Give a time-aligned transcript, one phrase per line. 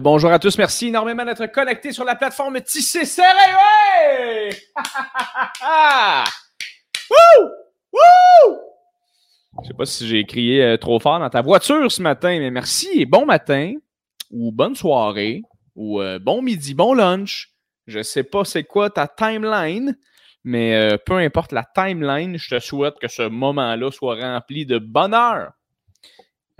[0.00, 3.30] bonjour à tous, merci énormément d'être connectés sur la plateforme Tissé Serré.
[7.10, 7.48] Wouh!
[7.92, 8.58] Wouh!
[9.62, 12.50] Je sais pas si j'ai crié euh, trop fort dans ta voiture ce matin, mais
[12.50, 13.74] merci et bon matin,
[14.30, 15.42] ou bonne soirée,
[15.74, 17.50] ou euh, bon midi, bon lunch.
[17.86, 19.96] Je sais pas c'est quoi ta timeline,
[20.44, 24.78] mais euh, peu importe la timeline, je te souhaite que ce moment-là soit rempli de
[24.78, 25.50] bonheur.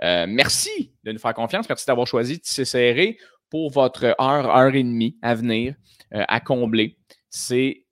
[0.01, 1.69] Merci de nous faire confiance.
[1.69, 3.19] Merci d'avoir choisi Tissé Serré
[3.51, 4.21] pour votre heure,
[4.57, 5.75] heure et demie à venir,
[6.11, 6.97] à combler.
[7.29, 7.87] C'est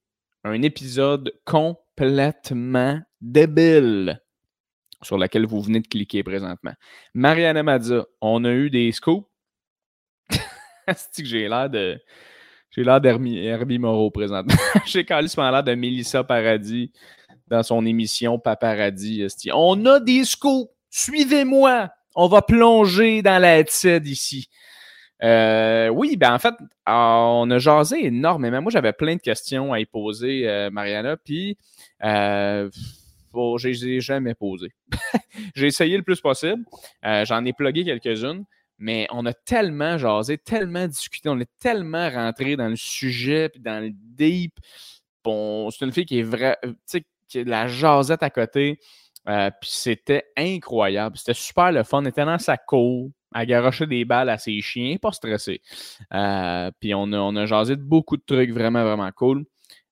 [0.45, 4.21] un épisode complètement débile
[5.03, 6.73] sur laquelle vous venez de cliquer présentement.
[7.15, 9.27] Mariana Mazza, on a eu des scoops.
[10.89, 12.01] cest que j'ai l'air de.
[12.71, 14.55] J'ai l'air d'Herbie Moreau présentement.
[14.87, 16.93] j'ai carrément l'air de Mélissa Paradis
[17.47, 19.27] dans son émission Paparadis.
[19.53, 20.71] On a des scoops.
[20.91, 21.91] Suivez-moi.
[22.21, 24.49] On va plonger dans la TED ici.
[25.23, 26.55] Euh, oui, ben en fait,
[26.85, 28.61] on a jasé énormément.
[28.61, 31.57] Moi, j'avais plein de questions à y poser, euh, Mariana, puis
[32.03, 32.69] euh,
[33.33, 34.73] je les ai jamais posées.
[35.55, 36.65] J'ai essayé le plus possible.
[37.05, 38.45] Euh, j'en ai plugué quelques-unes,
[38.79, 43.61] mais on a tellement jasé, tellement discuté, on est tellement rentré dans le sujet, puis
[43.61, 44.55] dans le deep.
[45.23, 48.31] Bon, c'est une fille qui est vraie, tu sais, qui a de la jasette à
[48.31, 48.81] côté.
[49.61, 51.17] Puis c'était incroyable.
[51.17, 52.03] C'était super le fun.
[52.03, 55.61] On était dans sa cour à garocher des balles à ses chiens, pas stressé.
[56.15, 59.45] Euh, puis on a, on a jasé de beaucoup de trucs vraiment, vraiment cool.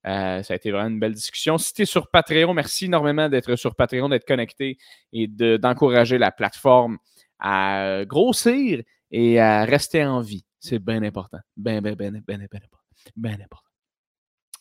[0.06, 1.58] Euh, ça a été vraiment une belle discussion.
[1.58, 4.78] Si tu es sur Patreon, merci énormément d'être sur Patreon, d'être connecté
[5.12, 6.98] et d'encourager la plateforme
[7.40, 10.44] à grossir et à rester en vie.
[10.60, 11.38] C'est bien important.
[11.56, 12.78] Bien, bien, bien, bien, bien important.
[13.16, 13.65] Bien important.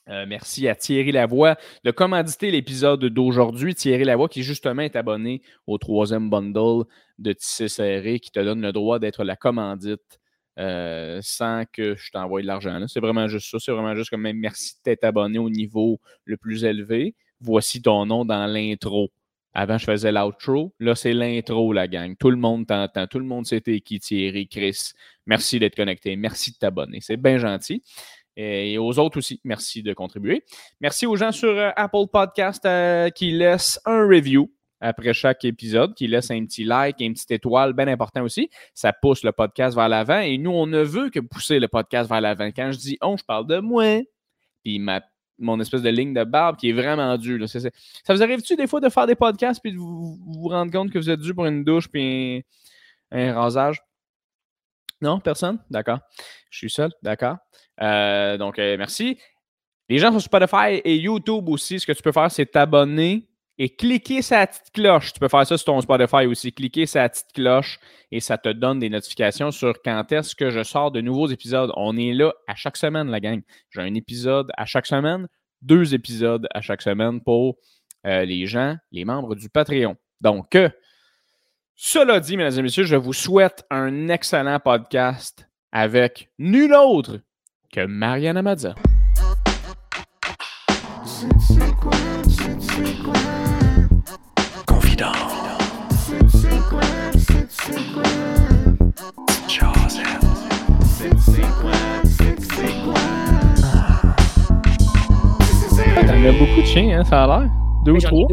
[0.07, 3.73] Euh, merci à Thierry Lavoie de commanditer l'épisode d'aujourd'hui.
[3.73, 6.85] Thierry Lavoie qui justement est abonné au troisième bundle
[7.17, 10.19] de Tissé Serré qui te donne le droit d'être la commandite
[10.59, 12.85] euh, sans que je t'envoie de l'argent.
[12.87, 13.57] C'est vraiment juste ça.
[13.59, 17.15] C'est vraiment juste comme même merci d'être abonné au niveau le plus élevé.
[17.41, 19.11] Voici ton nom dans l'intro.
[19.53, 20.73] Avant, je faisais l'outro.
[20.79, 22.15] Là, c'est l'intro, la gang.
[22.17, 23.07] Tout le monde t'entend.
[23.07, 24.91] Tout le monde sait qui, Thierry, Chris.
[25.25, 26.15] Merci d'être connecté.
[26.17, 26.99] Merci de t'abonner.
[27.01, 27.81] C'est bien gentil.
[28.37, 30.43] Et aux autres aussi, merci de contribuer.
[30.81, 34.51] Merci aux gens sur euh, Apple Podcast euh, qui laissent un review
[34.81, 38.49] après chaque épisode, qui laissent un petit like, une petite étoile, bien important aussi.
[38.73, 40.19] Ça pousse le podcast vers l'avant.
[40.19, 42.49] Et nous, on ne veut que pousser le podcast vers l'avant.
[42.55, 44.01] Quand je dis on, je parle de moi.
[44.63, 45.01] Puis ma,
[45.39, 47.47] mon espèce de ligne de barbe qui est vraiment dure.
[47.47, 47.69] Ça,
[48.09, 50.19] vous arrive-tu des fois de faire des podcasts puis de vous,
[50.49, 52.43] rendre compte que vous êtes dû pour une douche puis
[53.11, 53.81] un rasage?
[55.05, 55.59] Non, personne?
[55.69, 55.99] D'accord.
[56.49, 56.89] Je suis seul?
[57.03, 57.37] D'accord.
[57.79, 59.19] Euh, donc, euh, merci.
[59.87, 63.29] Les gens sur Spotify et YouTube aussi, ce que tu peux faire, c'est t'abonner
[63.59, 65.13] et cliquer sa petite cloche.
[65.13, 66.51] Tu peux faire ça sur ton Spotify aussi.
[66.51, 67.79] Cliquer sa petite cloche
[68.11, 71.71] et ça te donne des notifications sur quand est-ce que je sors de nouveaux épisodes.
[71.77, 73.43] On est là à chaque semaine, la gang.
[73.69, 75.27] J'ai un épisode à chaque semaine,
[75.61, 77.57] deux épisodes à chaque semaine pour
[78.07, 79.97] euh, les gens, les membres du Patreon.
[80.19, 80.57] Donc,
[81.75, 87.19] cela dit, mesdames et messieurs, je vous souhaite un excellent podcast avec nul autre
[87.71, 88.75] que Mariana Mazza.
[94.65, 95.11] Confident.
[105.95, 107.49] T'en as beaucoup de chiens, hein, ça a l'air.
[107.83, 108.27] Deux ou trois?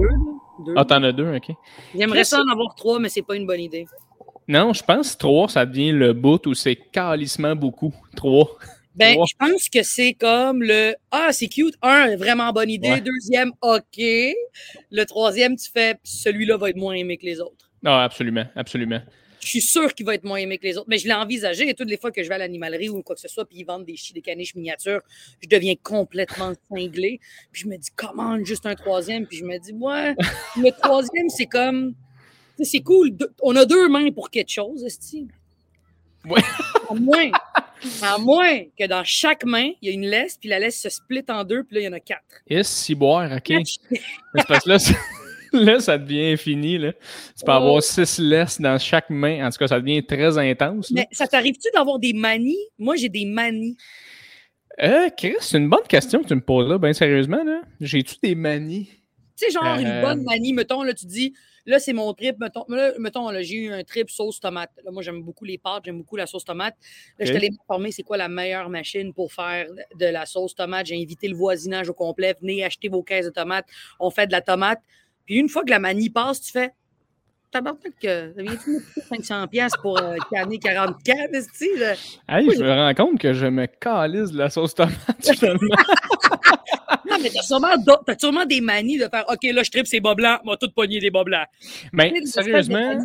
[0.77, 1.55] Ah, t'en as deux, ok.
[1.95, 3.87] J'aimerais ça en avoir trois, mais c'est pas une bonne idée.
[4.49, 7.95] Non, je pense que trois, ça devient le bout où c'est calissement beaucoup.
[8.17, 8.59] Trois.
[8.95, 11.75] Ben, je pense que c'est comme le Ah, c'est cute.
[11.81, 13.01] Un, vraiment bonne idée.
[13.01, 13.99] Deuxième, OK.
[13.99, 17.71] Le troisième, tu fais celui-là va être moins aimé que les autres.
[17.83, 19.01] Non, absolument, absolument.
[19.43, 20.87] Je suis sûr qu'il va être moins aimé que les autres.
[20.89, 23.17] Mais je l'ai envisagé et toutes les fois que je vais à l'animalerie ou quoi
[23.17, 25.01] que ce soit, puis ils vendent des, des caniches miniatures,
[25.41, 27.21] je deviens complètement cinglé.
[27.51, 29.27] Puis je me dis, comment juste un troisième?
[29.27, 30.15] Puis je me dis, ouais,
[30.57, 31.95] le troisième, c'est comme.
[32.63, 33.17] C'est cool.
[33.43, 35.27] On a deux mains pour quelque chose, Esti.
[36.25, 36.41] Ouais.
[36.89, 37.31] À moins,
[38.03, 40.89] à moins que dans chaque main, il y a une laisse, puis la laisse se
[40.89, 42.23] split en deux, puis là, il y en a quatre.
[42.47, 43.53] Et si boire, OK.
[44.47, 44.79] parce que là,
[45.65, 46.79] là, ça devient infini.
[46.79, 46.93] Là.
[46.93, 49.47] Tu peux avoir six laisses dans chaque main.
[49.47, 50.91] En tout cas, ça devient très intense.
[50.91, 52.69] Mais ça t'arrive-tu d'avoir des manies?
[52.79, 53.77] Moi, j'ai des manies.
[54.83, 57.43] Euh, Chris, c'est une bonne question que tu me poses là, bien sérieusement.
[57.81, 58.89] J'ai-tu des manies?
[59.37, 61.35] Tu sais, genre une euh, bonne manie, mettons, là, tu dis,
[61.65, 62.39] Là, c'est mon trip.
[62.39, 64.71] Mettons, là, mettons j'ai eu un trip sauce tomate.
[64.85, 66.75] Là, moi, j'aime beaucoup les pâtes, j'aime beaucoup la sauce tomate.
[67.19, 70.87] Là, je t'allais m'informer c'est quoi la meilleure machine pour faire de la sauce tomate?
[70.87, 72.35] J'ai invité le voisinage au complet.
[72.41, 73.67] Venez acheter vos caisses de tomates.
[74.01, 74.81] On fait de la tomate.
[75.27, 76.73] Puis une fois que la manie passe, tu fais
[77.53, 81.95] tabarnak, ça vient-tu me coûter 500 pièces pour euh, canner 40 cannes, là?
[82.29, 84.97] Hey, je me rends compte que je me calisse de la sauce tomate,
[85.39, 85.77] finalement.
[87.09, 87.75] Non, mais t'as sûrement,
[88.07, 90.71] t'as sûrement des manies de faire OK, là, je tripe ces bas blancs, moi, tout
[90.75, 91.47] pogner des bas blancs.
[91.93, 93.05] Mais sérieusement,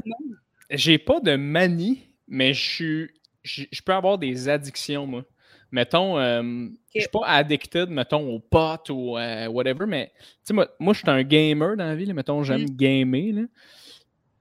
[0.69, 3.10] j'ai pas de manie, mais je suis.
[3.44, 5.24] Je peux avoir des addictions, moi.
[5.72, 10.54] Mettons, euh, je suis pas addicted, mettons, aux potes ou euh, whatever, mais tu sais,
[10.54, 12.75] moi, moi je suis un gamer dans la vie, là, mettons, j'aime Mm.
[12.78, 13.34] gamer.
[13.34, 13.42] Là.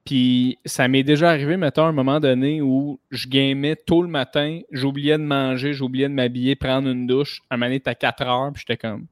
[0.05, 4.09] Puis ça m'est déjà arrivé, mettons, à un moment donné où je gamais tôt le
[4.09, 7.41] matin, j'oubliais de manger, j'oubliais de m'habiller, prendre une douche.
[7.51, 9.07] Un moment donné, t'as 4 heures, puis j'étais comme.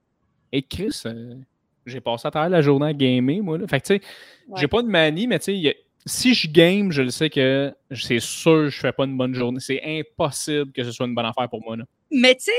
[0.53, 1.35] Et Chris, euh,
[1.85, 3.59] j'ai passé à travers la journée à gamer, moi.
[3.59, 3.67] Là.
[3.67, 4.01] Fait que tu sais,
[4.49, 4.61] Ouais.
[4.61, 5.75] j'ai pas de manie, mais tu sais, il y a-
[6.06, 9.35] si je game, je le sais que c'est sûr que je fais pas une bonne
[9.35, 9.61] journée.
[9.61, 11.77] C'est impossible que ce soit une bonne affaire pour moi.
[11.77, 11.85] Là.
[12.11, 12.53] Mais tu sais,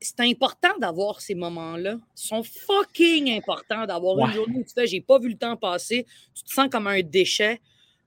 [0.00, 1.92] c'est important d'avoir ces moments-là.
[2.16, 4.24] Ils sont fucking importants d'avoir Ouais.
[4.28, 6.86] une journée où tu fais j'ai pas vu le temps passer, tu te sens comme
[6.86, 7.60] un déchet.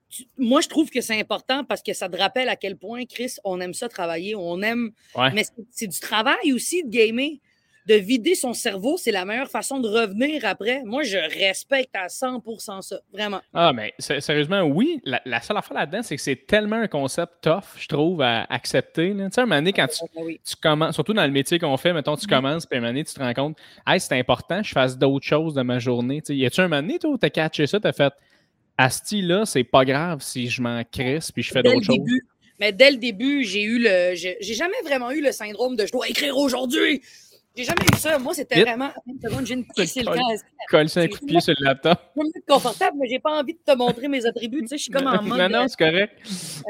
[0.08, 3.04] Tu- Moi, je trouve que c'est important parce que ça te rappelle à quel point,
[3.06, 4.92] Chris, on aime ça travailler, on aime.
[5.16, 5.32] Ouais.
[5.32, 7.38] Mais c'est- c'est du travail aussi de gamer.
[7.86, 10.82] De vider son cerveau, c'est la meilleure façon de revenir après.
[10.84, 12.98] Moi, je respecte à 100% ça.
[13.12, 13.40] Vraiment.
[13.54, 15.00] Ah, mais sé- sérieusement, oui.
[15.04, 18.44] La, la seule affaire là-dedans, c'est que c'est tellement un concept tough, je trouve, à
[18.50, 19.14] accepter.
[19.14, 19.26] là.
[19.26, 20.40] Tu sais, un moment donné, quand tu, Ah oui.
[20.44, 22.30] tu commences, surtout dans le métier qu'on fait, mettons, tu Mhm.
[22.30, 23.56] commences, puis un moment donné, tu te rends compte,
[23.86, 26.20] hey, c'est important, je fasse d'autres choses de ma journée.
[26.22, 28.12] Tu sais, y a-tu un moment donné, toi, où t'as catché ça, t'as fait,
[28.78, 31.98] Asti, là, c'est pas grave si je m'en crisse, puis je fais d'autres choses.
[32.58, 34.14] Mais dès le début, j'ai eu le.
[34.14, 37.02] J'ai jamais vraiment eu le syndrome de je dois écrire aujourd'hui.
[37.56, 38.18] J'ai jamais eu ça.
[38.18, 38.90] Moi, c'était vraiment.
[39.06, 40.18] Une seconde, j'ai une pisser le colle.
[40.18, 40.34] camp.
[40.68, 41.98] Colle un coup de pied sur le laptop.
[42.14, 44.60] Je mettre confortable, mais j'ai pas envie de te montrer mes attributs.
[44.62, 45.38] Tu sais, je suis comme en mode.
[45.38, 46.18] non, non, c'est correct.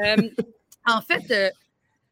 [0.05, 0.29] Euh,
[0.85, 1.49] en fait, euh,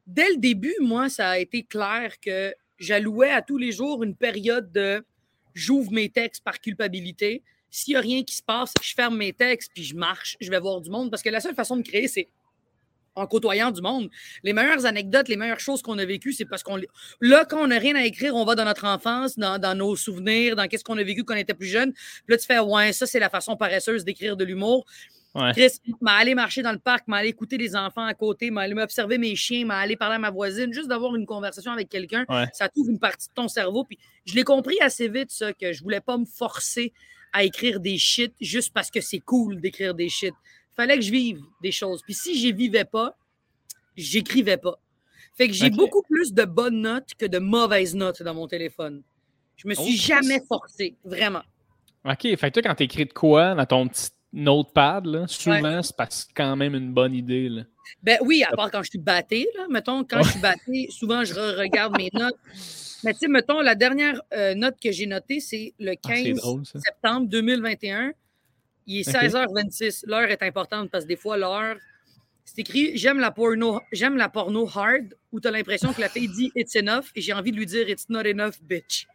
[0.06, 4.16] dès le début, moi, ça a été clair que j'allouais à tous les jours une
[4.16, 5.06] période de
[5.54, 7.44] j'ouvre mes textes par culpabilité.
[7.70, 10.50] S'il n'y a rien qui se passe, je ferme mes textes puis je marche, je
[10.50, 11.10] vais voir du monde.
[11.10, 12.28] Parce que la seule façon de créer, c'est
[13.16, 14.10] en côtoyant du monde.
[14.44, 16.80] Les meilleures anecdotes, les meilleures choses qu'on a vécues, c'est parce qu'on.
[17.22, 19.96] Là, quand on n'a rien à écrire, on va dans notre enfance, dans, dans nos
[19.96, 21.94] souvenirs, dans qu'est-ce qu'on a vécu quand on était plus jeune.
[21.94, 24.86] Puis là, tu fais, ouais, ça, c'est la façon paresseuse d'écrire de l'humour.
[25.34, 25.52] Ouais.
[25.52, 28.62] Chris, m'a aller marcher dans le parc, m'a aller écouter les enfants à côté, m'a
[28.62, 31.90] aller m'observer mes chiens, m'a aller parler à ma voisine, juste d'avoir une conversation avec
[31.90, 32.46] quelqu'un, Ouais.
[32.54, 33.84] ça t'ouvre une partie de ton cerveau.
[33.84, 36.94] Puis je l'ai compris assez vite, ça, que je voulais pas me forcer
[37.34, 40.34] à écrire des shit juste parce que c'est cool d'écrire des shit.
[40.76, 42.02] Fallait que je vive des choses.
[42.04, 43.16] Puis si j'y vivais pas,
[43.96, 44.80] j'écrivais pas.
[45.38, 49.04] Fait que j'ai beaucoup plus de bonnes notes que de mauvaises notes dans mon téléphone.
[49.58, 51.42] Je me suis Oh, jamais forcé, vraiment.
[52.06, 55.96] OK, fait que toi, quand t'écris de quoi dans ton petit notepad, là, souvent, c'est
[55.96, 57.50] parce que quand même une bonne idée.
[57.50, 57.64] Là.
[58.04, 59.66] Ben oui, à part quand je suis battée, là.
[59.70, 62.36] Mettons, quand je suis battée, souvent, je re-regarde mes notes.
[63.04, 66.24] Mais tu sais, mettons, la dernière euh, note que j'ai notée, c'est le Ah, c'est
[66.34, 66.80] 15 drôle, ça.
[66.80, 68.12] septembre 2021.
[68.88, 69.16] Il est Ok.
[69.16, 70.04] 16h26.
[70.08, 71.78] L'heure est importante parce que des fois, l'heure,
[72.44, 76.10] c'est écrit J'aime la porno, j'aime la porno hard, où tu as l'impression que la
[76.10, 79.08] fille dit It's enough et j'ai envie de lui dire It's not enough, bitch.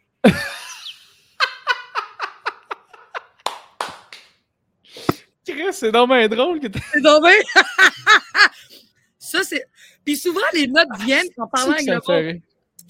[5.45, 7.21] Chris, c'est dommage drôle que t'as C'est bien-
[9.19, 9.65] Ça, c'est.
[10.05, 11.95] Puis souvent, les notes viennent en parlant avec le
[12.33, 12.41] monde.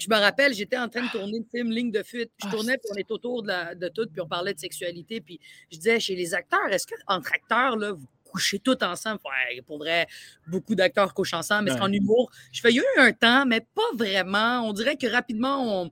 [0.01, 2.31] Je me rappelle, j'étais en train de tourner le film Ligne de fuite.
[2.41, 4.59] Je Ah, tournais, puis on est autour de, la- de tout, puis on parlait de
[4.59, 5.21] sexualité.
[5.21, 5.39] Puis
[5.71, 9.19] je disais, chez les acteurs, est-ce qu'entre acteurs, là, vous couchez tous ensemble?
[9.25, 10.07] Ouais, pour vrai,
[10.47, 11.67] beaucoup d'acteurs couchent ensemble.
[11.69, 11.81] Est-ce Ouais.
[11.81, 14.61] qu'en humour, je fais, il y a eu un temps, mais pas vraiment.
[14.67, 15.91] On dirait que rapidement, on,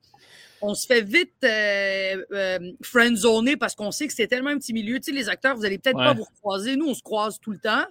[0.61, 4.73] on se fait vite euh, euh, friendzoner parce qu'on sait que c'est tellement un petit
[4.73, 4.97] milieu.
[4.99, 6.75] Tu sais, les acteurs, vous allez peut-être pas vous recroiser.
[6.75, 7.85] Nous, on se croise tout le temps.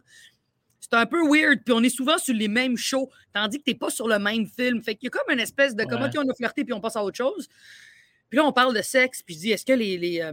[0.91, 3.75] C'est un peu weird, puis on est souvent sur les mêmes shows, tandis que t'es
[3.75, 4.83] pas sur le même film.
[4.83, 6.19] Fait qu'il y a comme une espèce de comment Ouais.
[6.19, 7.49] on a flirté, puis on passe à autre chose.
[8.31, 10.33] Puis là, on parle de sexe, puis je dis, est-ce que les, les, euh,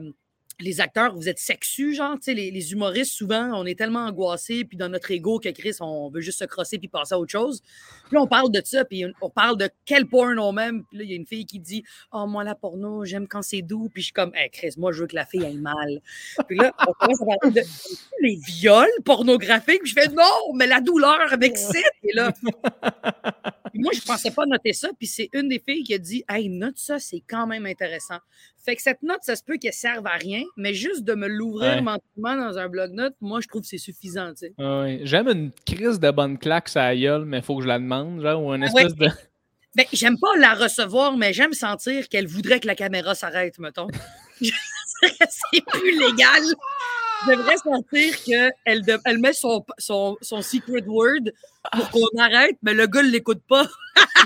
[0.60, 4.06] les acteurs, vous êtes sexus, genre, tu sais, les, les humoristes, souvent, on est tellement
[4.06, 7.20] angoissés, puis dans notre ego que Chris, on veut juste se crosser puis passer à
[7.20, 7.62] autre chose.
[8.06, 10.84] Puis là, on parle de ça, puis on parle de quel porn on aime.
[10.86, 13.42] Puis là, il y a une fille qui dit, oh, moi, la porno, j'aime quand
[13.42, 13.90] c'est doux.
[13.94, 16.02] Puis je suis comme, hey, Chris, moi, je veux que la fille aille mal.
[16.48, 17.68] Puis là, on commence à parler de
[18.22, 19.82] les viols pornographiques.
[19.82, 21.84] Puis je fais, non, mais la douleur m'excite.
[22.04, 22.32] Et là,
[23.72, 24.90] puis moi, je pensais pas noter ça.
[24.98, 28.20] Puis c'est une des filles qui a dit, hey, note ça, c'est quand même intéressant.
[28.66, 31.28] Fait que cette note, ça se peut qu'elle serve à rien, mais juste de me
[31.28, 31.82] l'ouvrir Ouais.
[31.82, 34.32] mentalement dans un blog-note, moi, je trouve que c'est suffisant.
[34.58, 35.02] Ah ouais.
[35.04, 38.22] J'aime une crise de bonne claque la gueule, mais il faut que je la demande,
[38.22, 38.82] genre, ou une Ah ouais.
[38.86, 39.08] espèce de.
[39.76, 43.88] Ben, j'aime pas la recevoir, mais j'aime sentir qu'elle voudrait que la caméra s'arrête, mettons.
[44.42, 46.42] c'est plus légal.
[47.28, 51.30] J'aimerais sentir qu'elle de- elle met son, son, son secret word
[51.74, 53.68] pour qu'on arrête, mais le gars ne l'écoute pas.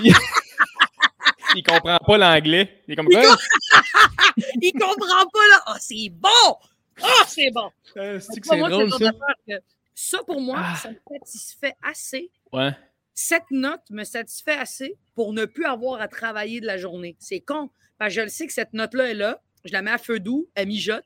[1.56, 2.82] Il comprend pas l'anglais.
[2.86, 3.36] Il est comme Il quoi?
[4.62, 5.62] Il comprend pas, là.
[5.66, 6.56] Ah, c'est bon!
[7.02, 7.70] Ah, c'est bon!
[7.96, 9.10] Euh, C'est Moi, drôle, ça?
[9.48, 9.54] que
[9.94, 10.76] Ça, pour moi, Ah.
[10.76, 12.30] ça me satisfait assez.
[12.52, 12.70] Ouais.
[13.14, 17.16] Cette note me satisfait assez pour ne plus avoir à travailler de la journée.
[17.18, 17.70] C'est con.
[17.98, 19.42] Parce que je le sais que cette note-là est là.
[19.64, 21.04] Je la mets à feu doux, elle mijote.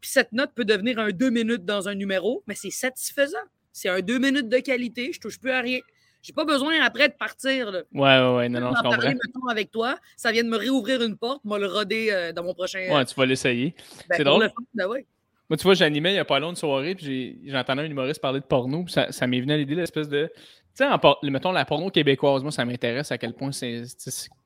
[0.00, 3.38] Puis cette note peut devenir un deux minutes dans un numéro, mais c'est satisfaisant.
[3.72, 5.10] C'est un deux minutes de qualité.
[5.12, 5.80] Je touche plus à rien.
[6.24, 7.70] J'ai pas besoin après de partir.
[7.70, 7.82] Là.
[7.92, 8.48] Ouais, ouais, ouais.
[8.48, 8.96] Non, non, je comprends.
[8.96, 12.32] parler, mettons, avec toi, ça vient de me réouvrir une porte, moi le roder euh,
[12.32, 12.78] dans mon prochain.
[12.90, 13.74] Ouais, tu vas l'essayer.
[14.08, 14.44] ben, c'est drôle.
[14.44, 15.04] le fun, ben ouais.
[15.50, 18.22] Moi, tu vois, j'animais il n'y a pas longtemps une soirée, puis j'entendais un humoriste
[18.22, 20.32] parler de porno, puis ça, ça m'est venu à l'idée, l'espèce de.
[20.74, 23.84] Tu sais, mettons la porno québécoise, moi, ça m'intéresse à quel point c'est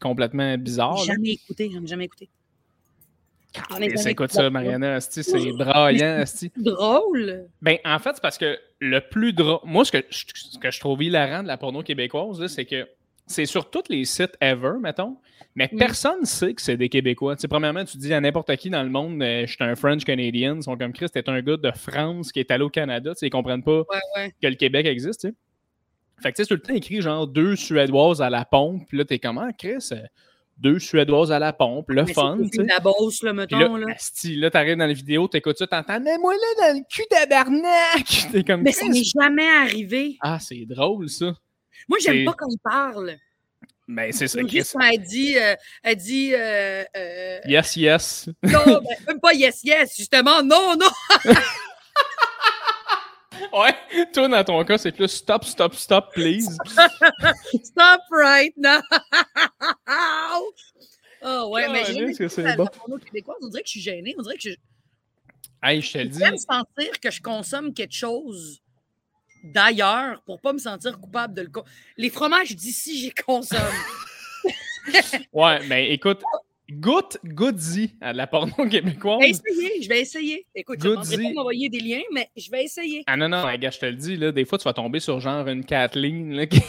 [0.00, 0.96] complètement bizarre.
[0.96, 1.04] là.
[1.04, 2.28] Jamais écouté, jamais écouté.
[3.47, 3.47] J'en ai Et jamais
[3.96, 4.94] C'est quoi ça, Mariana?
[4.96, 6.20] asti, C'est braillant.
[6.20, 6.50] asti.
[6.56, 7.46] Drôle.
[7.62, 9.60] Ben, en fait, c'est parce que le plus drôle.
[9.64, 12.86] Moi, ce que, je- ce que je trouve hilarant de la porno québécoise, c'est que
[13.26, 15.18] c'est sur tous les sites ever, mettons,
[15.54, 15.76] mais Mm.
[15.78, 17.36] personne ne sait que c'est des Québécois.
[17.36, 19.74] Tu sais, premièrement, tu dis à n'importe qui dans le monde, euh, je suis un
[19.76, 22.70] French Canadian, ils sont comme Chris, t'es un gars de France qui est allé au
[22.70, 24.34] Canada, tu sais, ils comprennent pas Ouais, ouais.
[24.40, 25.34] que le Québec existe, tu sais.
[26.22, 28.96] Fait que tu sais, tout le temps écrit genre deux Suédoises à la pompe, puis
[28.96, 29.90] là, t'es comment, Chris?
[30.58, 32.62] Deux Suédoises à la pompe, le Mais fun, c'est.
[32.64, 33.76] La bosse, là, Puis mettons.
[33.76, 33.94] là, Là.
[33.94, 37.04] asti, là, t'arrives dans la vidéo, t'écoutes ça, t'entends, mets-moi là dans le cul!
[38.32, 40.16] T'es comme Mais ça m'est jamais arrivé.
[40.20, 41.32] ah, c'est drôle, ça.
[41.88, 43.16] Moi, j'aime pas quand il parle.
[43.86, 48.28] Ben, c'est ça, juste quand elle dit, euh, elle dit euh, euh, Yes, yes.
[48.42, 50.90] non, ben, même pas yes, yes, justement, non, non.
[53.52, 56.56] Ouais, toi, dans ton cas, c'est plus stop, stop, stop, please.
[57.64, 58.80] Stop right now.
[61.22, 62.66] Oh, ouais, mais j'ai que c'est bon?
[62.66, 62.96] porno.
[62.96, 64.14] On dirait que je suis gênée.
[64.18, 64.56] On dirait que je,
[65.62, 66.18] Hey, je te le dis.
[66.18, 68.60] j'aime sentir que je consomme quelque chose
[69.42, 71.50] d'ailleurs pour pas me sentir coupable de le
[71.96, 73.58] Les fromages d'ici, j'y consomme.
[75.32, 76.22] Ouais, mais écoute,
[76.70, 79.20] goûte, goûte-y à la porno Je vais québécoise.
[79.24, 80.46] essayer, je vais essayer.
[80.54, 83.04] Écoute, je ne pas m'envoyer des liens, mais je vais essayer.
[83.06, 85.20] Ah non, non, gars, je te le dis, là, des fois, tu vas tomber sur
[85.20, 86.60] genre une Kathleen, là, qui,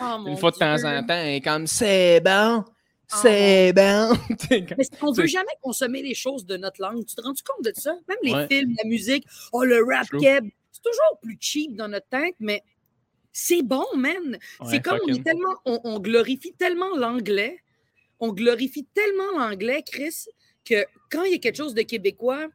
[0.00, 2.62] Oh, une fois de temps en temps, elle est comme c'est bon,
[3.08, 4.12] c'est bon.
[4.50, 7.04] Mais C'est- veut jamais consommer les choses de notre langue.
[7.04, 7.94] Tu te rends compte de ça?
[8.08, 8.46] Même les Ouais.
[8.48, 12.62] films, la musique, oh, le rap keb, c'est toujours plus cheap dans notre tête, mais
[13.32, 14.38] c'est bon, man.
[14.66, 17.58] c'est Ouais, comme on, est tellement, on, on glorifie tellement l'anglais,
[18.20, 20.26] on glorifie tellement l'anglais, Chris,
[20.64, 22.48] que quand il y a quelque chose de québécois,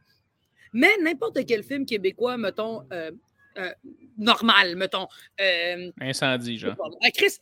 [0.72, 3.10] mais n'importe quel film québécois, mettons, euh,
[3.58, 3.72] euh,
[4.18, 5.06] normal, mettons,
[5.40, 6.76] euh, Incendie, genre.
[7.14, 7.38] Chris,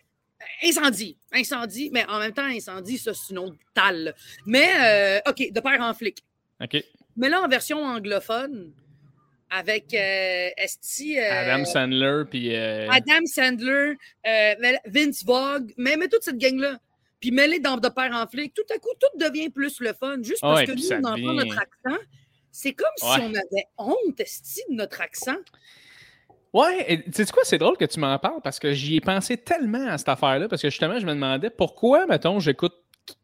[0.63, 1.17] incendie.
[1.33, 4.05] Incendie, mais en même temps, incendie, ça, c'est une autre talle.
[4.05, 4.13] là.
[4.47, 4.69] Mais,
[5.27, 6.19] euh, OK, de père en flic.
[6.63, 6.85] OK.
[7.17, 8.73] Mais là, en version anglophone,
[9.51, 11.19] avec euh, Esti.
[11.19, 12.55] euh, Adam Sandler, puis.
[12.57, 13.95] euh, Adam Sandler,
[14.87, 16.79] Vince Vogue, mais, mais toute cette gang-là.
[17.23, 20.17] Puis mêlé dans De père en flic, tout à coup, tout devient plus le fun.
[20.23, 22.03] Juste parce Ouais, que nous, on entend notre accent.
[22.51, 25.37] C'est comme si on avait honte, Esti, de notre accent.
[26.53, 29.01] Ouais, et tu sais quoi, c'est drôle que tu m'en parles parce que j'y ai
[29.01, 32.75] pensé tellement à cette affaire-là parce que justement, je me demandais pourquoi, mettons, j'écoute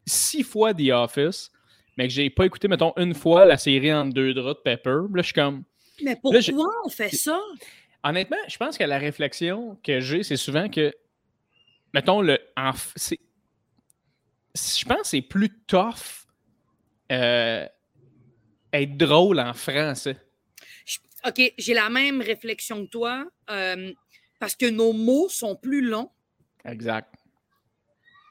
[0.07, 1.51] six fois The Office,
[1.99, 5.01] mais que j'ai pas écouté, mettons, une fois la série en deux draps de Pepper.
[5.13, 5.65] Là, je suis comme.
[6.03, 7.39] Mais pourquoi on fait ça?
[8.03, 10.95] Honnêtement, je pense que la réflexion que j'ai, c'est souvent que,
[11.93, 12.39] mettons, le.
[12.57, 13.19] En, f- c'est,
[14.79, 16.27] je pense que c'est plus tough
[17.13, 17.67] euh,
[18.73, 20.17] être drôle en français.
[21.27, 23.93] OK, j'ai la même réflexion que toi, euh,
[24.39, 26.11] parce que nos mots sont plus longs.
[26.65, 27.13] Exact.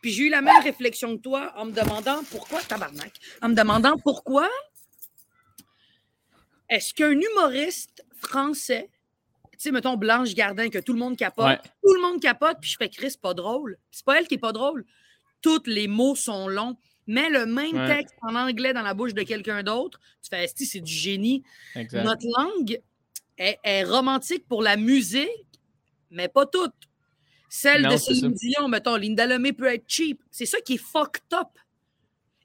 [0.01, 3.55] Puis j'ai eu la même réflexion que toi en me demandant pourquoi, tabarnak, en me
[3.55, 4.47] demandant pourquoi
[6.69, 8.89] est-ce qu'un humoriste français,
[9.53, 11.59] tu sais, mettons Blanche Gardin, que tout le monde capote, Ouais.
[11.83, 13.77] tout le monde capote, puis je fais Chris, pas drôle.
[13.91, 14.85] C'est pas elle qui est pas drôle.
[15.41, 16.77] Tous les mots sont longs.
[17.07, 17.97] Mets le même Ouais.
[17.97, 21.43] texte en anglais dans la bouche de quelqu'un d'autre, tu fais, Esti, c'est du génie.
[21.75, 22.03] Exact.
[22.03, 22.81] Notre langue
[23.37, 25.29] est, est romantique pour la musique,
[26.11, 26.73] mais pas toute.
[27.49, 30.21] Celle Non, de Céline Dion, mettons, Linda Lemay peut être cheap.
[30.29, 31.47] C'est ça qui est fucked up.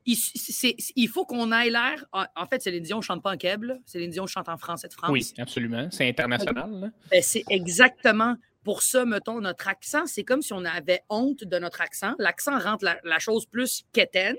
[0.04, 2.04] Il, faut qu'on aille l'air.
[2.12, 3.64] En, en fait, Céline Dion ne chante pas en keb.
[3.86, 5.10] Céline Dion chante en français de France.
[5.10, 5.88] Oui, absolument.
[5.90, 6.92] C'est international.
[7.10, 10.06] Ben, c'est exactement pour ça, mettons, notre accent.
[10.06, 12.14] C'est comme si on avait honte de notre accent.
[12.18, 14.36] L'accent rend la, la chose plus quétaine.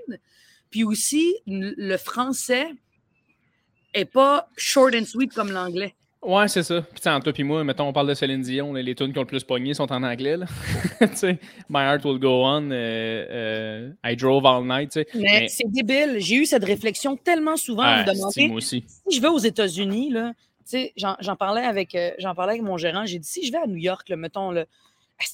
[0.70, 2.68] Puis aussi, le français
[3.94, 5.94] est pas short and sweet comme l'anglais.
[6.22, 6.82] Ouais, c'est ça.
[6.82, 9.24] Puis, entre toi et moi, mettons, on parle de Céline Dion, les tunes qui ont
[9.24, 10.38] le plus pogné sont en anglais.
[10.38, 10.46] Là.
[11.70, 12.76] My Heart Will Go On, euh,
[13.30, 14.96] euh, I Drove All Night.
[14.96, 16.16] Mais, Mais- c'est débile.
[16.20, 18.86] J'ai eu cette réflexion tellement souvent à Ah, me si, demander moi aussi.
[18.88, 20.14] si je vais aux États-Unis,
[20.98, 23.06] j'en parlais avec euh, j'en parlais avec mon gérant.
[23.06, 24.66] J'ai dit si je vais à New York, là, mettons, là,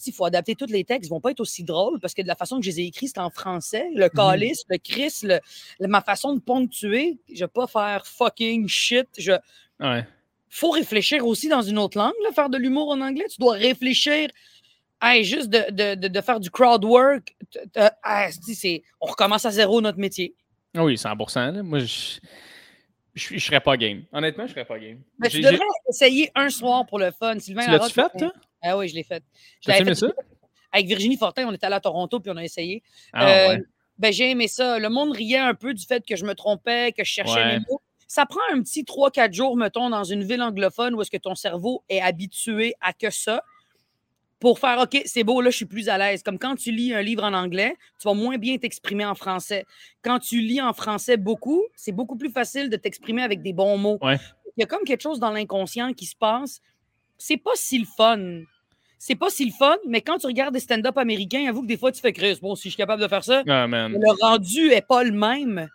[0.06, 2.28] il faut adapter tous les textes, ils vont pas être aussi drôles parce que de
[2.28, 3.90] la façon que je les ai écrits, c'est en français.
[3.94, 4.00] Mhm.
[4.00, 5.40] Le calice, le Chris, le-
[5.80, 9.08] le- ma façon de ponctuer, je vais pas faire fucking shit.
[9.18, 9.32] Je,
[9.80, 10.06] Ouais.
[10.50, 13.26] faut réfléchir aussi dans une autre langue, là, faire de l'humour en anglais.
[13.30, 14.30] Tu dois réfléchir.
[15.02, 17.34] Hey, juste de, de, de, de faire du crowd work.
[17.50, 18.28] t- t- ah,
[19.00, 20.36] on recommence à zéro notre métier.
[20.76, 21.52] Ah Oui, 100%.
[21.54, 21.64] là.
[21.64, 22.20] Moi, je
[23.16, 24.04] je je serais pas game.
[24.12, 25.00] Honnêtement, je serais pas game.
[25.20, 27.40] Mais tu devrais essayer un soir pour le fun.
[27.40, 28.32] Sylvain Tu l'as-tu fait, toi?
[28.62, 29.24] Ah oui, je l'ai fait.
[29.66, 30.08] L'avais aimé fait ça?
[30.72, 32.84] Avec Virginie Fortin, on était allé à Toronto puis on a essayé.
[33.14, 33.64] Ah, Euh, ouais.
[33.98, 34.78] ben, j'ai aimé ça.
[34.80, 37.54] Le monde riait un peu du fait que je me trompais, que je cherchais Ouais.
[37.60, 37.82] mes mots.
[38.08, 41.36] Ça prend un petit 3-4 jours, mettons, dans une ville anglophone où est-ce que ton
[41.36, 43.44] cerveau est habitué à que ça
[44.40, 46.24] pour faire OK, c'est beau, là, je suis plus à l'aise.
[46.24, 49.66] Comme quand tu lis un livre en anglais, tu vas moins bien t'exprimer en français.
[50.02, 53.78] Quand tu lis en français beaucoup, c'est beaucoup plus facile de t'exprimer avec des bons
[53.78, 53.98] mots.
[54.02, 54.18] Ouais.
[54.58, 56.62] Il y a comme quelque chose dans l'inconscient qui se passe.
[57.18, 58.42] C'est pas si le fun.
[58.98, 61.78] C'est pas si le fun, mais quand tu regardes des stand-up américains, avoue que des
[61.78, 62.38] fois, tu fais Chris.
[62.42, 65.70] Bon, si je suis capable de faire ça, Ah, le rendu est pas le même.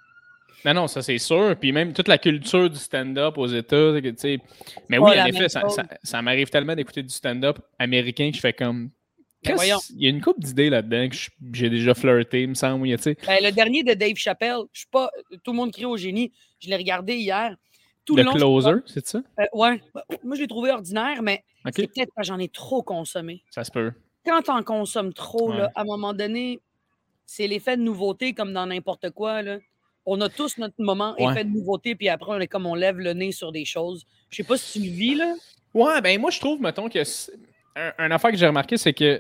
[0.64, 1.56] Non, non, ça c'est sûr.
[1.59, 4.38] Puis même toute la culture du stand-up aux États, tu sais.
[4.88, 5.75] Mais oui, en effet, ça, chose.
[5.75, 8.90] ça- ça m'arrive tellement d'écouter du stand-up américain que je fais comme.
[9.44, 9.56] Ben.
[9.90, 11.16] Il y a une couple d'idées là-dedans que
[11.52, 12.88] j'ai déjà flirté, il me semble.
[12.97, 13.16] tu sais.
[13.26, 15.11] Ben, le dernier de Dave Chappelle, je suis pas.
[15.42, 16.33] Tout le monde crie au génie.
[16.61, 17.54] Je l'ai regardé hier.
[18.06, 19.23] Tout Le long, je- closer, c'est ça?
[19.40, 19.80] Euh, ouais.
[20.23, 21.42] Moi, je l'ai trouvé ordinaire, mais
[21.75, 23.42] c'est peut-être parce que j'en ai trop consommé.
[23.50, 23.92] ça se peut.
[24.26, 26.61] Quand t'en consommes trop, là, à un moment donné,
[27.26, 29.42] c'est l'effet de nouveauté comme dans n'importe quoi.
[29.42, 29.59] Là.
[30.07, 31.33] On a tous notre moment Ouais.
[31.33, 34.05] effet de nouveauté, puis après, on est comme on lève le nez sur des choses.
[34.31, 35.35] Je sais pas si tu le vis, là.
[35.73, 37.03] Ouais, ben moi, je trouve, mettons, que.
[37.05, 37.33] c'est-
[37.77, 39.17] Un, un affaire que j'ai remarqué, c'est que.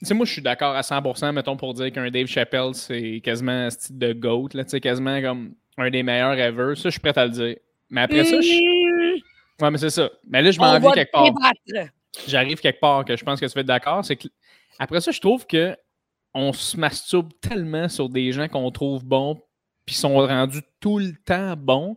[0.00, 3.20] Tu sais, moi, je suis d'accord à 100%, mettons, pour dire qu'un Dave Chappelle, c'est
[3.24, 6.74] quasiment un style de GOAT, là, tu sais, quasiment comme un des meilleurs ever.
[6.76, 7.56] Ça, je suis prêt à le dire.
[7.90, 8.48] Mais après ça, je.
[9.16, 9.20] Mmh,
[9.62, 10.10] Ouais, mais c'est ça.
[10.26, 11.26] Mais là, je on m'en va vais quelque part.
[12.26, 14.04] J'arrive quelque part que je pense que tu vas être d'accord.
[14.04, 14.28] C'est que
[14.78, 15.76] après ça, je trouve que
[16.34, 19.38] on se masturbe tellement sur des gens qu'on trouve bons,
[19.90, 21.96] puis sont rendus tout le temps bons.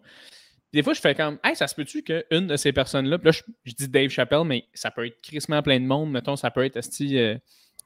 [0.74, 3.32] Des fois, je fais comme, hey, ça se peut-tu qu'une de ces personnes-là, puis là,
[3.32, 6.50] je, je dis Dave Chappelle, mais ça peut être crissement plein de monde, mettons, ça
[6.50, 7.38] peut être esti, euh,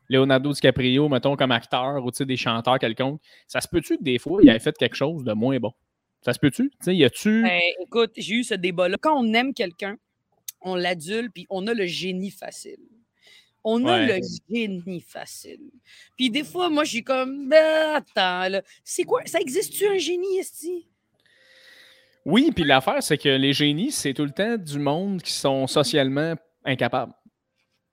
[0.07, 3.19] Leonardo DiCaprio, mettons, comme acteur, ou des chanteurs quelconques.
[3.49, 5.73] Ça se peut-tu que des fois, il ait fait quelque chose de moins bon?
[6.21, 6.69] Ça se peut-tu?
[6.69, 7.43] Tu sais, y a-tu.
[7.43, 8.95] Ben, écoute, j'ai eu ce débat-là.
[9.01, 9.97] Quand on aime quelqu'un,
[10.62, 12.79] on l'adule, puis on a le génie facile.
[13.69, 15.60] On a le génie facile.
[16.15, 19.21] Puis des fois, moi, je suis comme, ben, attends, là, c'est quoi?
[19.25, 20.88] Ça existe-tu un génie, Esti?
[22.23, 25.67] Oui, puis l'affaire, c'est que les génies, c'est tout le temps du monde qui sont
[25.67, 27.12] socialement incapables.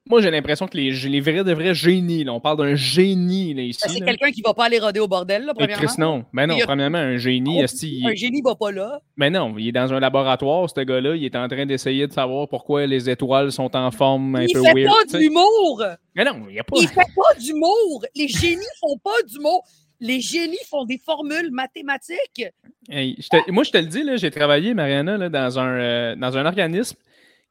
[0.07, 3.55] Moi, j'ai l'impression que les, les vrais de vrais génies, là, on parle d'un génie
[3.55, 3.81] là, ici.
[3.87, 5.87] Ben, c'est quelqu'un qui va pas aller roder au bordel, là, Et premièrement.
[5.87, 6.25] Chris, non.
[6.33, 9.01] Ben non, Il y a- premièrement, un génie, Oh, il- Un génie va pas là.
[9.17, 12.13] ben non, il est dans un laboratoire, ce gars-là, il est en train d'essayer de
[12.13, 14.89] savoir pourquoi les étoiles sont en forme un il peu fait weird.
[14.89, 15.19] pas tu sais.
[15.21, 15.83] d'humour.
[16.15, 16.77] Mais non, il n'y a pas.
[16.81, 18.05] Il fait pas d'humour.
[18.15, 19.65] Les génies font pas d'humour.
[20.01, 22.45] Les génies font des formules mathématiques.
[22.91, 25.79] Hey, je te- moi, je te le dis, là, j'ai travaillé, Mariana, là, dans, un,
[25.79, 26.97] euh, dans un organisme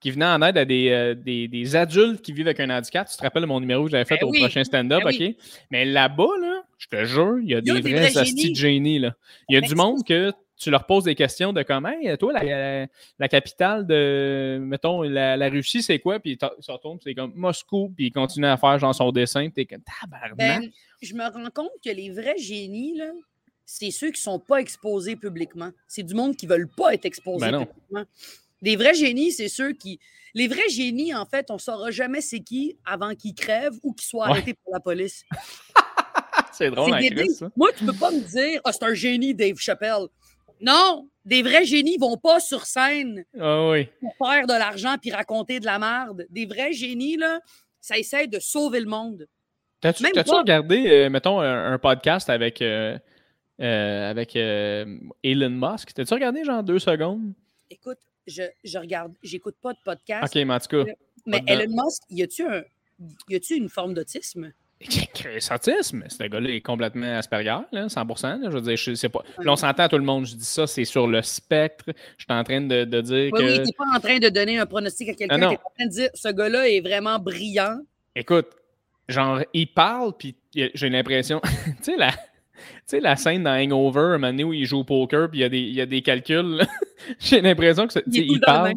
[0.03, 3.07] qui venait en aide à des, euh, des, des adultes qui vivent avec un handicap.
[3.09, 4.39] Tu te rappelles mon numéro que j'avais fait Ben au oui.
[4.41, 5.15] prochain stand-up, Ben OK?
[5.17, 5.37] oui.
[5.71, 8.99] Mais là-bas, là, je te jure, il y a des, des vrais astis génies.
[8.99, 9.03] de.
[9.07, 9.15] Là.
[9.47, 12.17] Il y a Mais du monde que tu leur poses des questions de comme, hey,
[12.17, 12.87] toi, la, la,
[13.17, 16.19] la capitale de, mettons, la, la Russie, c'est quoi?
[16.19, 19.43] Puis ils se retournent, c'est comme Moscou, puis ils continuent à faire genre son dessin,
[19.49, 20.37] puis t'es comme, tabarnak.
[20.37, 20.69] Ben,
[21.01, 23.05] je me rends compte que les vrais génies, là,
[23.65, 25.71] c'est ceux qui sont pas exposés publiquement.
[25.87, 28.03] C'est du monde qui veulent pas être exposés Ben publiquement.
[28.63, 29.99] Des vrais génies, c'est ceux qui.
[30.33, 34.07] Les vrais génies, en fait, on saura jamais c'est qui avant qu'ils crèvent ou qu'ils
[34.07, 34.31] soient Ouais.
[34.31, 35.23] arrêtés par la police.
[36.51, 37.15] c'est drôle, C'est hein.
[37.15, 37.49] Chris, ça.
[37.55, 40.07] Moi, tu peux pas me dire, ah, c'est un génie, Dave Chappelle.
[40.61, 43.89] Non, des vrais génies vont pas sur scène Ah oui.
[43.99, 46.25] pour faire de l'argent puis raconter de la merde.
[46.29, 47.39] Des vrais génies, là,
[47.81, 49.27] ça essaie de sauver le monde.
[49.81, 52.97] T'as-tu regardé, euh, mettons, un, un podcast avec, euh,
[53.59, 55.93] euh, avec Elon Musk?
[55.93, 57.33] T'as-tu regardé genre deux secondes?
[57.69, 60.91] Écoute, je, je regarde, j'écoute pas de podcast, Ok, mais en tout cas,
[61.25, 61.61] mais pas dedans.
[61.61, 62.63] Elon Musk, y a-tu un,
[63.29, 64.51] y a-tu une forme d'autisme?
[65.51, 68.41] Autisme, ce gars-là est complètement Asperger, là, 100%.
[68.41, 69.23] là, je veux dire, je sais pas.
[69.39, 71.85] Là, on s'entend à tout le monde, je dis ça, c'est sur le spectre.
[72.17, 73.59] Je suis en train de, de dire Oui, que.
[73.59, 75.85] oui, t'es pas en train de donner un pronostic à quelqu'un, Ah t'es en train
[75.85, 77.79] de dire, ce gars-là est vraiment brillant.
[78.15, 78.47] Écoute,
[79.07, 81.39] genre, il parle, puis j'ai l'impression.
[81.65, 82.11] tu sais, la.
[82.85, 85.39] Tu sais, la scène dans Hangover, un moment donné où il joue au poker, puis
[85.39, 86.61] il y a des, il y a des calculs.
[87.19, 88.73] J'ai l'impression que tu Il il le le parle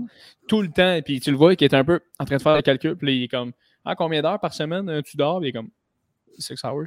[0.48, 2.56] tout le temps, puis tu le vois qu'il est un peu en train de faire
[2.56, 3.52] des calculs, puis il est comme
[3.84, 5.70] Ah, combien d'heures par semaine euh, tu dors Puis il est comme
[6.38, 6.86] Six hours.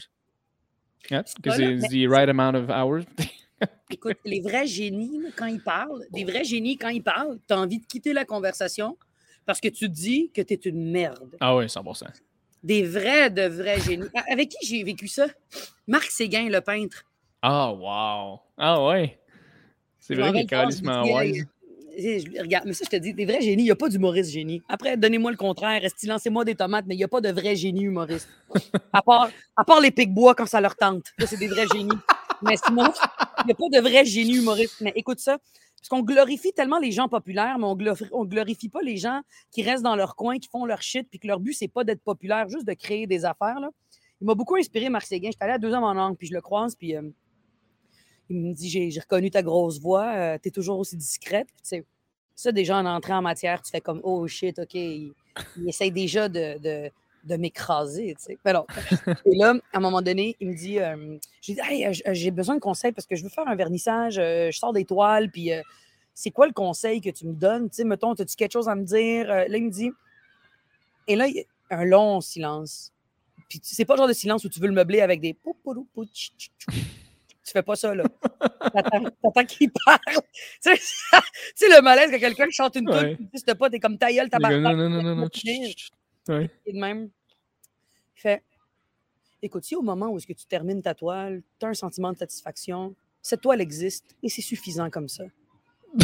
[1.10, 3.04] Yeah, because it's mais- the right amount of hours.
[3.90, 7.80] Écoute, les vrais génies, quand ils parlent, des vrais génies, quand ils parlent, t'as envie
[7.80, 8.98] de quitter la conversation
[9.46, 11.36] parce que tu te dis que t'es une merde.
[11.42, 12.04] ah oui, 100%.
[12.64, 14.08] Des vrais, de vrais génies.
[14.30, 15.28] Avec qui j'ai vécu ça?
[15.88, 17.06] Marc Séguin, le peintre.
[17.42, 18.40] Ah, wow.
[18.58, 19.20] Ah, ouais.
[20.00, 21.46] C'est vrai qu'il est calissement wise.
[22.40, 24.62] regarde, mais ça, je te dis, des vrais génies, il n'y a pas d'humoriste génie.
[24.68, 27.84] Après, donnez-moi le contraire, lancez-moi des tomates, mais il n'y a pas de vrais génies
[27.84, 28.30] humoristes.
[28.94, 31.06] À part, à part les pics-bois quand ça leur tente.
[31.20, 31.98] Ça, c'est des vrais génies.
[32.42, 32.92] Mais sinon,
[33.44, 34.82] il n'y a pas de vrais génies humoristes.
[34.82, 35.38] Mais écoute ça,
[35.80, 39.22] parce qu'on glorifie tellement les gens populaires, mais on glorifie, glorifie pas les gens
[39.52, 41.84] qui restent dans leur coin, qui font leur shit, puis que leur but, c'est pas
[41.84, 43.60] d'être populaire, juste de créer des affaires.
[43.60, 43.70] Là.
[44.22, 45.30] Il m'a beaucoup inspiré, Marc Séguin.
[45.32, 47.02] J'étais allé à deux ans en langue, puis je le croise, puis euh,
[48.30, 51.48] il me dit J'ai reconnu ta grosse voix, euh, tu es toujours aussi discrète.
[51.64, 51.84] Puis,
[52.36, 54.74] ça, déjà, en entrant en matière, tu fais comme Oh shit, OK.
[54.76, 55.14] Il,
[55.68, 56.58] essaye déjà de,
[57.24, 58.16] de, m'écraser.
[58.18, 58.38] Tu sais.
[59.26, 62.60] Et là, à un moment donné, il me dit euh, J'ai Hey, j'ai besoin de
[62.60, 65.52] conseils parce que je veux faire un vernissage, je sors des toiles, puis
[66.14, 67.70] c'est quoi le conseil que tu me donnes?
[67.70, 69.28] Tu sais, mettons, as-tu quelque chose à me dire?
[69.28, 69.92] là, il me dit.
[71.08, 72.94] Et là, il y a un long silence.
[73.50, 75.36] Puis c'est pas le genre de silence où tu veux le meubler avec des.
[77.50, 78.04] Tu fais pas ça, là.
[78.62, 79.98] T'attends qu'il parle.
[80.64, 83.18] tu sais, le malaise quand quelqu'un chante une ouais.
[83.18, 84.58] tu sais pas, t'es comme ta gueule, ta barbe.
[84.58, 85.30] Non, non, non, non, non.
[86.68, 87.10] Et de même,
[88.16, 88.44] il fait
[89.42, 92.14] Écoute, si au moment où est-ce que tu termines ta toile, tu as un sentiment
[92.14, 95.24] de satisfaction, cette toile existe et c'est suffisant comme ça.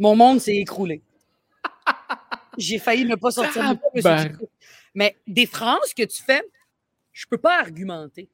[0.00, 1.00] Mon monde s'est écroulé.
[2.58, 3.76] J'ai failli ne pas sortir.
[4.96, 6.42] Mais des phrases que tu fais,
[7.12, 8.28] je peux pas argumenter.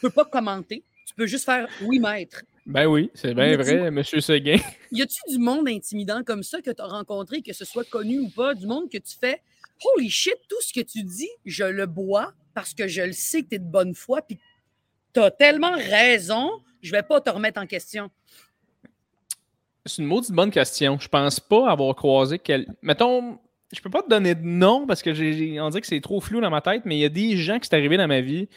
[0.00, 0.82] Je peux pas commenter.
[1.06, 2.42] Tu peux juste faire oui, maître.
[2.64, 4.58] Ben oui, c'est bien vrai, Monsieur Seguin.
[4.92, 8.20] Y a-tu du monde intimidant comme ça que tu as rencontré, que ce soit connu
[8.20, 9.42] ou pas, du monde que tu fais
[9.84, 13.42] Holy shit, tout ce que tu dis, je le bois parce que je le sais
[13.42, 14.38] que tu es de bonne foi, puis
[15.14, 16.50] tu as tellement raison,
[16.82, 18.10] je vais pas te remettre en question.
[19.86, 20.98] C'est une maudite bonne question.
[20.98, 22.66] Je pense pas avoir croisé quel.
[22.82, 23.38] Mettons,
[23.72, 26.20] je peux pas te donner de nom parce que j'ai, on dirait que c'est trop
[26.20, 28.20] flou dans ma tête, mais il y a des gens qui sont arrivés dans ma
[28.20, 28.48] vie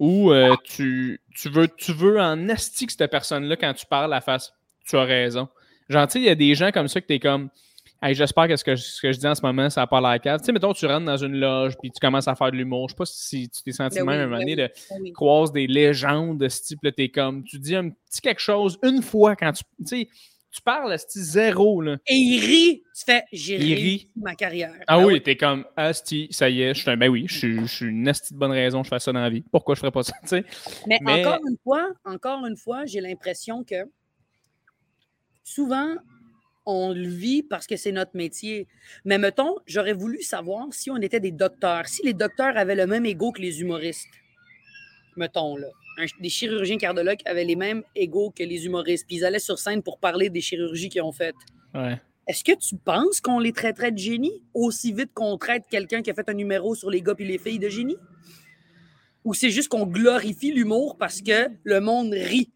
[0.00, 4.12] où euh, tu, tu, veux, tu veux en esti que cette personne-là, quand tu parles
[4.12, 4.52] à face,
[4.88, 5.48] tu as raison.
[5.88, 7.50] Gentil, il y a des gens comme ça que tu es comme
[8.02, 10.00] hey, j'espère que ce, que ce que je dis en ce moment, ça n'a pas
[10.00, 10.40] l'air calme.
[10.40, 12.88] Tu sais, mettons, tu rentres dans une loge puis tu commences à faire de l'humour.
[12.88, 14.70] Je sais pas si tu t'es senti ben même à un moment ben donné de
[14.90, 16.92] ben croiser des légendes de ce type-là.
[16.96, 19.64] es comme, tu dis un petit quelque chose une fois quand tu.
[19.80, 20.08] Tu sais,
[20.50, 21.80] tu parles à ce zéro.
[21.80, 21.96] Là.
[22.06, 22.82] Et il rit.
[22.94, 24.74] Tu fais, j'ai ri ma carrière.
[24.86, 27.64] Ah ben oui, t'es comme, asti, ça y est, je suis un, ben oui, je
[27.66, 29.42] suis une asti de bonne raison, je fais ça dans la vie.
[29.50, 30.44] Pourquoi je ferais pas ça, tu sais?
[30.86, 33.88] Mais, encore une fois, encore une fois, j'ai l'impression que
[35.44, 35.96] souvent,
[36.66, 38.68] on le vit parce que c'est notre métier.
[39.04, 42.86] Mais mettons, j'aurais voulu savoir si on était des docteurs, si les docteurs avaient le
[42.86, 44.08] même ego que les humoristes.
[45.16, 45.68] Mettons, là
[46.20, 49.06] des chirurgiens cardiologues avaient les mêmes égaux que les humoristes.
[49.06, 51.36] Puis ils allaient sur scène pour parler des chirurgies qu'ils ont faites.
[52.26, 56.10] Est-ce que tu penses qu'on les traiterait de génie aussi vite qu'on traite quelqu'un qui
[56.10, 57.96] a fait un numéro sur les gars et les filles de génie?
[59.24, 62.50] Ou c'est juste qu'on glorifie l'humour parce que le monde rit?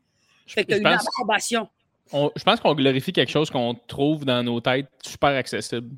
[0.46, 1.68] Fait que une approbation.
[2.12, 5.90] je pense qu'on glorifie quelque chose qu'on trouve dans nos têtes super accessible.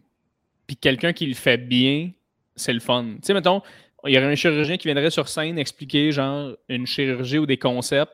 [0.66, 2.10] Puis quelqu'un qui le fait bien,
[2.56, 3.04] c'est le fun.
[3.16, 3.62] Tu sais, mettons,
[4.06, 7.58] il y aurait un chirurgien qui viendrait sur scène expliquer genre une chirurgie ou des
[7.58, 8.12] concepts.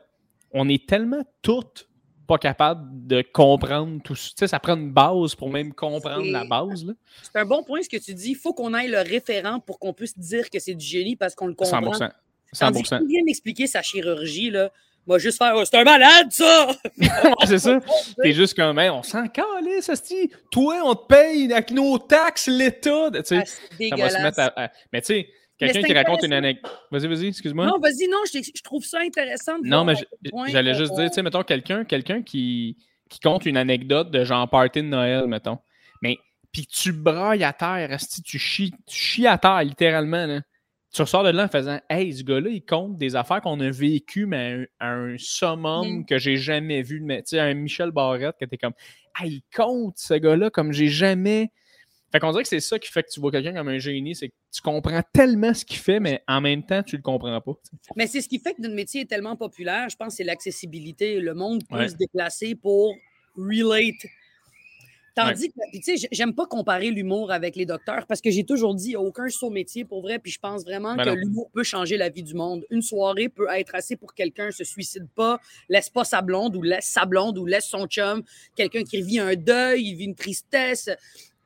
[0.51, 1.87] On est tellement toutes
[2.27, 4.29] pas capables de comprendre tout ça.
[4.29, 6.85] Tu sais, ça prend une base pour même comprendre la base.
[7.21, 8.31] C'est un bon point ce que tu dis.
[8.31, 11.35] Il faut qu'on ait le référent pour qu'on puisse dire que c'est du génie parce
[11.35, 11.81] qu'on le comprend.
[11.81, 12.11] 100%.
[12.53, 12.89] 100%.
[12.89, 14.71] Quand il vient m'expliquer sa chirurgie, là,
[15.05, 16.67] moi, juste faire oh, C'est un malade, ça!
[17.45, 17.79] c'est ça.
[18.21, 20.31] T'es juste comme on s'en calisse, Asti.
[20.49, 23.09] Toi, on te paye avec nos taxes, l'État.
[23.11, 24.71] Tu sais, ah, ça va se mettre à...
[24.93, 25.29] Mais tu sais,
[25.67, 26.71] Quelqu'un qui raconte une anecdote.
[26.91, 27.65] Vas-y, vas-y, excuse-moi.
[27.65, 29.57] Non, vas-y, non, je, trouve ça intéressant.
[29.63, 29.95] non, mais
[30.47, 32.77] j'allais juste dire, tu sais, mettons, quelqu'un quelqu'un qui,
[33.09, 35.59] qui compte une anecdote de genre party de Noël, mettons.
[36.01, 36.17] Mais,
[36.51, 40.41] puis tu brailles à terre, tu chies, tu chies à terre, littéralement, là.
[40.93, 43.71] Tu ressors de là en faisant Hey, ce gars-là, il compte des affaires qu'on a
[43.71, 46.05] vécues, mais à un, summum mm.
[46.05, 47.03] que j'ai jamais vu.
[47.07, 48.73] Tu sais, un Michel Barrette, que t'es comme
[49.19, 51.51] Hey, il compte ce gars-là comme j'ai jamais
[52.13, 54.15] fait qu'on dirait que c'est ça qui fait que tu vois quelqu'un comme un génie,
[54.15, 57.41] c'est que tu comprends tellement ce qu'il fait, mais en même temps, tu le comprends
[57.41, 57.53] pas.
[57.95, 61.19] Mais c'est ce qui fait que notre métier est tellement populaire, je pense, c'est l'accessibilité.
[61.19, 62.95] Le monde peut se déplacer pour
[63.35, 64.05] relate.
[65.15, 68.75] Tandis que, tu sais, j'aime pas comparer l'humour avec les docteurs parce que j'ai toujours
[68.75, 71.97] dit, aucun saut métier pour vrai, puis je pense vraiment ben que l'humour peut changer
[71.97, 72.63] la vie du monde.
[72.69, 76.61] Une soirée peut être assez pour quelqu'un, se suicide pas, laisse pas sa blonde ou
[76.61, 78.23] laisse sa blonde ou laisse son chum,
[78.55, 80.89] quelqu'un qui vit un deuil, il vit une tristesse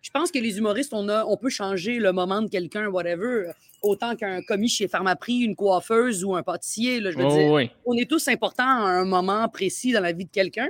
[0.08, 3.52] je pense que les humoristes, on, a, on peut changer le moment de quelqu'un, whatever,
[3.82, 7.02] autant qu'un commis chez Pharmaprix, une coiffeuse ou un pâtissier.
[7.02, 10.24] je veux oh, dire, on est tous importants à un moment précis dans la vie
[10.24, 10.70] de quelqu'un,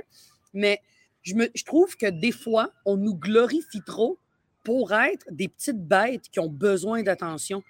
[0.54, 0.80] mais
[1.22, 4.18] je, me, je trouve que des fois, on nous glorifie trop
[4.64, 7.62] pour être des petites bêtes qui ont besoin d'attention.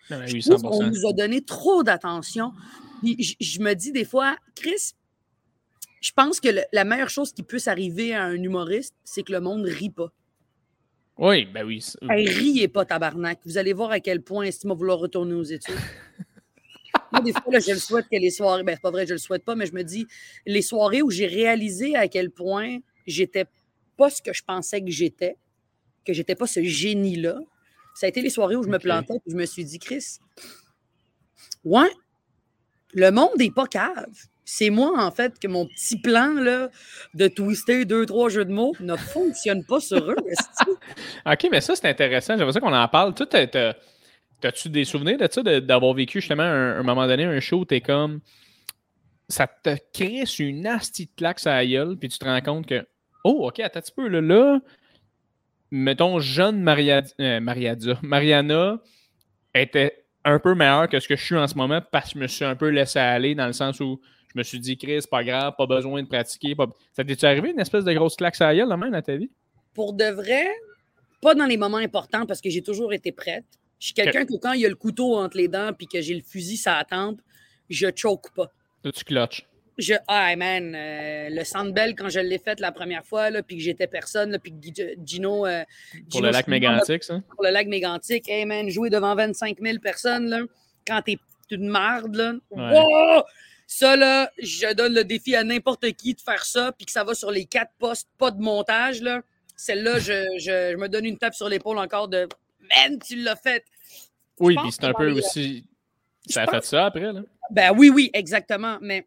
[0.64, 2.52] On nous a donné trop d'attention.
[3.04, 4.94] Je, je, me dis des fois, Chris,
[6.00, 9.32] je pense que le- la meilleure chose qui puisse arriver à un humoriste, c'est que
[9.32, 10.10] le monde rit pas.
[11.18, 11.84] Oui, ben oui.
[12.08, 13.40] Hey, riez pas, tabarnak.
[13.44, 15.74] Vous allez voir à quel point Estime va vouloir retourner aux études.
[17.12, 18.62] Moi, des fois, là, je le souhaite que les soirées.
[18.62, 20.06] Ben, c'est pas vrai, je le souhaite pas, mais je me dis,
[20.46, 23.46] les soirées où j'ai réalisé à quel point j'étais
[23.96, 25.36] pas ce que je pensais que j'étais,
[26.06, 27.40] que j'étais pas ce génie-là,
[27.94, 30.18] ça a été les soirées où je me plantais et je me suis dit, Chris,
[31.64, 31.90] ouais,
[32.94, 34.06] le monde n'est pas cave.
[34.50, 36.70] C'est moi, en fait, que mon petit plan là,
[37.12, 40.16] de twister deux, trois jeux de mots ne fonctionne pas sur eux.
[41.26, 42.34] Ok, mais ça, c'est intéressant.
[42.38, 43.12] J'aimerais ça qu'on en parle.
[43.12, 47.58] Toi, t'as-tu des souvenirs de ça, d'avoir vécu justement un, un moment donné un show
[47.58, 48.20] où t'es comme.
[49.28, 52.66] Ça te crée une asti de claque à la gueule, puis tu te rends compte
[52.66, 52.86] que.
[53.24, 54.22] Oh, ok, attends un petit peu, là.
[54.22, 54.60] là
[55.70, 58.80] mettons, jeune Maria, euh, Mariana
[59.54, 62.22] était un peu meilleure que ce que je suis en ce moment parce que je
[62.22, 64.00] me suis un peu laissé aller dans le sens où
[64.38, 66.54] me suis dit, Chris, pas grave, pas besoin de pratiquer.
[66.54, 69.16] pas- Ça t'est-tu arrivé une espèce de grosse claque à la gueule, même, dans ta
[69.16, 69.30] vie?
[69.74, 70.48] pour de vrai,
[71.22, 73.44] pas dans les moments importants parce que j'ai toujours été prête.
[73.78, 76.00] Je suis quelqu'un que quand il y a le couteau entre les dents puis que
[76.00, 77.20] j'ai le fusil sur la tempe,
[77.70, 78.50] je choke pas.
[78.82, 79.46] Là, tu clutches.
[79.76, 83.56] Je, ah, man, euh, le Sandbell, quand je l'ai fait la première fois, là, puis
[83.58, 85.46] que j'étais personne, là, puis que Gino.
[85.46, 85.62] euh,
[86.10, 87.20] Pour Gino le lac mégantique, ça?
[87.30, 90.40] Pour le lac mégantique, hey, man, jouer devant 25 000 personnes, là,
[90.84, 91.18] quand t'es
[91.52, 92.32] une marde, là.
[92.50, 92.80] Ouais.
[92.80, 93.22] wow!
[93.70, 97.04] Ça, là, je donne le défi à n'importe qui de faire ça, puis que ça
[97.04, 99.20] va sur les quatre postes, pas de montage, là.
[99.56, 102.26] Celle-là, je, je- je me donne une tape sur l'épaule encore de
[102.74, 103.64] Man, tu l'as fait.
[104.40, 105.64] Oui, puis c'est un peu les- aussi.
[106.26, 107.22] Ça a fait ça après, là?
[107.50, 108.78] Ben oui, oui, exactement.
[108.80, 109.06] Mais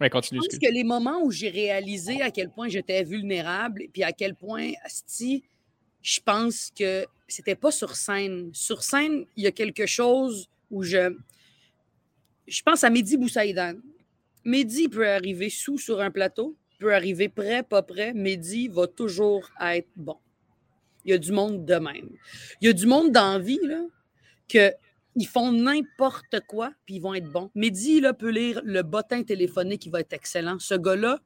[0.00, 0.38] Ouais, je continue.
[0.40, 4.34] pense que les moments où j'ai réalisé à quel point j'étais vulnérable, puis à quel
[4.36, 5.42] point, asti,
[6.02, 8.50] je pense que c'était pas sur scène.
[8.52, 11.16] Sur scène, il y a quelque chose où je.
[12.50, 13.74] Je pense à Mehdi Boussaïdan.
[14.44, 18.12] Mehdi peut arriver sous sur un plateau, peut arriver prêt, pas prêt.
[18.12, 20.16] Mehdi va toujours être bon.
[21.04, 22.10] Il y a du monde de même.
[22.60, 23.82] Il y a du monde d'envie, là,
[24.48, 24.72] que
[25.16, 27.50] ils font n'importe quoi, puis ils vont être bons.
[27.54, 30.58] Mehdi, là, peut lire le bottin téléphonique, il va être excellent.
[30.58, 31.20] Ce gars-là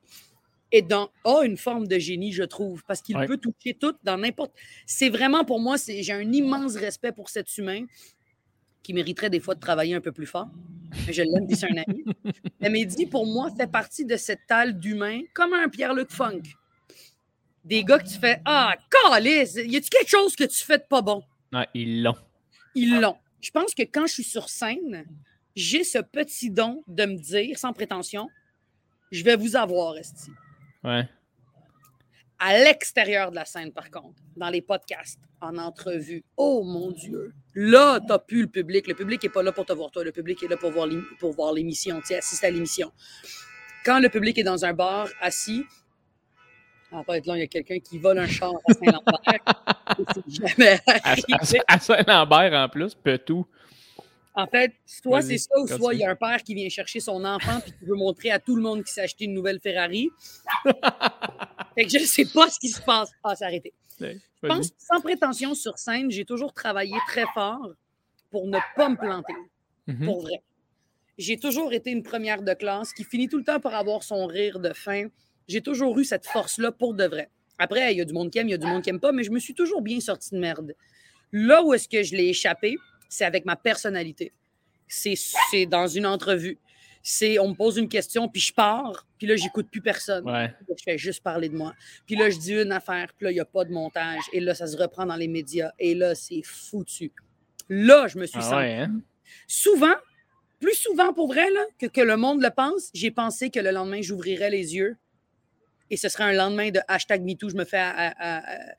[0.73, 3.27] est dans, a une forme de génie, je trouve, parce qu'il Ouais.
[3.27, 4.53] peut toucher tout dans n'importe...
[4.87, 7.85] C'est vraiment, pour moi, c'est, j'ai un immense respect pour cet humain
[8.85, 10.49] qui mériterait des fois de travailler un peu plus fort.
[11.07, 12.05] Mais je l'aime, puis c'est un ami.
[12.61, 16.43] Mais Mehdi, pour moi, fait partie de cette talle d'humains, comme un Pierre-Luc Funk.
[17.65, 19.55] Des gars que tu fais «Ah, calice!
[19.57, 22.15] Y a-tu quelque chose que tu fais de pas bon?» Ouais, ils l'ont.
[22.75, 23.17] ils l'ont.
[23.41, 25.07] Je pense que quand je suis sur scène,
[25.57, 28.29] j'ai ce petit don de me dire, sans prétention,
[29.11, 30.31] je vais vous avoir, Esti.
[30.83, 31.09] Ouais.
[32.39, 37.33] À l'extérieur de la scène, par contre, dans les podcasts, en entrevue, oh mon Dieu,
[37.55, 38.87] là, t'as plus le public.
[38.89, 40.87] Le public n'est pas là pour te voir toi, le public est là pour voir
[40.87, 42.91] l'ém- pour voir l'émission, tu sais, assister à l'émission.
[43.85, 45.65] Quand le public est dans un bar, assis,
[46.91, 49.41] en fait, là, il y a quelqu'un qui vole un char à Saint-Lambert.
[50.29, 51.15] Jamais à-
[51.69, 53.47] à Saint-Lambert, en plus, peut tout.
[54.37, 56.99] En fait, soit c'est ça, ou soit il y a un père qui vient chercher
[56.99, 59.61] son enfant puis qui veut montrer à tout le monde qu'il s'est acheté une nouvelle
[59.61, 60.11] Ferrari.
[61.75, 63.11] fait que je ne sais pas ce qui se passe.
[63.23, 63.73] Ah, c'est arrêté.
[64.01, 67.71] Ouais, Je pense, sans prétention sur scène, j'ai toujours travaillé très fort
[68.31, 69.35] pour ne pas me planter,
[69.87, 70.05] Mhm.
[70.07, 70.43] pour vrai.
[71.17, 74.27] J'ai toujours été une première de classe qui finit tout le temps par avoir son
[74.27, 75.07] rire de fin.
[75.47, 77.31] J'ai toujours eu cette force-là pour de vrai.
[77.59, 78.99] Après, il y a du monde qui aime, il y a du monde qui aime
[78.99, 80.75] pas, mais je me suis toujours bien sortie de merde.
[81.31, 82.77] Là où est-ce que je l'ai échappé,
[83.15, 84.33] c'est avec ma personnalité.
[84.89, 85.15] C'est
[85.51, 86.59] c'est dans une entrevue.
[87.03, 90.25] C'est on me pose une question, puis je pars, puis là, j'écoute plus personne.
[90.29, 90.53] Ouais.
[90.69, 91.75] Je fais juste parler de moi.
[92.07, 94.23] Puis là, je dis une affaire, puis là, il n'y a pas de montage.
[94.33, 95.71] Et là, ça se reprend dans les médias.
[95.79, 97.13] Et là, c'est foutu.
[97.69, 99.01] Là, je me suis Ah ouais, hein?
[99.47, 99.95] Souvent,
[100.61, 103.71] plus souvent pour vrai, là, que, que le monde le pense, j'ai pensé que le
[103.71, 104.97] lendemain, j'ouvrirais les yeux.
[105.91, 107.51] Et ce serait un lendemain de hashtag MeToo.
[107.51, 108.75] Je me fais à- à- à-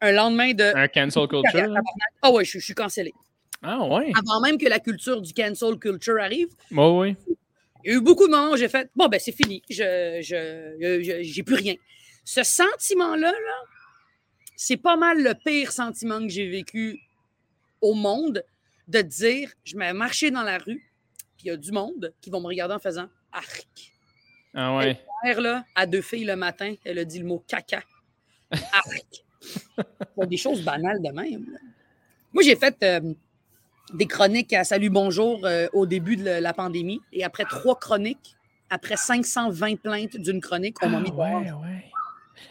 [0.00, 0.64] un lendemain de.
[0.76, 1.74] Un cancel culture.
[2.22, 3.12] Ah ouais, je, je suis cancellé.
[3.68, 4.12] Ah ouais.
[4.16, 7.16] Avant même que la culture du cancel culture arrive, Ouais, ouais.
[7.84, 10.20] il y a eu beaucoup de moments où j'ai fait bon, ben c'est fini, je
[10.22, 11.74] je, je- plus rien.
[12.24, 13.56] Ce sentiment-là, là,
[14.56, 17.00] c'est pas mal le pire sentiment que j'ai vécu
[17.80, 18.44] au monde
[18.88, 20.88] de dire je vais marcher dans la rue,
[21.36, 23.92] puis il y a du monde qui vont me regarder en faisant arc.
[24.54, 24.98] Ah ouais.
[25.24, 27.82] Mère, là, à deux filles le matin, elle a dit le mot caca.
[28.72, 29.24] Arc.
[30.28, 31.44] Des choses banales de même.
[31.52, 31.58] là.
[32.32, 33.12] Moi, j'ai fait euh,
[33.94, 37.00] des chroniques à Salut Bonjour euh, au début de la- pandémie.
[37.12, 38.36] Et après trois chroniques,
[38.70, 41.84] après 520 plaintes d'une chronique, on m'a mis Ah, ouais, ouais.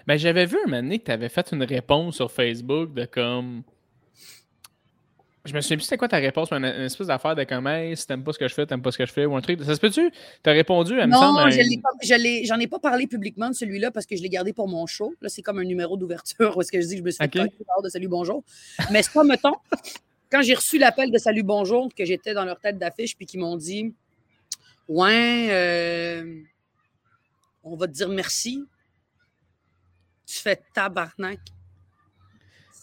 [0.07, 3.05] Ben, j'avais vu un moment donné que tu avais fait une réponse sur Facebook de
[3.05, 3.63] comme.
[5.43, 7.67] Je me souviens plus c'était quoi ta réponse, mais une, une espèce d'affaire de comme
[7.67, 9.35] hey, si t'aimes pas ce que je fais, t'aimes pas ce que je fais, ou
[9.35, 9.61] un truc.
[9.61, 10.11] Ça se peut-tu?
[10.41, 11.11] T'as répondu, elle me.
[11.13, 11.61] Non, à je
[12.47, 15.13] j'en ai, pas parlé publiquement de celui-là parce que je l'ai gardé pour mon show.
[15.21, 17.17] Là, c'est comme un numéro d'ouverture où est-ce que je dis que je me suis
[17.19, 17.33] fait Ok.
[17.33, 18.43] coller dehors de Salut Bonjour.
[18.91, 19.53] Mais ça, mettons,
[20.35, 23.39] quand j'ai reçu l'appel de Salut Bonjour, que j'étais dans leur tête d'affiche, puis qu'ils
[23.39, 23.93] m'ont dit
[24.89, 26.41] Ouais, euh,
[27.63, 28.65] on va te dire merci.
[30.27, 31.39] Tu fais tabarnak.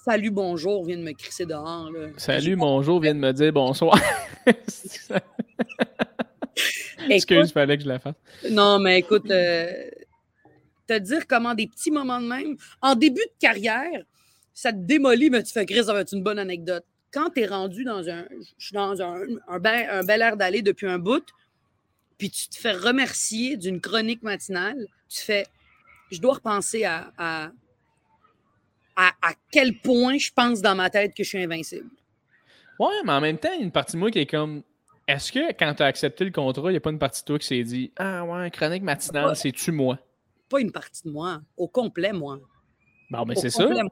[0.07, 1.91] Salut Bonjour vient de me crisser dehors.
[1.91, 2.09] Là.
[2.17, 4.01] Salut, bonjour, vient de me dire bonsoir.
[7.11, 8.15] Excuse, fallait que je la fasse.
[8.51, 9.71] Non, mais écoute, euh,
[10.87, 14.05] te dire comment des petits moments de même, en début de carrière,
[14.55, 16.85] ça te démolit, mais tu fais Chris, ça va être une bonne anecdote.
[17.13, 18.25] Quand tu es rendu dans un.
[18.59, 21.25] Je suis dans un, un, bel, un bel air d'aller depuis un bout,
[22.19, 25.47] puis tu te fais remercier d'une chronique matinale, tu fais.
[26.11, 27.51] Je dois repenser à, à,
[28.97, 31.89] à, à quel point je pense dans ma tête que je suis invincible.
[32.79, 34.63] Ouais, mais en même temps, il y a une partie de moi qui est comme.
[35.09, 37.27] Est-ce que quand tu as accepté le contrat, il n'y a pas une partie de
[37.27, 39.99] toi qui s'est dit Ah ouais, chronique matinale, c'est-tu moi?
[40.49, 42.39] Pas une partie de moi, au complet, moi.
[43.13, 43.67] Bon, mais c'est ça.
[43.67, 43.83] moi.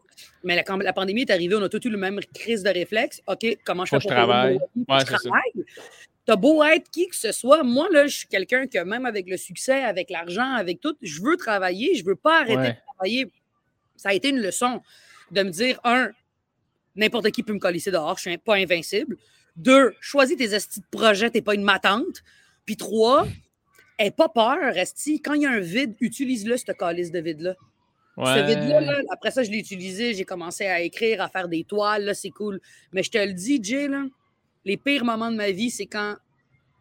[0.45, 2.71] Mais la, quand la pandémie est arrivée, on a tous eu le même crise de
[2.71, 3.21] réflexe.
[3.27, 4.59] OK, comment je fais pour je travaille.
[4.59, 5.05] payer mon loyer?
[5.05, 5.65] Ouais, je travaille.
[6.27, 7.63] T'as beau être qui que ce soit.
[7.63, 11.21] Moi, là, je suis quelqu'un que même avec le succès, avec l'argent, avec tout, je
[11.23, 11.95] veux travailler.
[11.97, 12.73] Je veux pas arrêter Ouais.
[12.73, 13.33] de travailler.
[13.97, 14.81] Ça a été une leçon
[15.31, 16.11] de me dire, un,
[16.97, 19.17] n'importe qui peut me colisser dehors, je suis pas invincible.
[19.57, 22.23] Deux, choisis tes estis de projet, t'es pas une matante.
[22.65, 23.27] Puis trois,
[23.99, 25.21] aie pas peur, esti.
[25.21, 27.57] Quand il y a un vide, utilise-le, ce calice de vide-là.
[28.27, 31.65] Ce vide-là, là, après ça, je l'ai utilisé, j'ai commencé à écrire, à faire des
[31.65, 32.61] toiles, là, c'est cool.
[32.93, 34.05] Mais je te le dis, Jay, là,
[34.65, 36.17] les pires moments de ma vie, c'est quand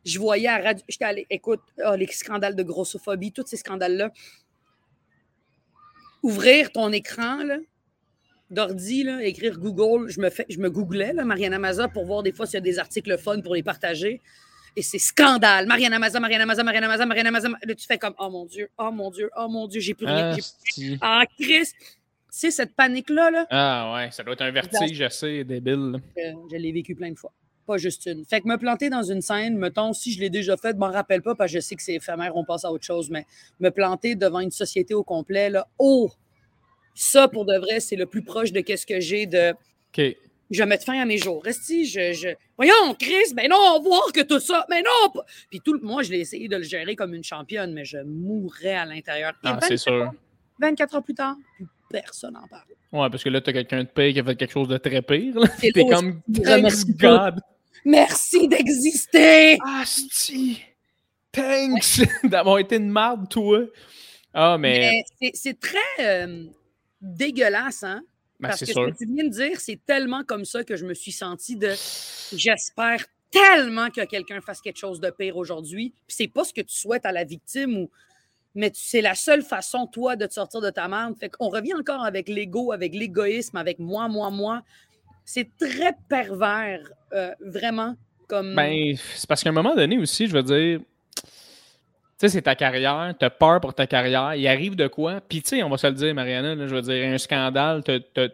[0.06, 0.84] je voyais à radio.
[0.88, 4.12] J'étais allé, écoute, ah, les scandales de grossophobie, tous ces scandales-là.
[6.23, 7.58] Ouvrir ton écran, là,
[8.49, 12.23] d'ordi, là, écrire Google, je me, fais, je me googlais, là, Mariana Maza, pour voir
[12.23, 14.21] des fois s'il y a des articles fun pour les partager.
[14.80, 15.68] Et c'est scandale.
[15.68, 17.50] Mariana Maza, Mariana Maza, Mariana Maza, Mariana Maza.
[17.50, 20.06] Là, tu fais comme, oh mon Dieu, oh mon Dieu, oh mon Dieu, j'ai plus
[20.06, 20.30] rien.
[20.32, 20.98] Asti.
[21.02, 21.68] Ah, Chris!
[22.30, 26.02] C'est cette panique-là, là, Ah ouais, ça doit être un vertige assez débile.
[26.15, 27.34] que je l'ai vécu plein de fois.
[27.68, 28.24] Pas juste une.
[28.24, 30.92] Fait que me planter dans une scène, mettons, si je l'ai déjà fait, je m'en
[30.92, 33.26] rappelle pas parce que je sais que c'est éphémère, on passe à autre chose, mais
[33.60, 36.10] me planter devant une société au complet, là, oh!
[36.96, 39.54] Ça, pour de vrai, c'est le plus proche de qu'est-ce que j'ai de.
[40.51, 41.43] Je vais mettre fin à mes jours.
[41.43, 42.29] Resti, je, je.
[42.57, 44.65] Voyons, Chris, ben non, on va voir que tout ça.
[44.69, 45.21] Mais non!
[45.51, 45.79] Puis tout le.
[45.81, 49.33] Moi, je l'ai essayé de le gérer comme une championne, mais je mourrais à l'intérieur.
[49.43, 50.12] Ah, 24 c'est sûr.
[50.59, 52.63] 24 heures plus tard, plus personne n'en parle.
[52.91, 55.01] Ouais, parce que là, t'as quelqu'un de pire qui a fait quelque chose de très
[55.03, 55.35] pire.
[55.62, 57.39] T'es comme Thanks God.
[57.85, 59.57] Merci d'exister!
[59.65, 60.62] Asti.
[61.31, 63.62] Thanks d'avoir été une marde, toi.
[64.33, 64.79] Ah, mais.
[64.79, 65.77] Mais c'est- c'est très
[66.25, 66.45] euh,
[67.01, 68.01] dégueulasse, hein?
[68.39, 68.86] Ben, Parce c'est que sûr.
[68.86, 71.56] ce que tu viens de dire, c'est tellement comme ça que je me suis sentie
[71.56, 71.73] de.
[72.34, 75.93] J'espère tellement que quelqu'un fasse quelque chose de pire aujourd'hui.
[76.08, 77.89] Puis c'est pas ce que tu souhaites à la victime ou.
[78.56, 81.15] Mais c'est la seule façon, toi, de te sortir de ta merde.
[81.19, 84.63] Fait qu'on revient encore avec l'ego, avec l'égoïsme, avec moi, moi, moi.
[85.23, 86.82] C'est très pervers,
[87.13, 87.95] euh, vraiment.
[88.28, 88.56] Comme...
[88.56, 90.80] Ben, c'est parce qu'à un moment donné aussi, je veux dire,
[92.19, 95.41] tu sais, c'est ta carrière, t'as peur pour ta carrière, il arrive de quoi, puis
[95.41, 98.27] tu sais, on va se le dire, Mariana, là, je veux dire, un scandale, t'as,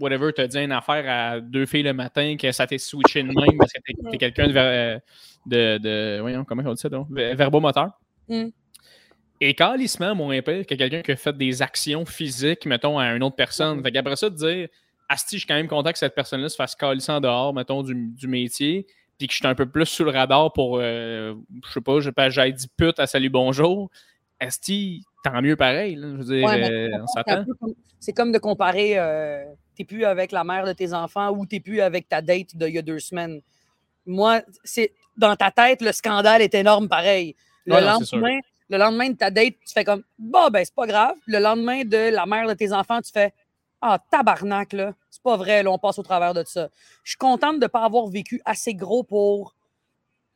[0.00, 3.28] whatever, t'as dit une affaire à deux filles le matin, que ça t'est switché de
[3.28, 5.00] même parce que t'es, t'es quelqu'un de, ver-
[5.44, 7.90] de, de- voyons, comment on dit ça, donc, Ver- verbomoteur.
[8.26, 8.46] Mm.
[9.40, 13.22] Et calissement moins pire que quelqu'un qui a fait des actions physiques, mettons, à une
[13.22, 13.82] autre personne.
[13.82, 14.68] Fait qu'après ça, de dire,
[15.08, 17.82] Asti, je suis quand même content que cette personne-là se fasse calisser en dehors, mettons,
[17.82, 18.86] du, du métier,
[19.18, 21.34] puis que je suis un peu plus sous le radar pour, euh,
[21.66, 23.90] je sais pas, je sais pas, j'ai dit pute à salut bonjour.
[24.40, 27.44] Asti, tant mieux pareil, là, je veux dire, Ouais, mais euh, on C'est s'attend.
[27.60, 29.44] comme- C'est comme de comparer, euh,
[29.76, 32.68] t'es plus avec la mère de tes enfants ou t'es plus avec ta date d'il
[32.74, 33.40] y a deux semaines.
[34.06, 37.34] Moi, c'est dans ta tête, le scandale est énorme pareil.
[37.66, 38.38] Le, Ouais, lendemain,
[38.70, 41.16] le lendemain de ta date, tu fais comme Bah, ben, c'est pas grave.
[41.26, 43.32] Le lendemain de la mère de tes enfants, tu fais
[43.80, 44.94] Ah, tabarnak, là.
[45.10, 46.68] C'est pas vrai, là, on passe au travers de ça.
[47.04, 49.54] Je suis contente de ne pas avoir vécu assez gros pour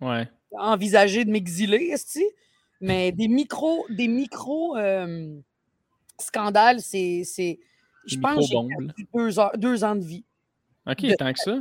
[0.00, 0.28] Ouais.
[0.52, 2.24] envisager de m'exiler, esti.
[2.80, 5.38] Mais des micros, des micros euh,
[6.18, 7.22] scandales, c'est.
[7.24, 7.58] c'est-
[8.06, 10.24] Je pense que j'ai perdu deux, heures- deux ans de vie.
[10.88, 11.58] Ok, De- tant que ça.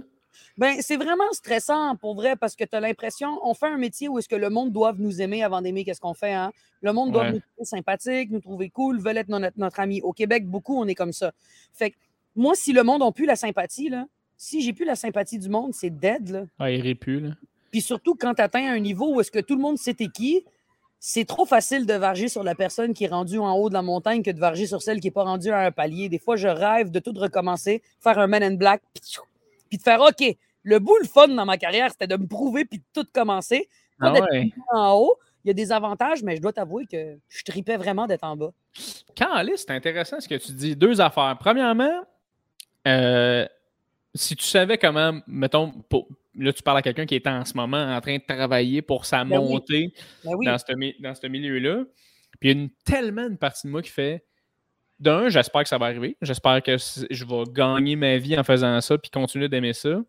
[0.57, 4.07] Ben, c'est vraiment stressant pour vrai parce que tu as l'impression, on fait un métier
[4.07, 6.33] où est-ce que le monde doit nous aimer avant d'aimer qu'est-ce qu'on fait.
[6.33, 6.51] Hein?
[6.81, 7.31] Le monde doit Ouais.
[7.33, 10.01] nous trouver sympathiques, nous trouver cool, veulent être notre, notre ami.
[10.01, 11.31] Au Québec, beaucoup, on est comme ça.
[11.73, 11.95] Fait que
[12.35, 14.05] moi, si le monde n'a plus la sympathie, là,
[14.37, 16.29] si j'ai plus la sympathie du monde, c'est dead.
[16.29, 16.43] Là.
[16.59, 17.29] Ah, il plus, là.
[17.71, 20.07] Puis surtout, quand tu atteins un niveau où est-ce que tout le monde sait t'es
[20.07, 20.43] qui,
[20.99, 23.81] c'est trop facile de varger sur la personne qui est rendue en haut de la
[23.81, 26.09] montagne que de varger sur celle qui n'est pas rendue à un palier.
[26.09, 28.81] Des fois, je rêve de tout recommencer, faire un man in black,
[29.71, 30.23] puis de faire OK,
[30.63, 33.67] Le bout, le fun dans ma carrière, c'était de me prouver puis de tout commencer.
[33.99, 34.51] Pas Ah ouais.
[34.73, 35.15] en haut.
[35.43, 38.35] Il y a des avantages, mais je dois t'avouer que je tripais vraiment d'être en
[38.37, 38.51] bas.
[39.17, 40.75] Quand c'est intéressant ce que tu dis.
[40.75, 41.35] Deux affaires.
[41.39, 42.03] Premièrement,
[42.87, 43.47] euh,
[44.13, 47.53] si tu savais comment, mettons, pour- là, tu parles à quelqu'un qui est en ce
[47.55, 49.49] moment en train de travailler pour sa Ben oui.
[49.53, 49.93] montée
[50.23, 50.45] Ben oui.
[50.45, 51.85] dans ce, mi- dans ce milieu-là.
[52.39, 54.23] Puis il y a une, tellement une partie de moi qui fait.
[55.01, 56.15] D'un, j'espère que ça va arriver.
[56.21, 60.01] J'espère que je vais gagner ma vie en faisant ça puis continuer d'aimer ça.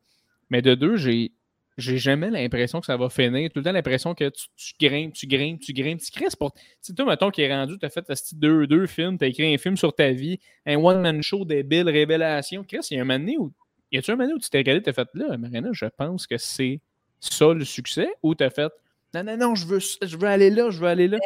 [0.50, 1.32] Mais de deux, j'ai.
[1.78, 3.48] J'ai jamais l'impression que ça va finir.
[3.48, 6.02] Tout le temps l'impression que tu, tu grimpes, tu grimpes, tu grimpes.
[6.02, 6.52] Tu crées pour.
[6.84, 9.54] Tu toi, mettons, qui est rendu, tu as fait deux, deux films, tu as écrit
[9.54, 12.62] un film sur ta vie, un one-man show débile, révélation.
[12.62, 13.50] Chris, il y a un moment donné où.
[13.90, 16.26] Y a-tu un moment où tu t'es regardé, tu as fait là, Marina, je pense
[16.26, 16.80] que c'est
[17.20, 18.70] ça le succès, ou tu as fait
[19.14, 21.18] non, non, non, je veux, je veux aller là, je veux aller là?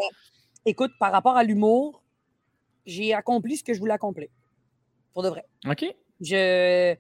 [0.65, 2.03] Écoute, par rapport à l'humour,
[2.87, 4.29] j'ai accompli ce que je voulais accomplir.
[5.13, 5.45] Pour de vrai.
[5.67, 5.85] OK.
[6.21, 6.97] Je,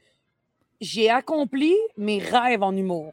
[0.80, 3.12] j'ai accompli mes rêves en humour.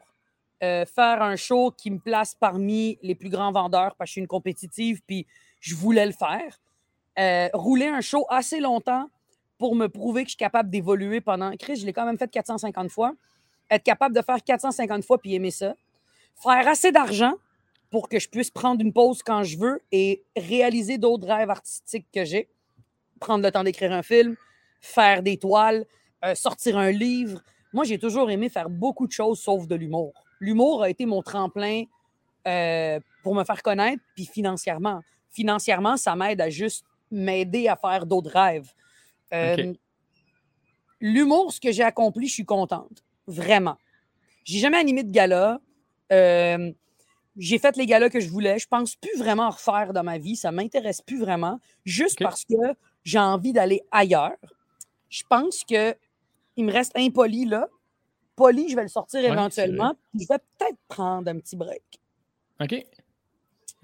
[0.62, 4.12] Euh, faire un show qui me place parmi les plus grands vendeurs parce que je
[4.12, 5.26] suis une compétitive, puis
[5.60, 6.60] je voulais le faire.
[7.18, 9.08] Euh, rouler un show assez longtemps
[9.58, 11.54] pour me prouver que je suis capable d'évoluer pendant.
[11.56, 13.14] Chris, je l'ai quand même fait 450 fois.
[13.70, 15.74] Être capable de faire 450 fois puis aimer ça.
[16.34, 17.34] Faire assez d'argent
[17.90, 22.06] pour que je puisse prendre une pause quand je veux et réaliser d'autres rêves artistiques
[22.12, 22.48] que j'ai.
[23.20, 24.36] Prendre le temps d'écrire un film,
[24.80, 25.86] faire des toiles,
[26.24, 27.42] euh, sortir un livre.
[27.72, 30.12] Moi, j'ai toujours aimé faire beaucoup de choses sauf de l'humour.
[30.40, 31.84] L'humour a été mon tremplin
[32.46, 35.00] euh, pour me faire connaître, puis financièrement.
[35.30, 38.70] Financièrement, ça m'aide à juste m'aider à faire d'autres rêves.
[39.32, 39.72] Euh.
[41.00, 43.02] L'humour, ce que j'ai accompli, je suis contente.
[43.26, 43.76] Vraiment.
[44.44, 45.60] J'ai jamais animé de gala.
[46.12, 46.72] Euh,
[47.36, 48.58] j'ai fait les galas que je voulais.
[48.58, 50.36] Je pense plus vraiment en refaire dans ma vie.
[50.36, 51.58] Ça m'intéresse plus vraiment.
[51.84, 52.54] Juste parce que
[53.04, 54.36] j'ai envie d'aller ailleurs.
[55.08, 55.94] Je pense que
[56.56, 57.68] il me reste impoli là.
[58.36, 59.94] Poli, je vais le sortir Ouais, éventuellement.
[60.14, 61.82] je vais peut-être prendre un petit break.
[62.60, 62.84] OK.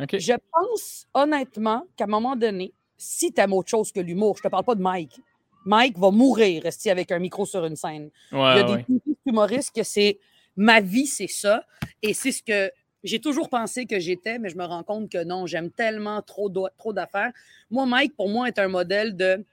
[0.01, 0.19] OK.
[0.19, 4.43] Je pense honnêtement qu'à un moment donné, si tu aimes autre chose que l'humour, je
[4.43, 5.21] te parle pas de Mike.
[5.65, 8.11] Mike va mourir rester avec un micro sur une scène.
[8.33, 8.85] Il y a ouais.
[8.89, 10.19] des humoristes que c'est
[10.57, 11.65] ma vie, c'est ça.
[12.03, 12.71] Et c'est ce que
[13.05, 16.51] j'ai toujours pensé que j'étais, mais je me rends compte que non, j'aime tellement trop,
[16.51, 17.33] d'affaires.
[17.71, 19.45] Moi, Mike, pour moi, est un modèle de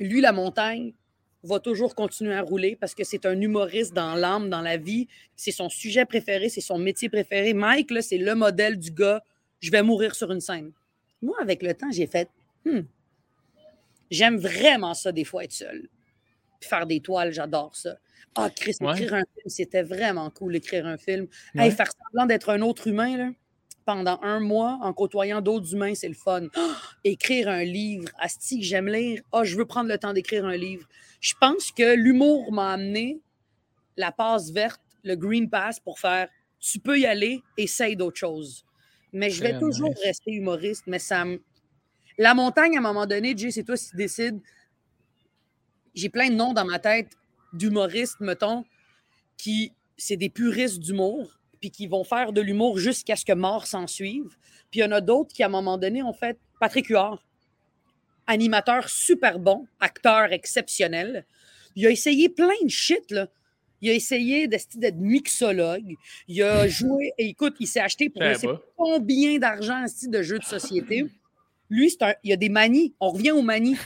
[0.00, 0.92] lui, la montagne
[1.44, 5.06] va toujours continuer à rouler parce que c'est un humoriste dans l'âme, dans la vie.
[5.36, 7.54] C'est son sujet préféré, c'est son métier préféré.
[7.54, 9.22] Mike, c'est le modèle du gars,
[9.60, 10.72] je vais mourir sur une scène.
[11.22, 12.28] Moi, avec le temps, j'ai fait,
[12.64, 12.80] Hmm,
[14.10, 15.88] j'aime vraiment ça des fois être seul.
[16.60, 17.96] Puis faire des toiles, j'adore ça.
[18.34, 18.92] Ah, Chris, Ouais.
[18.92, 21.26] écrire un film, c'était vraiment cool, écrire un film.
[21.54, 21.66] Ouais.
[21.66, 23.30] Hey, faire semblant d'être un autre humain, là,
[23.84, 26.46] pendant un mois, en côtoyant d'autres humains, c'est le fun.
[27.04, 29.22] Écrire un livre, asti que j'aime lire.
[29.32, 30.86] Ah, je veux prendre le temps d'écrire un livre.
[31.20, 33.20] Je pense que l'humour m'a amené
[33.96, 36.28] la passe verte, le green pass pour faire
[36.60, 38.64] tu peux y aller, essaye d'autres choses.
[39.12, 40.02] Mais je vais toujours nice.
[40.04, 41.40] rester humoriste, mais ça me.
[42.18, 44.40] La montagne, à un moment donné, Jay, c'est toi qui décides.
[45.98, 47.08] J'ai plein de noms dans ma tête
[47.52, 48.64] d'humoristes, mettons,
[49.36, 53.66] qui c'est des puristes d'humour, puis qui vont faire de l'humour jusqu'à ce que mort
[53.66, 54.36] s'en suive.
[54.70, 57.20] Puis il y en a d'autres qui, à un moment donné, ont fait Patrick Huard,
[58.28, 61.26] animateur super bon, acteur exceptionnel.
[61.74, 63.26] Il a essayé plein de shit, là.
[63.80, 65.96] Il a essayé d'être mixologue.
[66.28, 68.22] Il a joué, et écoute, il s'est acheté pour
[68.76, 71.06] combien d'argent de jeux de société.
[71.68, 72.94] Lui, un, il y a des manies.
[73.00, 73.76] On revient aux manies.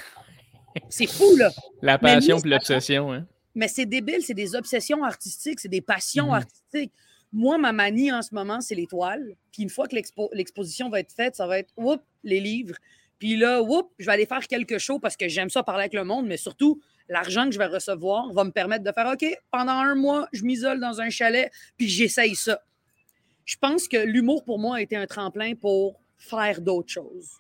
[0.89, 1.51] C'est fou, là.
[1.83, 3.13] La passion puis l'obsession.
[3.13, 3.27] Hein?
[3.55, 6.35] Mais c'est débile, c'est des obsessions artistiques, c'est des passions Mhm.
[6.35, 6.93] artistiques.
[7.33, 9.35] Moi, ma manie en ce moment, c'est les toiles.
[9.53, 12.77] Puis une fois que l'expo- l'exposition va être faite, ça va être, oups, les livres.
[13.19, 15.95] Puis là, oups, je vais aller faire quelque chose parce que j'aime ça parler avec
[15.95, 19.25] le monde, mais surtout, l'argent que je vais recevoir va me permettre de faire, OK,
[19.51, 22.61] pendant un mois, je m'isole dans un chalet, puis j'essaye ça.
[23.45, 27.33] Je pense que l'humour, pour moi, a été un tremplin pour faire d'autres choses.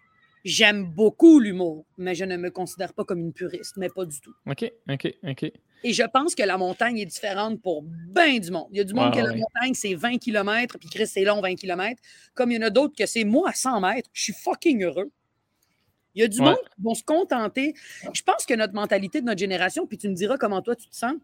[0.45, 4.20] J'aime beaucoup l'humour, mais je ne me considère pas comme une puriste, mais pas du
[4.20, 4.34] tout.
[4.49, 5.53] OK, OK, OK.
[5.84, 8.66] Et je pense que la montagne est différente pour bien du monde.
[8.72, 9.38] Il y a du monde Ouais, que la ouais.
[9.38, 12.01] montagne, c'est 20 km, puis Chris, c'est long 20 km.
[12.34, 14.82] Comme il y en a d'autres que c'est moi à 100 mètres, je suis fucking
[14.84, 15.11] heureux.
[16.14, 16.47] Il y a du Ouais.
[16.47, 17.74] monde qui vont se contenter.
[18.12, 20.88] Je pense que notre mentalité de notre génération, puis tu me diras comment toi tu
[20.88, 21.14] te sens,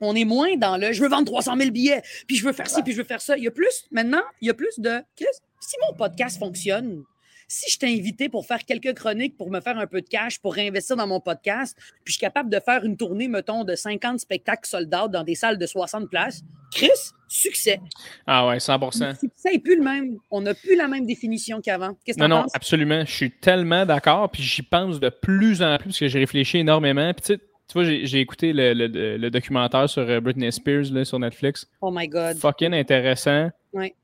[0.00, 2.68] on est moins dans le je veux vendre 300 000 billets, puis je veux faire
[2.68, 3.36] ci, puis je veux faire ça.
[3.36, 5.26] Il y a plus, maintenant, il y a plus de Chris,
[5.60, 7.04] si mon podcast fonctionne,
[7.52, 10.38] si je t'ai invité pour faire quelques chroniques, pour me faire un peu de cash,
[10.38, 13.74] pour réinvestir dans mon podcast, puis je suis capable de faire une tournée, mettons, de
[13.74, 16.40] 50 spectacles soldats dans des salles de 60 places,
[16.74, 16.88] Chris,
[17.28, 17.78] succès.
[18.26, 19.18] Ah ouais, Le 100%.
[19.18, 20.16] succès n'est plus le même.
[20.30, 21.94] On n'a plus la même définition qu'avant.
[22.04, 22.54] Qu'est-ce que Non, non, penses?
[22.54, 23.04] absolument.
[23.04, 26.58] Je suis tellement d'accord, puis j'y pense de plus en plus parce que j'ai réfléchi
[26.58, 27.12] énormément.
[27.12, 30.90] Puis tu sais, Tu vois, j'ai écouté le, le- le documentaire sur euh, Britney Spears
[30.92, 31.66] là, sur Netflix.
[31.80, 32.36] Oh my God.
[32.36, 33.50] Fucking intéressant.
[33.72, 33.94] Ouais.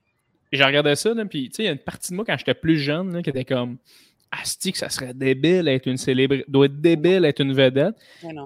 [0.52, 2.24] Et j'ai regardé ça, là, puis tu sais, il y a une partie de moi
[2.24, 3.78] quand j'étais plus jeune là, qui était comme
[4.30, 7.94] Asti, que ça serait débile être une célébrité, doit être débile être une vedette.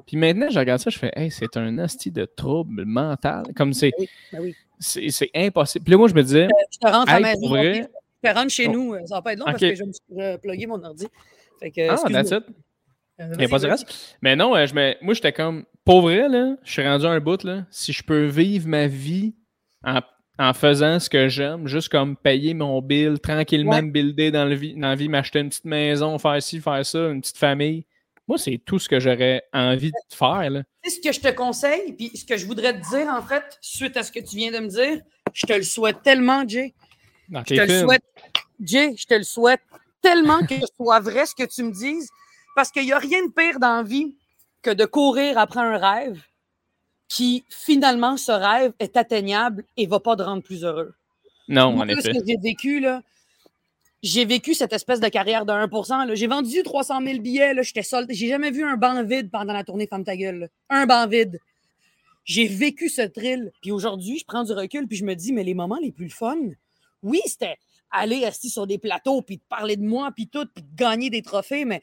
[0.06, 3.44] Puis maintenant, je regarde ça, je fais, hey, c'est un asti de trouble mental.
[3.56, 4.54] Comme c'est, Oui, ben oui.
[4.78, 5.84] c'est, impossible.
[5.84, 7.48] Puis là, moi, je me disais, Je te rentre à la maison.
[7.48, 7.88] vrai,
[8.22, 8.72] Je te rentre chez Oh.
[8.72, 8.94] nous.
[8.94, 11.06] euh, Ça va pas être long parce que je me suis plugué mon ordi.
[11.58, 12.44] Fait que, ah, that's it.
[13.20, 14.16] Euh, Il n'y a pas de reste.
[14.22, 17.10] Mais non, euh, je me- moi, j'étais comme, pour vrai, là, je suis rendu à
[17.10, 17.66] un bout, là.
[17.70, 19.34] Si je peux vivre ma vie
[19.84, 20.00] en,
[20.38, 23.82] en faisant ce que j'aime, juste comme payer mon bill, tranquillement Ouais.
[23.82, 26.84] me builder dans, le vie, dans la vie, m'acheter une petite maison, faire ci, faire
[26.84, 27.84] ça, une petite famille.
[28.26, 30.62] Moi, c'est tout ce que j'aurais envie de faire, là.
[30.82, 33.22] Tu sais ce que je te conseille, puis ce que je voudrais te dire, en
[33.22, 35.00] fait, suite à ce que tu viens de me dire,
[35.34, 36.72] je te le souhaite tellement, Jay.
[37.28, 38.02] Dans Je te le souhaite,
[38.60, 39.60] Jay, je te le souhaite
[40.00, 42.08] tellement que ce soit vrai ce que tu me dises,
[42.56, 44.16] parce qu'il n'y a rien de pire dans la vie
[44.62, 46.20] que de courir après un rêve
[47.14, 50.94] qui, finalement, ce rêve est atteignable et ne va pas te rendre plus heureux.
[51.48, 52.12] Non, Moi, en ce effet.
[52.18, 53.02] que j'ai vécu, là,
[54.02, 56.14] j'ai vécu cette espèce de carrière de 1 là.
[56.14, 57.52] J'ai vendu 300 000 billets.
[57.52, 58.08] là, J'étais solde.
[58.10, 60.38] J'ai jamais vu un banc vide pendant la tournée Femme ta gueule.
[60.38, 60.46] là.
[60.70, 61.38] Un banc vide.
[62.24, 63.52] J'ai vécu ce thrill.
[63.60, 66.08] Puis aujourd'hui, je prends du recul puis je me dis, mais les moments les plus
[66.10, 66.38] fun,
[67.02, 67.56] oui, c'était
[67.90, 71.10] aller assis sur des plateaux puis de parler de moi puis tout puis de gagner
[71.10, 71.82] des trophées, mais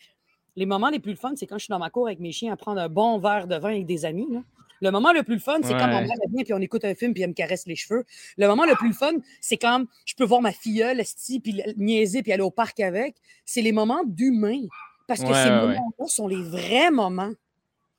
[0.55, 2.51] les moments les plus fun, c'est quand je suis dans ma cour avec mes chiens
[2.51, 4.27] à prendre un bon verre de vin avec des amis.
[4.31, 4.39] là.
[4.81, 5.93] Le moment le plus fun, c'est quand Ouais.
[5.93, 8.05] mon mère vient puis on écoute un film puis elle me caresse les cheveux.
[8.37, 12.23] Le moment le plus fun, c'est quand je peux voir ma filleule, esti, puis niaiser,
[12.23, 13.15] puis aller au parc avec.
[13.45, 14.61] C'est les moments d'humain.
[15.07, 17.31] Parce que Ouais, ces ouais, moments-là sont les vrais moments.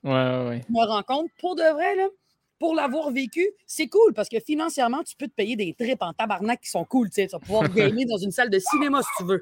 [0.03, 0.61] Ouais, ouais, ouais.
[0.67, 2.07] Je me rends compte, pour de vrai, là,
[2.57, 6.13] pour l'avoir vécu, c'est cool parce que financièrement, tu peux te payer des trips en
[6.13, 7.09] tabarnak qui sont cool.
[7.09, 9.39] Tu sais, tu vas pouvoir gagner dans une salle de cinéma si tu veux.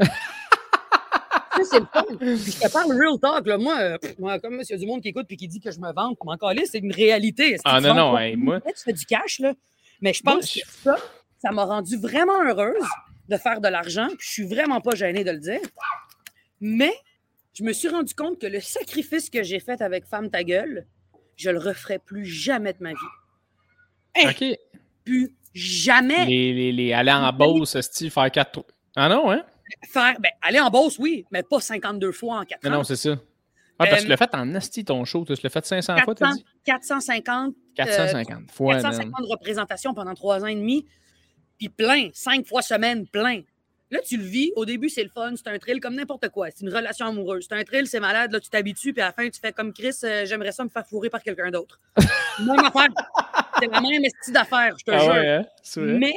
[1.63, 2.03] C'est le fun.
[2.19, 3.45] Puis je te parle real talk.
[3.47, 3.57] Là.
[3.57, 5.79] Moi, euh, pff, moi, comme monsieur du monde qui écoute et qui dit que je
[5.79, 7.57] me vante, encore là, c'est une réalité.
[7.65, 9.53] Ah non, non, hey, moi- Peut-être tu fais du cash, là.
[10.01, 10.95] Mais je Moi, pense je- que ça,
[11.41, 12.83] ça m'a rendu vraiment heureuse
[13.27, 14.07] de faire de l'argent.
[14.07, 15.59] Puis je suis vraiment pas gênée de le dire.
[16.61, 16.93] Mais
[17.53, 20.85] je me suis rendu compte que le sacrifice que j'ai fait avec Femme ta gueule,
[21.35, 22.95] je le referai plus jamais de ma vie.
[24.17, 24.29] Hein?
[24.31, 24.43] OK.
[25.05, 26.25] Plus jamais.
[26.25, 28.63] Les, les, les aller en Beauce, esti, faire quatre.
[28.95, 29.43] Ah non, hein?
[29.87, 32.73] Faire, ben, aller en bosse, oui, mais pas 52 fois en 4 Non, ans.
[32.77, 33.11] non, c'est ça.
[33.81, 35.23] Ah, parce que Euh, tu l'as fait en esti ton show.
[35.25, 36.45] Tu l'as fait 500 fois, 400, dit?
[36.65, 38.81] 450, 450 fois, man.
[38.83, 40.85] 450 représentations pendant trois ans et demi,
[41.57, 43.41] puis plein, cinq fois semaine, plein.
[43.91, 44.51] Là, tu le vis.
[44.55, 46.49] Au début, c'est le fun, c'est un thrill comme n'importe quoi.
[46.51, 47.47] C'est une relation amoureuse.
[47.49, 48.31] C'est un thrill, c'est malade.
[48.31, 50.69] Là, tu t'habitues, puis à la fin, tu fais comme Chris, euh, j'aimerais ça me
[50.69, 51.79] faire fourrer par quelqu'un d'autre.
[52.45, 52.87] même affaire.
[53.59, 55.09] C'est la même style d'affaire, je te Ah jure.
[55.13, 55.45] ouais, hein?
[55.77, 56.13] Mais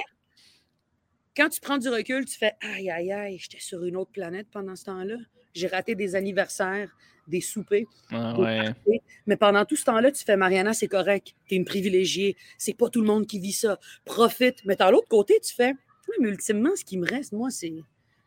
[1.37, 4.49] quand tu prends du recul, tu fais aïe, aïe, aïe, j'étais sur une autre planète
[4.51, 5.17] pendant ce temps-là.
[5.55, 6.95] J'ai raté des anniversaires,
[7.29, 7.87] des soupers.
[8.11, 8.65] Ah des ouais.
[8.65, 9.01] parties.
[9.27, 11.35] Mais pendant tout ce temps-là, tu fais Mariana, c'est correct.
[11.47, 12.37] Tu es une privilégiée.
[12.59, 13.79] C'est pas tout le monde qui vit ça.
[14.05, 14.65] Profite.
[14.65, 15.75] Mais de l'autre côté, tu fais
[16.09, 17.73] oui, mais ultimement, ce qui me reste, moi, c'est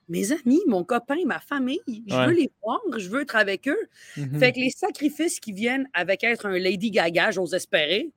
[0.07, 1.81] mes amis, mon copain, ma famille.
[2.07, 2.27] Je Ouais.
[2.27, 3.77] veux les voir, je veux être avec eux.
[4.17, 4.39] Mhm.
[4.39, 8.11] Fait que les sacrifices qui viennent avec être un Lady Gaga, j'ose espérer,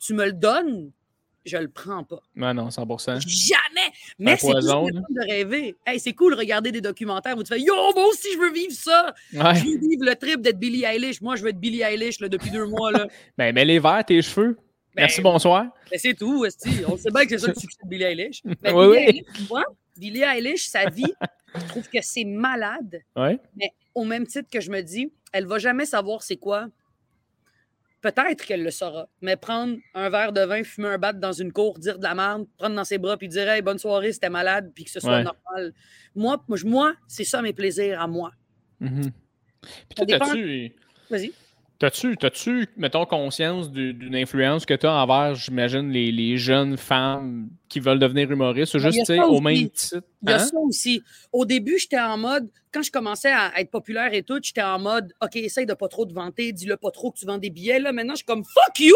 [0.00, 0.90] tu me le donnes,
[1.46, 2.20] je le prends pas.
[2.40, 3.20] Ah non, 100%.
[3.26, 3.92] Jamais!
[4.18, 4.60] Mais c'est là.
[4.60, 5.76] fun de rêver.
[5.86, 8.52] Hey, c'est cool de regarder des documentaires où tu fais Yo, moi aussi, je veux
[8.52, 9.14] vivre ça!
[9.32, 9.54] Ouais.
[9.54, 11.20] Je veux vivre le trip d'être Billie Eilish.
[11.20, 12.92] Moi, je veux être Billie Eilish là, depuis deux mois.
[12.92, 13.06] Là.
[13.38, 14.56] Ben, mets les verres, tes cheveux.
[14.94, 15.66] Ben, Merci, bonsoir.
[15.90, 16.70] Mais c'est tout, esti.
[16.88, 18.42] On sait bien que c'est ça le succès de Billie Eilish.
[18.44, 18.98] Mais Oui, Billie oui.
[18.98, 19.64] Eilish, moi,
[19.96, 21.12] Billie Eilish, sa vie,
[21.54, 23.02] je trouve que c'est malade.
[23.14, 23.38] Ouais.
[23.56, 26.68] Mais au même titre que je me dis, elle va jamais savoir c'est quoi.
[28.12, 31.52] Peut-être qu'elle le saura, mais prendre un verre de vin, fumer un bat dans une
[31.52, 34.30] cour, dire de la merde, prendre dans ses bras puis dire hey, bonne soirée, c'était
[34.30, 35.24] malade, puis que ce soit Ouais.
[35.24, 35.72] normal.
[36.14, 38.30] Moi, moi, c'est ça mes plaisirs à moi.
[38.78, 40.34] Puis Ça toi, dépend-
[41.10, 41.32] Vas-y.
[41.78, 46.76] T'as-tu, t'as-tu, mettons, conscience du- d'une influence que tu as envers, j'imagine, les, les jeunes
[46.76, 50.02] femmes qui veulent devenir humoristes ou Ben, juste, au même titre?
[50.22, 50.38] Il y a Hein?
[50.38, 51.02] ça aussi.
[51.32, 54.78] Au début, j'étais en mode, quand je commençais à être populaire et tout, j'étais en
[54.78, 57.50] mode, OK, essaye de pas trop te vanter, dis-le pas trop que tu vends des
[57.50, 57.78] billets.
[57.78, 58.94] Là, maintenant, je suis comme, fuck you!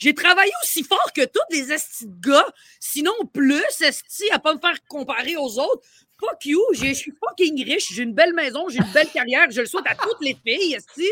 [0.00, 2.46] J'ai travaillé aussi fort que tous les estis de gars,
[2.78, 5.82] sinon plus, esti, à pas me faire comparer aux autres.
[6.20, 6.60] Fuck you!
[6.74, 9.86] Je suis fucking riche, j'ai une belle maison, j'ai une belle carrière, je le souhaite
[9.86, 11.08] à toutes les filles, esti.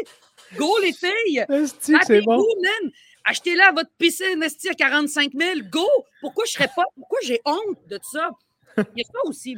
[0.57, 1.45] Go, les filles!
[1.69, 2.39] C'est bon.
[2.39, 2.91] Man!
[3.25, 5.61] Achetez-la votre piscine esti à 45 000.
[5.71, 5.87] Go!
[6.21, 6.85] Pourquoi je serais pas.
[6.95, 8.31] Pourquoi j'ai honte de ça?
[8.79, 9.57] Il y a ça aussi.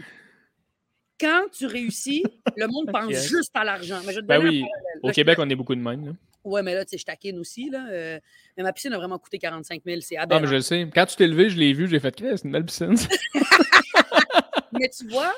[1.21, 2.25] Quand tu réussis,
[2.57, 4.01] le monde pense juste à l'argent.
[4.07, 4.63] Mais je te Ben oui,
[5.03, 6.07] au Là, je- Québec, on est beaucoup de même.
[6.07, 6.13] là.
[6.43, 7.69] Ouais, mais là, tu sais, je taquine aussi.
[7.69, 8.19] Là, euh,
[8.57, 10.01] mais ma piscine a vraiment coûté 45 000.
[10.01, 10.41] C'est Ah, aberrant.
[10.41, 10.89] mais je le sais.
[10.93, 12.95] Quand tu t'es levé, je l'ai vu, j'ai fait, c'est une belle piscine.
[14.73, 15.35] Mais tu vois,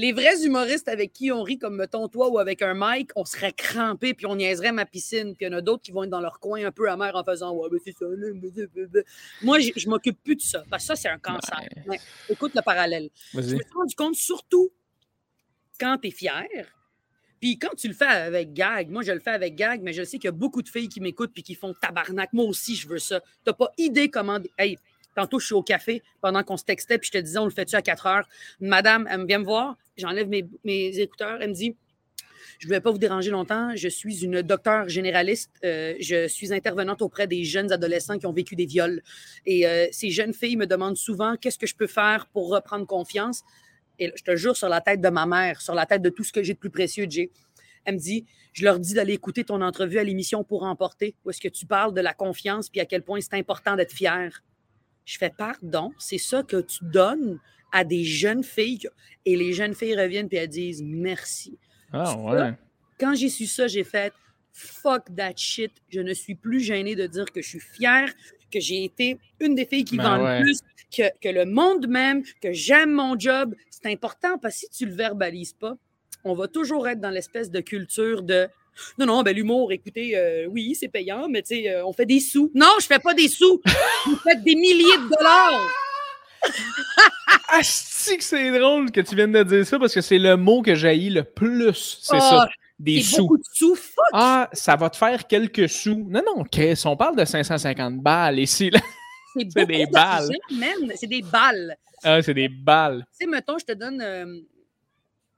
[0.00, 3.26] les vrais humoristes avec qui on rit, comme mettons toi ou avec un Mike, on
[3.26, 5.36] serait crampé puis on niaiserait ma piscine.
[5.36, 7.14] Puis il y en a d'autres qui vont être dans leur coin un peu amer
[7.14, 8.06] en faisant Ouais, mais c'est ça.
[9.42, 10.64] Moi, je, m'occupe plus de ça.
[10.70, 11.68] Parce que ça, c'est un cancer.
[11.86, 12.00] Ouais.
[12.30, 13.10] Écoute le parallèle.
[13.34, 14.70] Je me suis rendu compte, surtout
[15.78, 16.46] quand tu es fier.
[17.38, 20.02] Puis quand tu le fais avec gag, moi je le fais avec gag, mais je
[20.02, 22.32] sais qu'il y a beaucoup de filles qui m'écoutent puis qui font tabarnak.
[22.32, 23.20] Moi aussi, je veux ça.
[23.44, 24.38] T'as pas idée comment.
[24.58, 24.78] Hey,
[25.14, 27.50] Tantôt, je suis au café pendant qu'on se textait, puis je te disais, on le
[27.50, 28.28] fait-tu à 4 heures?
[28.60, 31.76] Madame, elle vient me voir, j'enlève mes, écouteurs, elle me dit,
[32.58, 33.74] je ne vais pas vous déranger longtemps.
[33.74, 35.50] Je suis une docteure généraliste.
[35.64, 39.02] Euh, je suis intervenante auprès des jeunes adolescents qui ont vécu des viols.
[39.46, 42.86] Et euh, ces jeunes filles me demandent souvent qu'est-ce que je peux faire pour reprendre
[42.86, 43.42] confiance?
[43.98, 46.24] Et je te jure, sur la tête de ma mère, sur la tête de tout
[46.24, 47.30] ce que j'ai de plus précieux, Jay.
[47.84, 51.30] Elle me dit Je leur dis d'aller écouter ton entrevue à l'émission pour emporter, où
[51.30, 54.42] est-ce que tu parles de la confiance puis à quel point c'est important d'être fier.
[55.10, 57.40] Je fais pardon, c'est ça que tu donnes
[57.72, 58.88] à des jeunes filles.
[59.26, 61.58] Et les jeunes filles reviennent et elles disent merci.
[61.92, 62.52] Ah ouais.
[63.00, 64.12] quand j'ai su ça, j'ai fait
[64.52, 65.72] fuck that shit.
[65.88, 68.08] Je ne suis plus gênée de dire que je suis fière,
[68.52, 70.60] que j'ai été une des filles qui ben vend le plus,
[70.96, 73.56] que, que, le monde même, que j'aime mon job.
[73.68, 75.74] C'est important parce que si tu le verbalises pas,
[76.22, 78.46] on va toujours être dans l'espèce de culture de
[78.98, 82.06] non, non, ben l'humour, écoutez, euh, oui, c'est payant, mais tu sais, euh, on fait
[82.06, 82.50] des sous.
[82.54, 83.60] Non, je fais pas des sous.
[84.06, 85.68] Vous faites des milliers de dollars.
[87.48, 90.62] ah, que c'est drôle que tu viennes de dire ça parce que c'est le mot
[90.62, 91.98] que jaillit le plus.
[92.02, 92.44] C'est ça.
[92.44, 92.48] Ah,
[92.78, 93.18] des sous.
[93.18, 93.74] Beaucoup de sous.
[93.74, 94.04] Fuck.
[94.12, 96.06] Ah, ça va te faire quelques sous.
[96.08, 98.70] Non, non, Chris, on parle de 550 balles ici.
[99.36, 100.28] C'est des balles.
[100.96, 101.76] C'est des balles.
[102.02, 103.04] Ah, c'est des balles.
[103.12, 104.00] Tu sais, mettons, je te donne.
[104.00, 104.26] Euh,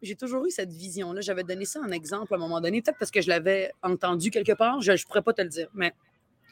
[0.03, 1.21] j'ai toujours eu cette vision-là.
[1.21, 4.31] J'avais donné ça en exemple à un moment donné, peut-être parce que je l'avais entendu
[4.31, 4.81] quelque part.
[4.81, 5.93] Je ne pourrais pas te le dire, mais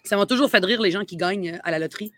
[0.04, 2.12] ça m'a toujours fait rire les gens qui gagnent euh, à la loterie.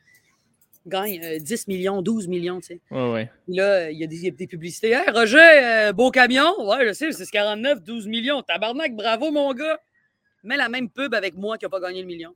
[0.86, 2.80] Gagnent 10 euh, millions, 12 millions, tu sais.
[2.90, 3.30] Ouais, ouais.
[3.48, 4.90] Là, il y a des, publicités.
[4.90, 6.68] Hey, Roger, euh, beau camion.
[6.68, 8.42] Ouais, je sais, c'est 49, 12 millions.
[8.42, 9.80] Tabarnak, bravo, mon gars.
[10.42, 12.34] Mets la même pub avec moi qui n'a pas gagné le million.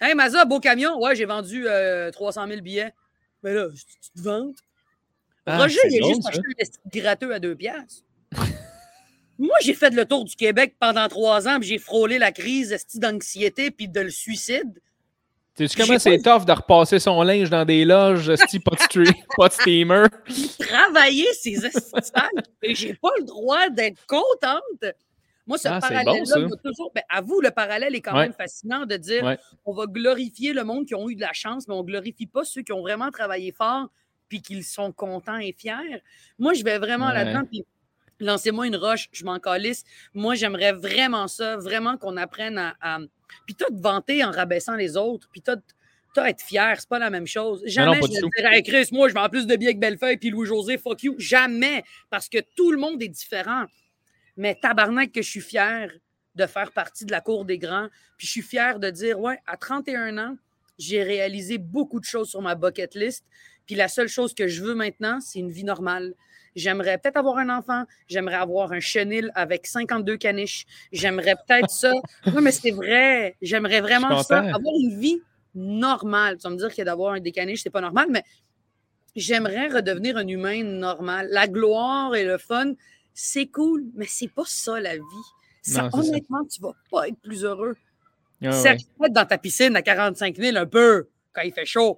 [0.00, 1.00] Hey, Maza, beau camion.
[1.00, 1.64] Ouais, j'ai vendu
[2.12, 2.92] 300 000 billets.
[3.44, 4.56] Mais là, tu te vantes.
[5.46, 8.02] Ah, Roger, il a juste acheté un gratteux à deux piastres.
[9.38, 12.74] Moi, j'ai fait le tour du Québec pendant trois ans, puis j'ai frôlé la crise
[12.94, 14.80] d'anxiété puis de le suicide.
[15.56, 19.48] Tu sais comment c'est tough de repasser son linge dans des loges, pas de, pas
[19.48, 20.06] de steamer?
[20.58, 21.64] Travailler ses
[22.62, 24.94] et j'ai pas le droit d'être contente.
[25.46, 26.90] Moi, ce ah, parallèle-là, toujours.
[26.94, 30.64] Ben, à vous, le parallèle est quand même fascinant de dire on va glorifier le
[30.64, 32.80] monde qui ont eu de la chance, mais on ne glorifie pas ceux qui ont
[32.80, 33.90] vraiment travaillé fort
[34.34, 36.02] puis qu'ils sont contents et fiers.
[36.40, 37.64] Moi, je vais vraiment là-dedans, puis
[38.18, 39.84] lancez-moi une roche, je m'en calisse.
[40.12, 42.98] Moi, j'aimerais vraiment ça, vraiment qu'on apprenne à,
[43.46, 45.54] Puis toi, te vanter en rabaissant les autres, puis toi,
[46.14, 47.62] toi être fier, c'est pas la même chose.
[47.64, 50.30] Jamais je vais dire, hey, Chris, moi, je vends plus de billets que Bellefeuille, puis
[50.30, 51.14] Louis-José, fuck you.
[51.16, 53.66] Jamais, parce que tout le monde est différent.
[54.36, 55.92] Mais tabarnak que je suis fier
[56.34, 59.38] de faire partie de la cour des grands, puis je suis fier de dire, ouais,
[59.46, 60.36] à 31 ans,
[60.76, 63.24] j'ai réalisé beaucoup de choses sur ma bucket list,
[63.66, 66.14] puis la seule chose que je veux maintenant, c'est une vie normale.
[66.54, 67.84] J'aimerais peut-être avoir un enfant.
[68.06, 70.66] J'aimerais avoir un chenil avec 52 caniches.
[70.92, 71.92] J'aimerais peut-être ça.
[72.32, 73.36] Non, mais c'est vrai.
[73.42, 74.38] J'aimerais vraiment ça.
[74.38, 75.20] Avoir une vie
[75.54, 76.36] normale.
[76.36, 78.22] Tu vas me dire que d'avoir des caniches, c'est pas normal, mais
[79.16, 81.28] j'aimerais redevenir un humain normal.
[81.30, 82.74] La gloire et le fun,
[83.12, 85.02] c'est cool, mais c'est pas ça la vie.
[85.62, 87.76] Ça, honnêtement, tu vas pas être plus heureux.
[88.44, 91.96] Ah, Certes, dans ta piscine à 45 000 un peu quand il fait chaud.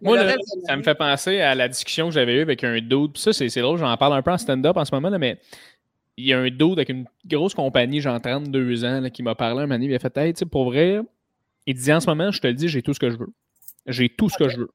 [0.00, 0.18] Moi,
[0.66, 3.12] ça me fait penser à la discussion que j'avais eue avec un dude.
[3.12, 5.38] Puis ça, c'est drôle, j'en parle un peu en stand-up en ce moment, là, mais
[6.16, 9.62] il y a un dude avec une grosse compagnie, genre 32 ans, qui m'a parlé
[9.62, 11.00] un moment il a fait Hey, tu sais, pour vrai,
[11.66, 13.32] il dit en ce moment, je te le dis, j'ai tout ce que je veux.
[13.86, 14.70] J'ai tout ce que je veux.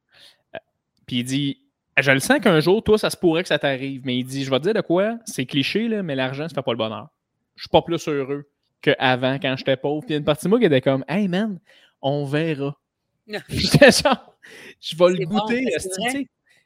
[0.55, 0.59] Euh,
[1.05, 1.59] puis il dit
[1.97, 4.01] Je le sens qu'un jour, toi, ça se pourrait que ça t'arrive.
[4.05, 6.55] Mais il dit Je vais te dire de quoi C'est cliché, là, mais l'argent, ça
[6.55, 7.09] fait pas le bonheur.
[7.55, 8.49] Je suis pas plus heureux
[8.81, 10.01] qu'avant, quand j'étais pauvre.
[10.01, 11.59] Puis il y a une partie de moi qui était comme Hey man,
[12.01, 12.77] on verra.
[13.27, 14.35] genre,
[14.81, 15.65] je vais le goûter.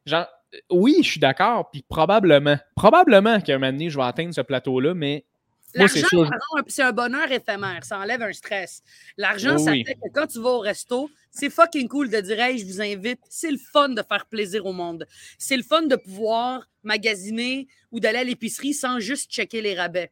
[0.06, 0.28] genre,
[0.70, 4.42] oui, je suis d'accord, puis probablement, probablement qu'à un moment donné, je vais atteindre ce
[4.42, 5.26] plateau-là, mais
[5.74, 6.30] L'argent,
[6.68, 7.84] c'est un bonheur éphémère.
[7.84, 8.82] Ça enlève un stress.
[9.18, 12.58] L'argent, ça fait que quand tu vas au resto, c'est fucking cool de dire Hey,
[12.58, 13.20] je vous invite.
[13.30, 15.06] C'est le fun de faire plaisir au monde.
[15.38, 20.12] C'est le fun de pouvoir magasiner ou d'aller à l'épicerie sans juste checker les rabais.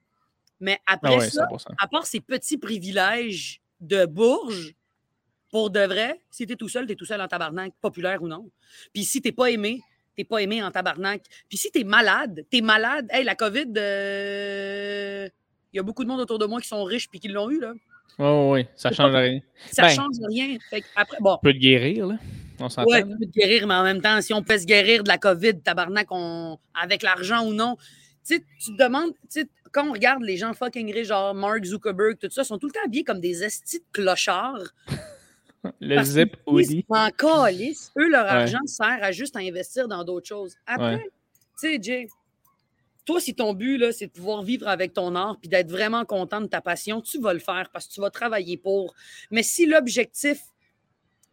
[0.60, 1.48] Mais après ah ça,
[1.80, 4.74] à part ces petits privilèges de bourge,
[5.56, 8.50] pour de vrai, si t'es tout seul, t'es tout seul en tabarnak, populaire ou non.
[8.94, 9.80] Puis si t'es pas aimé,
[10.14, 11.22] t'es pas aimé en tabarnak.
[11.48, 13.08] Puis si t'es malade, t'es malade.
[13.10, 15.30] Hey, la COVID, il euh,
[15.72, 17.62] y a beaucoup de monde autour de moi qui sont riches puis qui l'ont eu,
[17.62, 17.72] là.
[18.20, 19.40] Oh, oui, ça change rien.
[19.72, 20.58] Ça ben, change rien.
[20.70, 21.38] Fait après, bon.
[21.42, 22.18] peut te guérir, là.
[22.60, 22.92] On s'entend.
[22.92, 25.18] Ouais, peux te guérir, mais en même temps, si on peut se guérir de la
[25.18, 26.60] COVID, tabarnak, on...
[26.74, 27.78] avec l'argent ou non,
[28.28, 29.14] tu te demandes,
[29.72, 32.74] quand on regarde les gens fucking riches, genre Mark Zuckerberg, tout ça, sont tout le
[32.74, 34.74] temps habillés comme des estis de clochards.
[35.80, 36.86] Le Parce zip hoodie.
[36.92, 37.92] s'en calissent.
[37.98, 38.32] Eux, leur Ouais.
[38.32, 40.56] argent sert à juste à investir dans d'autres choses.
[40.66, 41.10] Après, Ouais.
[41.60, 42.08] tu sais, Jay,
[43.06, 46.06] toi, si ton but, là, c'est de pouvoir vivre avec ton art puis d'être vraiment
[46.06, 48.96] content de ta passion, tu vas le faire parce que tu vas travailler pour.
[49.30, 50.40] Mais si l'objectif,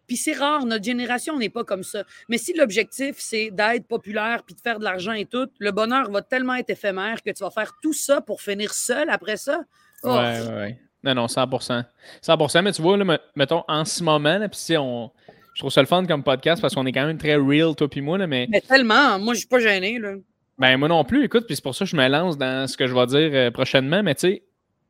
[0.06, 4.42] puis c'est rare, notre génération n'est pas comme ça, mais si l'objectif, c'est d'être populaire
[4.44, 7.42] puis de faire de l'argent et tout, le bonheur va tellement être éphémère que tu
[7.42, 9.62] vas faire tout ça pour finir seul après ça.
[10.02, 10.80] Oh, Ouais, ouais, ouais.
[11.04, 11.84] Non, non, 100%.
[12.22, 15.10] 100%, mais tu vois, là, me- mettons, en ce moment, là, puis si on...
[15.54, 17.88] je trouve ça le fun comme podcast parce qu'on est quand même très real, toi
[17.88, 20.14] puis moi, là, mais Mais tellement, moi, je suis pas gêné, là.
[20.58, 22.76] ben, moi non plus, écoute, puis c'est pour ça que je me lance dans ce
[22.76, 24.42] que je vais dire euh, prochainement, mais tu sais,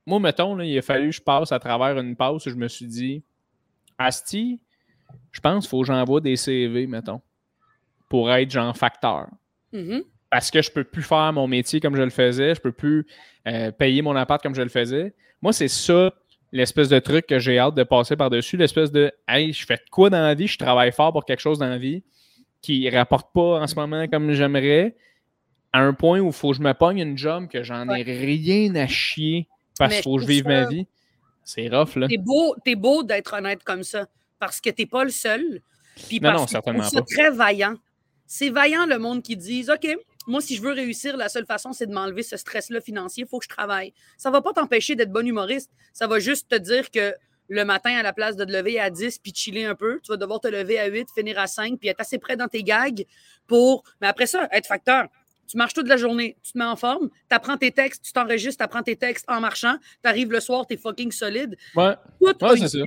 [0.06, 2.56] moi, mettons, là, il a fallu que je passe à travers une pause où je
[2.56, 3.22] me suis dit,
[3.98, 4.60] Asti,
[5.30, 7.20] je pense qu'il faut que j'envoie des CV, mettons,
[8.08, 9.28] pour être genre facteur.
[9.72, 10.02] Mhm.
[10.28, 13.06] parce que je peux plus faire mon métier comme je le faisais, je peux plus
[13.48, 15.14] euh, payer mon appart comme je le faisais.
[15.42, 16.12] Moi, c'est ça
[16.52, 19.90] l'espèce de truc que j'ai hâte de passer par-dessus, l'espèce de Hey, je fais de
[19.90, 22.02] quoi dans la vie, je travaille fort pour quelque chose dans la vie
[22.60, 24.96] qui rapporte pas en ce moment comme j'aimerais,
[25.72, 28.02] à un point où il faut que je me pogne une job que j'en ai
[28.02, 30.86] rien à chier parce qu'il faut que je vive ma vie.
[31.44, 32.06] C'est rough, là.
[32.06, 34.06] T'es beau, t'es beau d'être honnête comme ça,
[34.38, 35.60] parce que t'es pas le seul.
[36.08, 36.88] Puis Non, parce non, certainement pas.
[36.88, 37.74] ça très vaillant.
[38.26, 39.88] C'est vaillant le monde qui dit OK,
[40.26, 43.24] moi, si je veux réussir, la seule façon, c'est de m'enlever ce stress-là financier.
[43.24, 43.92] Il faut que je travaille.
[44.16, 45.70] Ça va pas t'empêcher d'être bon humoriste.
[45.92, 47.14] Ça va juste te dire que
[47.48, 50.10] le matin, à la place de te lever à 10 puis chiller un peu, tu
[50.10, 52.62] vas devoir te lever à 8, finir à 5 puis être assez près dans tes
[52.62, 53.04] gags
[53.46, 53.84] pour.
[54.00, 55.08] Mais après ça, être facteur.
[55.48, 58.12] Tu marches toute la journée, tu te mets en forme, tu apprends tes textes, tu
[58.12, 61.56] t'enregistres, tu apprends tes textes en marchant, tu arrives le soir, tu es fucking solide.
[61.74, 61.94] Ouais.
[62.20, 62.86] Tout Ouais, a une solution.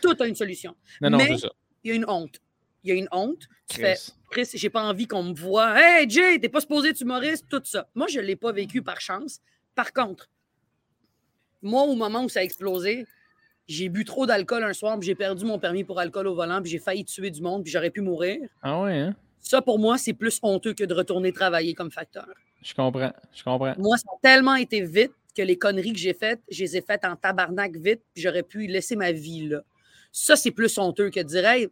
[0.00, 0.74] Tout a une solution.
[1.00, 1.36] Non, non, Mais-.
[1.84, 2.40] Il y a une honte.
[2.84, 3.48] Il y a une honte.
[3.68, 3.94] Tu fais,
[4.30, 4.46] Chris.
[4.46, 5.78] Chris, j'ai pas envie qu'on me voit.
[5.78, 7.88] Hey, Jay, t'es pas supposé être humoriste, tout ça.
[7.94, 9.40] Moi, je l'ai pas vécu par chance.
[9.74, 10.28] Par contre,
[11.62, 13.06] moi, au moment où ça a explosé,
[13.68, 16.60] j'ai bu trop d'alcool un soir, puis j'ai perdu mon permis pour alcool au volant,
[16.60, 18.40] puis j'ai failli tuer du monde, puis j'aurais pu mourir.
[18.62, 19.16] Ah ouais, hein?
[19.40, 22.26] Ça, pour moi, c'est plus honteux que de retourner travailler comme facteur.
[22.62, 23.12] Je comprends.
[23.32, 23.74] Je comprends.
[23.78, 26.80] Moi, ça a tellement été vite que les conneries que j'ai faites, je les ai
[26.80, 29.62] faites en tabarnak vite, puis j'aurais pu laisser ma vie là.
[30.12, 31.68] Ça, c'est plus honteux que de dire Hey,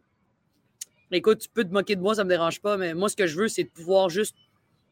[1.17, 3.27] écoute, tu peux te moquer de moi, ça me dérange pas, mais moi, ce que
[3.27, 4.35] je veux, c'est de pouvoir juste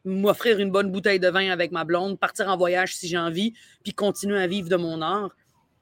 [0.04, 3.54] m'offrir une bonne bouteille de vin avec ma blonde, partir en voyage si j'ai envie,
[3.82, 5.30] puis continuer à vivre de mon art.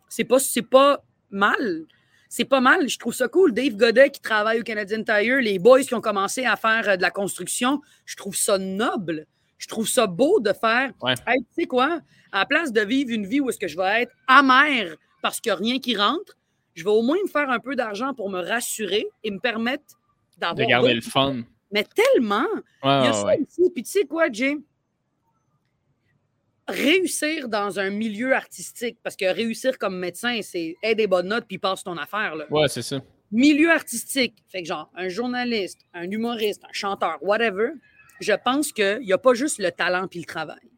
[0.09, 1.85] C'est pas, c'est pas mal.
[2.29, 2.89] C'est pas mal.
[2.89, 3.53] Je trouve ça cool.
[3.53, 6.97] Dave Godet qui travaille au Canadian Tire, les boys qui ont commencé à faire euh,
[6.97, 9.27] de la construction, je trouve ça noble.
[9.57, 10.93] Je trouve ça beau de faire.
[11.03, 11.15] Ouais.
[11.27, 12.01] Hey, tu sais quoi?
[12.33, 15.41] À la place de vivre une vie où est-ce que je vais être amer parce
[15.41, 16.37] qu'il n'y a rien qui rentre,
[16.75, 19.98] je vais au moins me faire un peu d'argent pour me rassurer et me permettre
[20.41, 21.43] De garder le fun.
[21.71, 22.47] Mais tellement!
[22.83, 23.71] Ouais, Il y a ça aussi.
[23.75, 24.57] Puis tu sais quoi, Jay?
[26.67, 31.47] Réussir dans un milieu artistique, parce que réussir comme médecin, c'est aide des bonnes notes
[31.49, 32.37] puis passe ton affaire.
[32.37, 32.45] Là.
[32.51, 33.01] Ouais, c'est ça.
[33.33, 37.71] Milieu artistique, fait que genre un journaliste, un humoriste, un chanteur, whatever,
[38.21, 40.71] je pense qu'il n'y a pas juste le talent puis le travail.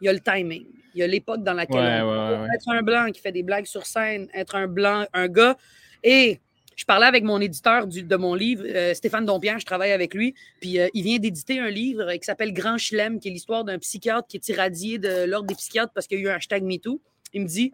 [0.00, 0.66] Il y a le timing.
[0.94, 2.48] Il y a l'époque dans laquelle Ouais, on ouais.
[2.54, 5.56] Être un blanc qui fait des blagues sur scène, être un blanc, un gars.
[6.02, 6.40] Et
[6.76, 10.14] je parlais avec mon éditeur du- de mon livre, euh, Stéphane Dompierre, je travaille avec
[10.14, 13.64] lui, puis euh, il vient d'éditer un livre qui s'appelle Grand Chelem, qui est l'histoire
[13.64, 16.34] d'un psychiatre qui est irradié de l'ordre des psychiatres parce qu'il y a eu un
[16.36, 17.00] hashtag MeToo.
[17.32, 17.72] Il me dit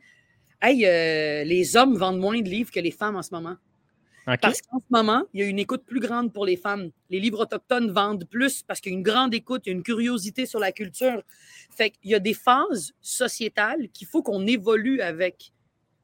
[0.63, 3.57] Hey, euh, les hommes vendent moins de livres que les femmes en ce moment.
[4.41, 6.93] Parce qu'en ce moment, il y a une écoute plus grande pour les femmes.
[7.11, 9.75] Les livres autochtones vendent plus parce qu'il y a une grande écoute, il y a
[9.77, 11.21] une curiosité sur la culture.
[11.77, 15.53] Fait qu'il y a des phases sociétales qu'il faut qu'on évolue avec.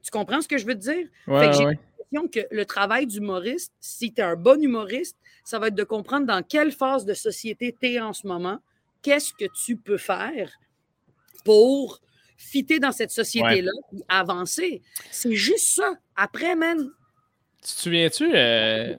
[0.03, 1.07] Tu comprends ce que je veux te dire?
[1.29, 1.79] Ouais, fait que j'ai- ouais.
[2.13, 5.85] L'impression que le travail d'humoriste, si tu es un bon humoriste, ça va être de
[5.85, 8.59] comprendre dans quelle phase de société tu es en ce moment,
[9.03, 10.53] qu'est-ce que tu peux faire
[11.45, 12.01] pour
[12.37, 14.83] fitter dans cette société-là et avancer.
[15.11, 15.95] C'est juste ça.
[16.17, 16.91] Après, man,
[17.63, 18.95] Tu te souviens-tu, euh,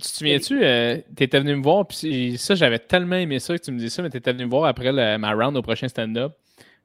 [0.00, 3.64] tu te souviens-tu, euh, t'étais venu me voir, puis ça, j'avais tellement aimé ça que
[3.64, 5.88] tu me dis ça, mais t'étais venu me voir après le- ma round au prochain
[5.88, 6.32] stand-up.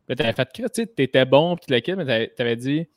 [0.07, 2.87] Puis t'avais fait que, tu sais, t'étais bon, puis kid, mais t'avais- t'avais dit,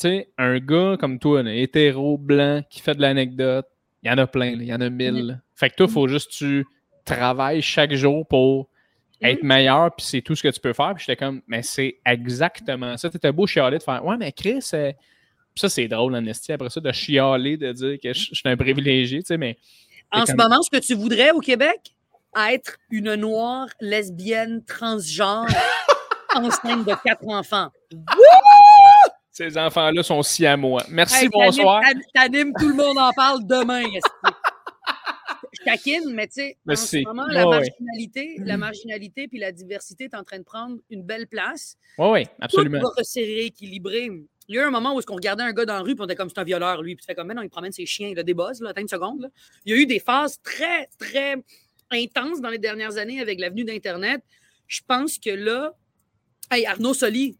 [0.00, 3.66] tu sais, un gars comme toi, là, hétéro, blanc, qui fait de l'anecdote,
[4.02, 5.26] il y en a plein, il y en a mille.
[5.26, 5.34] là.
[5.54, 6.66] Fait que toi, il faut juste que tu
[7.04, 8.68] travailles chaque jour pour
[9.22, 10.92] être meilleur, puis c'est tout ce que tu peux faire.
[10.94, 13.08] Puis j'étais comme, mais c'est exactement ça.
[13.08, 14.92] T'étais beau chialer de faire, ouais, mais Chris, euh,
[15.54, 18.56] ça, c'est drôle, en esti, après ça, de chialer, de dire que je suis un
[18.56, 19.56] privilégié, tu sais, mais.
[20.10, 21.94] En ce comme- moment, ce que tu voudrais au Québec,
[22.50, 25.46] être une noire lesbienne transgenre
[26.34, 27.70] enceinte de quatre enfants.
[29.36, 30.84] Ces enfants-là sont si à moi.
[30.88, 31.82] Merci, Hey, bonsoir.
[32.14, 33.80] t'animes- tout le monde en parle demain.
[33.82, 34.34] esti.
[35.64, 40.14] taquine, mais tu sais, en ce moment, la marginalité, la marginalité puis la diversité est
[40.14, 41.76] en train de prendre une belle place.
[41.96, 42.80] Oui, oui, absolument.
[42.80, 44.10] Tout va se rééquilibrer.
[44.48, 45.94] Il y a eu un moment où est-ce qu'on regardait un gars dans la rue,
[45.94, 46.94] puis on était comme c'est un violeur, lui.
[46.96, 48.82] Puis tu fais comme, non, il promène ses chiens, il a des buzz, là, attends
[48.82, 49.22] une seconde.
[49.22, 49.28] là.
[49.64, 51.36] Il y a eu des phases très, très
[51.90, 54.22] intenses dans les dernières années avec l'avenue d'Internet.
[54.66, 55.72] Je pense que là,
[56.50, 57.38] hey, Arnaud Soli,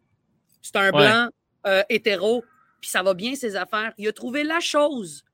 [0.63, 0.93] c'est un Ouais.
[0.93, 1.29] blanc
[1.67, 2.45] euh, hétéro,
[2.81, 3.93] puis ça va bien ses affaires.
[3.99, 5.25] Il a trouvé la chose,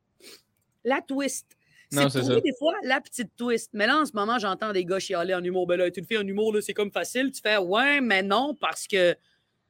[0.85, 1.47] la twist.
[1.91, 3.71] C'est trouver des fois la petite twist.
[3.73, 5.67] Mais là, en ce moment, j'entends des gars chialer en humour.
[5.67, 7.33] Ben là, tu le fais en humour, là, c'est comme facile.
[7.33, 9.17] Tu fais ouais, mais non, parce que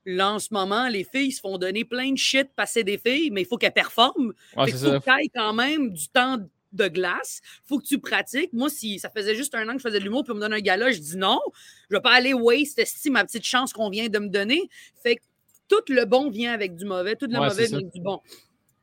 [0.05, 3.31] là, en ce moment, les filles se font donner plein de shit passer des filles,
[3.31, 4.35] mais il faut qu'elles performent.
[4.57, 4.99] Ouais, qu'il faut ça.
[4.99, 6.39] que tu ailles quand même du temps
[6.73, 7.41] de glace.
[7.65, 8.53] faut que tu pratiques.
[8.53, 10.41] Moi, si ça faisait juste un an que je faisais de l'humour puis on me
[10.41, 11.41] donne un gala, je dis non.
[11.89, 14.69] Je vais pas aller waste ma petite chance qu'on vient de me donner.
[15.03, 15.23] Fait que
[15.71, 17.68] tout le bon vient avec du mauvais, tout le Ouais, mauvais ça.
[17.68, 18.21] vient avec du bon.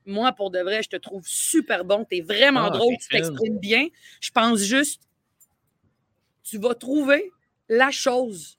[0.05, 2.05] Moi, pour de vrai, je te trouve super bon.
[2.09, 3.88] Tu es vraiment Ah, drôle, tu t'exprimes bien.
[4.21, 5.01] Je pense juste,
[6.43, 7.29] tu vas trouver
[7.69, 8.57] la chose.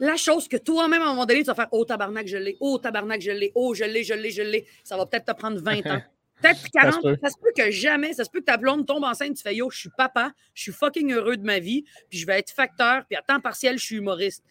[0.00, 2.56] La chose que toi-même, à un moment donné, tu vas faire Oh tabarnak, je l'ai.
[2.60, 3.52] Oh tabarnak, je l'ai.
[3.54, 4.66] Oh, je l'ai, je l'ai, je l'ai.
[4.82, 6.02] Ça va peut-être te prendre 20 ans.
[6.42, 7.02] Peut-être 40.
[7.02, 7.16] peut.
[7.22, 9.54] Ça se peut que jamais, ça se peut que ta blonde tombe enceinte, tu fais
[9.54, 12.50] Yo, je suis papa, je suis fucking heureux de ma vie, puis je vais être
[12.50, 14.44] facteur, puis à temps partiel, je suis humoriste.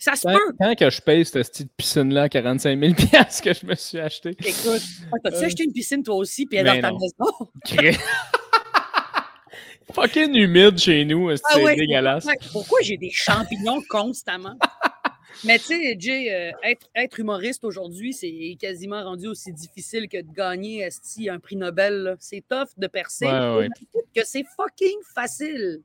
[0.00, 0.56] Ça se peut.
[0.58, 3.98] tant que je paye cette petite piscine-là à 45 000 piastres que je me suis
[3.98, 4.30] acheté?
[4.30, 4.80] Écoute,
[5.12, 7.98] ah, t'as-tu Euh, acheté une piscine toi aussi, puis elle est dans ta maison?
[9.92, 12.26] Fucking humide chez nous, c'est Ah ouais, dégueulasse.
[12.50, 14.56] Pourquoi j'ai des champignons constamment?
[15.44, 20.22] Mais tu sais, Jay, euh, être, être humoriste aujourd'hui, c'est quasiment rendu aussi difficile que
[20.22, 22.16] de gagner esti, un prix Nobel.
[22.20, 23.26] C'est tough de percer.
[23.26, 23.68] Ouais, ouais.
[24.14, 25.82] que c'est fucking facile.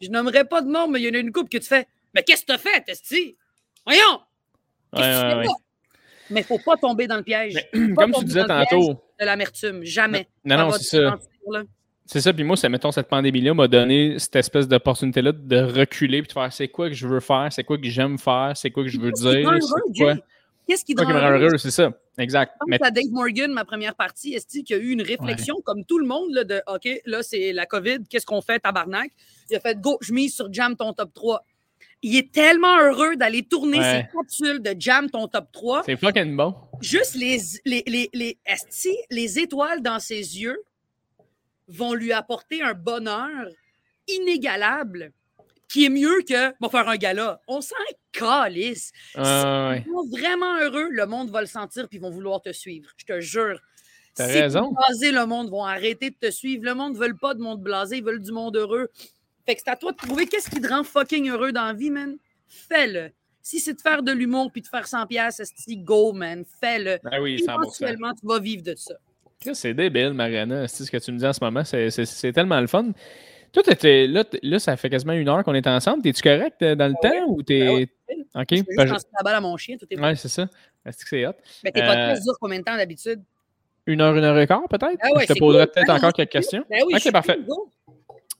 [0.00, 1.86] Je nommerai pas de nom, mais il y en a une coupe que tu fais.
[2.18, 3.36] Mais qu'est-ce que t'as fait, Esti?
[3.86, 4.00] Voyons!
[4.92, 5.44] Ouais, Qu'est-ce que tu ouais, fais ouais.
[5.44, 5.52] là?
[6.30, 7.54] Mais faut pas tomber dans le piège.
[7.72, 9.84] Mais, Comme tu disais tantôt, De l'amertume.
[9.84, 10.26] Jamais.
[10.44, 11.16] non, non, c'est ça.
[12.06, 16.22] C'est ça, puis moi, c'est, mettons, cette pandémie-là m'a donné cette espèce d'opportunité-là de reculer
[16.22, 18.70] puis de faire c'est quoi que je veux faire, c'est quoi que j'aime faire, c'est
[18.70, 19.48] quoi que je veux dire?
[20.66, 21.56] Qu'est-ce qui quoi qui me rend heureux?
[21.56, 21.92] c'est ça.
[22.18, 22.52] Exact.
[22.60, 25.02] Je Mais pense à Dave Morgan, ma première partie, est qu'il y a eu une
[25.02, 28.58] réflexion, comme tout le monde, là, de OK, là, c'est la COVID, qu'est-ce qu'on fait,
[28.58, 29.10] tabarnak?
[29.50, 31.44] Il a fait Go, je mise sur Jam ton top 3.
[32.02, 34.06] Il est tellement heureux d'aller tourner Ouais.
[34.12, 35.82] ses capsules de Jam ton top 3.
[35.84, 36.54] c'est fucking bon.
[36.80, 40.62] Juste les, les, les, les, esti, les étoiles dans ses yeux
[41.66, 43.48] vont lui apporter un bonheur
[44.06, 45.12] inégalable
[45.68, 47.40] qui est mieux que va faire un gala.
[47.46, 47.74] On s'en
[48.12, 48.92] calisse.
[49.16, 49.84] Ouais, ouais, ouais.
[50.10, 52.90] Vraiment heureux, le monde va le sentir puis ils vont vouloir te suivre.
[52.96, 53.60] Je te jure.
[54.14, 54.72] T'as si raison.
[54.72, 56.64] blasé, le monde va arrêter de te suivre.
[56.64, 58.88] Le monde ne veut pas de monde blasé, ils veulent du monde heureux.
[59.48, 61.72] Fait que c'est à toi de trouver qu'est-ce qui te rend fucking heureux dans la
[61.72, 62.18] vie, man.
[62.46, 63.12] Fais-le.
[63.40, 66.44] Si c'est de faire de l'humour puis de faire 100 pièces, go, man.
[66.60, 66.98] Fais-le.
[67.02, 67.54] Ben oui, 100%.
[67.62, 68.94] Éventuellement, tu vas vivre de ça.
[69.54, 70.68] C'est débile, Mariana.
[70.68, 71.64] C'est ce que tu me dis en ce moment.
[71.64, 72.90] C'est, tellement le fun.
[73.50, 76.02] Toi, t'étais- là, là, ça fait quasiment une heure qu'on est ensemble.
[76.02, 77.60] T'es-tu correct euh, dans le Ben temps ou t'es.
[77.60, 77.88] Ben ouais.
[78.34, 78.48] OK.
[78.50, 79.98] Je Ben, lancer la balle à mon chien, tout est.
[79.98, 80.46] Ouais, c'est ça.
[80.84, 81.32] Est-ce que c'est hot?
[81.64, 83.22] Mais tes Euh, podcasts durent combien de temps d'habitude?
[83.86, 84.98] Une heure, une heure et quart, peut-être?
[85.00, 85.72] Ah ouais, je te poserai cool.
[85.72, 86.62] peut-être encore quelques questions.
[86.68, 87.38] Ben oui, Ok, parfait.
[87.48, 87.70] cool.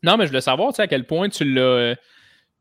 [0.02, 1.94] Non, mais je voulais savoir, tu sais, à quel point tu l'as, euh,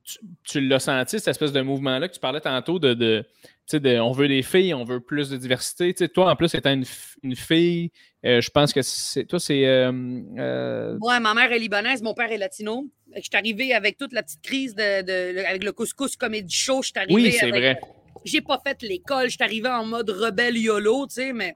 [0.03, 3.49] tu, tu l'as senti, cette espèce de mouvement-là que tu parlais tantôt de, de, tu
[3.67, 5.93] sais, de on veut des filles, on veut plus de diversité.
[5.93, 6.85] Tu sais, toi, en plus, étant une,
[7.23, 7.91] une fille,
[8.25, 9.65] euh, je pense que c'est, toi, c'est...
[9.67, 9.91] euh,
[10.37, 12.87] euh, Ouais, ma mère est libanaise, mon père est latino.
[13.15, 16.81] Je suis arrivé avec toute la petite crise de, de- avec le couscous comedy show.
[16.81, 17.79] Je suis oui, c'est avec- vrai.
[18.25, 21.53] J'ai pas fait l'école, je suis arrivé en mode rebelle YOLO, tu sais, mais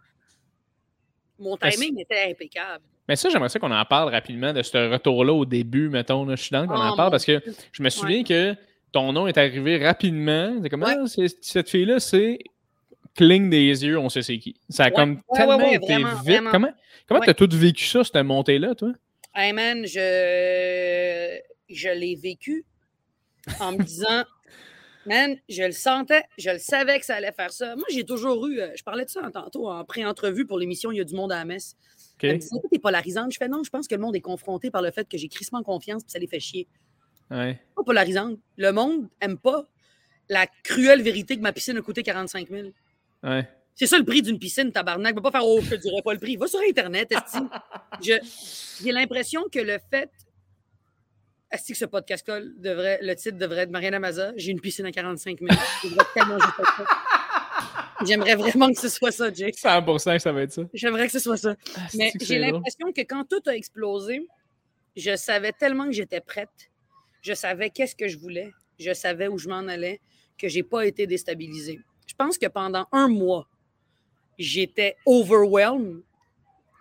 [1.39, 2.83] mon timing était impeccable.
[3.11, 6.23] Mais ça, j'aimerais ça qu'on en parle rapidement de ce retour-là au début, mettons.
[6.23, 6.37] là.
[6.37, 7.41] je suis dans qu'on Oh, en parle mon parce que
[7.73, 8.55] je me souviens que
[8.93, 10.55] ton nom est arrivé rapidement.
[10.63, 10.95] C'est comme, Ouais.
[10.97, 12.39] ah, c'est- cette fille-là, c'est
[13.13, 14.55] cligne des yeux, on sait c'est qui.
[14.69, 16.23] Ça a Ouais, comme tellement été vraiment, vite.
[16.23, 16.51] vraiment.
[16.51, 16.69] Comment
[17.05, 18.93] comment t'as tout vécu ça, cette montée-là, toi?
[19.35, 21.37] Hey man, je,
[21.69, 22.63] je l'ai vécu
[23.59, 24.23] en me disant,
[25.05, 27.75] man, je le sentais, je le savais que ça allait faire ça.
[27.75, 30.97] Moi, j'ai toujours eu, euh, je parlais de ça tantôt en pré-entrevue pour l'émission Il
[30.99, 31.75] y a du monde à la messe.
[32.21, 32.29] OK.
[32.29, 33.31] Elle me disait, t'es polarisante.
[33.31, 35.27] Je fais non, je pense que le monde est confronté par le fait que j'ai
[35.27, 36.67] crissement confiance puis ça les fait chier.
[37.29, 37.59] Ouais.
[37.75, 38.37] Pas polarisante.
[38.57, 39.65] Le monde aime pas
[40.29, 42.69] la cruelle vérité que ma piscine a coûté 45 000.
[43.23, 43.47] Ouais.
[43.73, 45.15] C'est ça le prix d'une piscine, tabarnak.
[45.15, 46.35] Va pas faire, oh, je te dirais pas le prix.
[46.35, 47.39] Va sur Internet, esti.
[48.01, 50.09] Je- J'ai l'impression que le fait.
[51.51, 54.91] Est-ce que ce podcast-là, devrait, le titre devrait être Mariana Maza, j'ai une piscine à
[54.91, 55.51] 45 000.
[55.83, 56.53] Je devrais tellement juste.
[58.05, 59.55] J'aimerais vraiment que ce soit ça, Jake.
[59.55, 60.63] 100% que ça va être ça.
[60.73, 61.55] J'aimerais que ce soit ça.
[61.75, 64.27] Ah, Mais j'ai l'impression que quand tout a explosé,
[64.95, 66.71] je savais tellement que j'étais prête.
[67.21, 68.51] Je savais qu'est-ce que je voulais.
[68.79, 70.01] Je savais où je m'en allais,
[70.37, 71.79] que j'ai pas été déstabilisée.
[72.07, 73.47] Je pense que pendant un mois,
[74.37, 76.01] j'étais overwhelmed.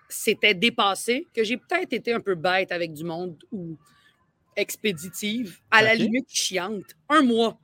[0.09, 3.77] c'était dépassé, que j'ai peut-être été un peu bête avec du monde ou
[4.57, 6.97] expéditive, à la limite chiante.
[7.09, 7.59] Un mois.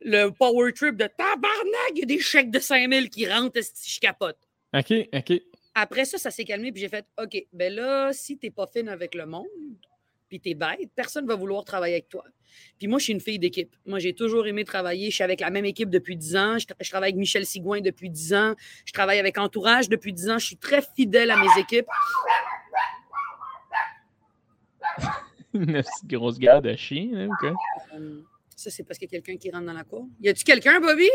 [0.00, 3.90] Le power trip de tabarnak, il y a des chèques de 5000 qui rentrent, esti,
[3.90, 4.38] je capote.
[4.74, 5.32] OK, OK.
[5.74, 8.88] Après ça, ça s'est calmé, puis j'ai fait OK, ben là, si t'es pas fine
[8.88, 9.46] avec le monde,
[10.28, 12.24] puis t'es bête, personne va vouloir travailler avec toi.
[12.78, 13.74] Puis moi, je suis une fille d'équipe.
[13.84, 15.10] Moi, j'ai toujours aimé travailler.
[15.10, 16.58] Je suis avec la même équipe depuis 10 ans.
[16.58, 18.54] Je, tra- je travaille avec Michel Sigouin depuis 10 ans.
[18.86, 20.38] Je travaille avec Entourage depuis 10 ans.
[20.38, 21.86] Je suis très fidèle à mes équipes.
[25.54, 27.52] Une grosse guerre de chien, là, OK.
[27.94, 28.20] Euh,
[28.56, 30.08] ça, c'est parce qu'il y a quelqu'un qui rentre dans la cour.
[30.20, 31.08] Y a-tu quelqu'un, Bobby?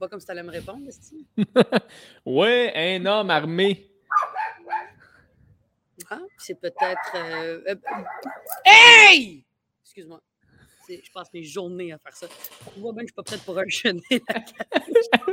[0.00, 0.88] Pas comme si t'allais me répondre.
[2.26, 3.88] Ouais, un homme armé.
[6.10, 7.12] Ah, c'est peut-être.
[7.14, 7.74] euh, euh,
[8.64, 9.44] Hey!
[9.84, 10.20] Excuse-moi.
[10.88, 12.26] Je passe mes journées à faire ça.
[12.74, 14.02] Tu vois bien que je suis pas prête pour un chenil.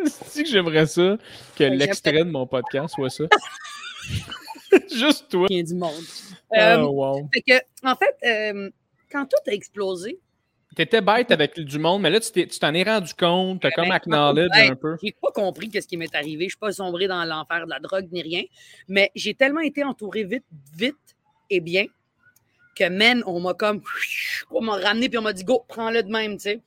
[0.05, 1.17] C'est que j'aimerais ça
[1.55, 3.25] que j'aime l'extrait de mon podcast soit ça.
[4.91, 5.47] Juste toi.
[5.47, 5.93] Chien du monde.
[6.51, 7.29] Oh, Euh, wow.
[7.33, 8.73] fait que, en fait,
[9.11, 10.19] quand tout a explosé,
[10.75, 13.95] T'étais bête avec du monde, mais là, tu t'en es rendu compte, t'as comme ben,
[13.95, 14.97] acknowledge hey, un peu.
[15.01, 16.45] j'ai pas compris qu'est-ce qui m'est arrivé.
[16.45, 18.43] Je suis pas sombré dans l'enfer de la drogue ni rien.
[18.87, 20.45] Mais j'ai tellement été entouré vite,
[20.75, 20.95] vite
[21.49, 21.85] et bien
[22.75, 23.81] que, man, on m'a comme.
[24.49, 26.61] On m'a ramené puis on m'a dit, go, prends-le de même, tu sais.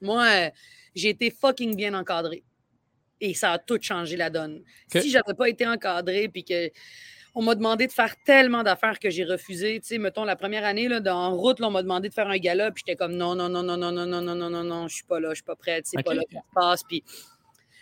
[0.00, 0.50] Moi, euh,
[0.94, 2.44] j'ai été fucking bien encadré.
[3.20, 4.62] Et ça a tout changé la donne.
[4.94, 5.02] Ok.
[5.02, 6.70] Si j'avais pas été encadré puis que.
[7.34, 9.80] On m'a demandé de faire tellement d'affaires que j'ai refusé.
[9.80, 12.14] Tu sais, mettons, la première année, là, dans- en route, là, on m'a demandé de
[12.14, 14.50] faire un gala, puis j'étais comme non, non, non, non, non, non, non, non, non,
[14.50, 16.40] non, non, je suis pas là, je suis pas prête, c'est pas là que ça
[16.40, 16.82] se passe.
[16.88, 17.04] Puis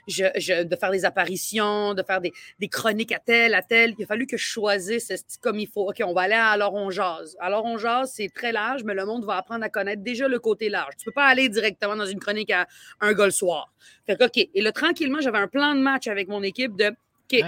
[0.06, 3.94] je, je- de faire des apparitions, de faire des, des chroniques à tel, à tel.
[3.98, 5.88] Il a fallu que je choisisse comme il faut.
[5.90, 7.36] OK, on va aller à Alors on jase.
[7.40, 10.38] Alors on jase, c'est très large, mais le monde va apprendre à connaître déjà le
[10.38, 10.94] côté large.
[10.98, 12.66] Tu peux pas aller directement dans une chronique à
[13.00, 13.70] un gars le soir.
[14.06, 14.36] Fait que, OK.
[14.54, 16.86] Et là, tranquillement, j'avais un plan de match avec mon équipe de
[17.30, 17.40] OK,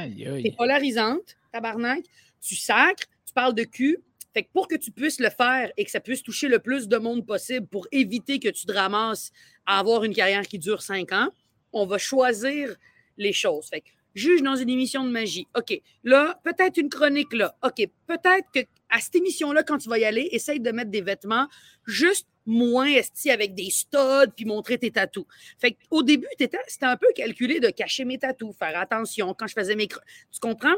[0.42, 2.04] T'es polarisante, tabarnak,
[2.40, 3.98] tu sacres, tu parles de cul.
[4.32, 6.88] Fait que pour que tu puisses le faire et que ça puisse toucher le plus
[6.88, 9.32] de monde possible pour éviter que tu te ramasses
[9.66, 11.30] à avoir une carrière qui dure cinq ans,
[11.72, 12.76] on va choisir
[13.16, 13.68] les choses.
[13.68, 15.46] Fait que juge dans une émission de magie.
[15.56, 17.56] OK, là, peut-être une chronique là.
[17.62, 21.00] OK, peut-être que à cette émission-là, quand tu vas y aller, essaye de mettre des
[21.00, 21.46] vêtements
[21.86, 25.26] juste moins esti avec des studs puis montrer tes tatous.
[25.58, 29.54] Fait qu'au début, c'était un peu calculé de cacher mes tatous, faire attention quand je
[29.54, 29.86] faisais mes...
[29.86, 30.74] Tu comprends?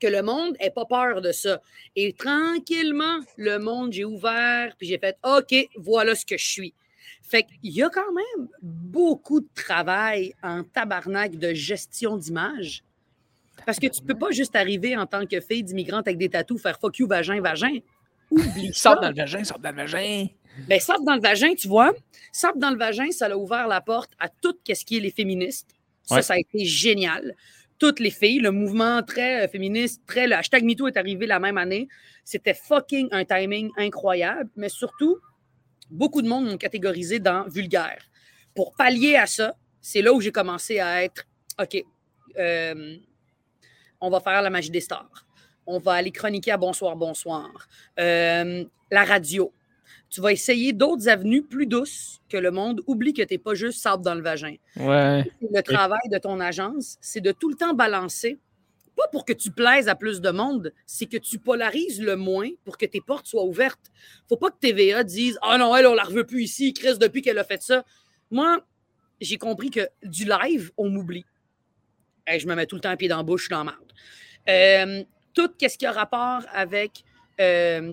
[0.00, 1.60] Que le monde n'ait pas peur de ça.
[1.96, 6.74] Et tranquillement, le monde, j'ai ouvert, puis j'ai fait OK, voilà ce que je suis.
[7.22, 12.82] Fait qu'il y a quand même beaucoup de travail en tabarnak de gestion d'image.
[13.64, 16.60] Parce que tu peux pas juste arriver en tant que fille d'immigrante avec des tatous,
[16.60, 17.78] faire fuck you, vagin, vagin.
[18.30, 18.90] Oublie ça.
[18.92, 20.26] Sors dans le vagin, sors dans le vagin.
[20.68, 21.92] Ben, Sape dans le vagin, tu vois.
[22.32, 25.10] Sape dans le vagin, ça a ouvert la porte à tout ce qui est les
[25.10, 25.70] féministes.
[26.02, 26.22] Ça, Ouais.
[26.22, 27.34] ça a été génial.
[27.78, 30.26] Toutes les filles, le mouvement très euh, féministe, très.
[30.26, 31.88] Le hashtag MeToo est arrivé la même année.
[32.24, 35.18] C'était fucking un timing incroyable, mais surtout,
[35.90, 38.02] beaucoup de monde m'ont catégorisé dans vulgaire.
[38.54, 41.26] Pour pallier à ça, c'est là où j'ai commencé à être
[41.60, 41.84] OK,
[42.38, 42.96] euh,
[44.00, 45.26] on va faire la magie des stars.
[45.66, 47.50] On va aller chroniquer à Bonsoir, Bonsoir.
[47.98, 49.52] Euh, la radio.
[50.14, 53.54] Tu vas essayer d'autres avenues plus douces que le monde oublie que tu n'es pas
[53.54, 54.54] juste sable dans le vagin.
[54.76, 55.24] Ouais.
[55.40, 58.38] Le travail de ton agence, c'est de tout le temps balancer.
[58.96, 62.48] Pas pour que tu plaises à plus de monde, c'est que tu polarises le moins
[62.64, 63.90] pour que tes portes soient ouvertes.
[64.28, 67.20] Faut pas que TVA dise Ah non, elle, on la reveut plus ici, Chris, depuis
[67.20, 67.84] qu'elle a fait ça.
[68.30, 68.64] Moi,
[69.20, 71.24] j'ai compris que du live, on m'oublie.
[72.24, 73.64] Hey, je me mets tout le temps un pied dans la bouche, je suis dans
[73.64, 73.92] la merde.
[74.48, 75.04] Euh,
[75.34, 77.02] tout ce qui a rapport avec
[77.40, 77.92] euh,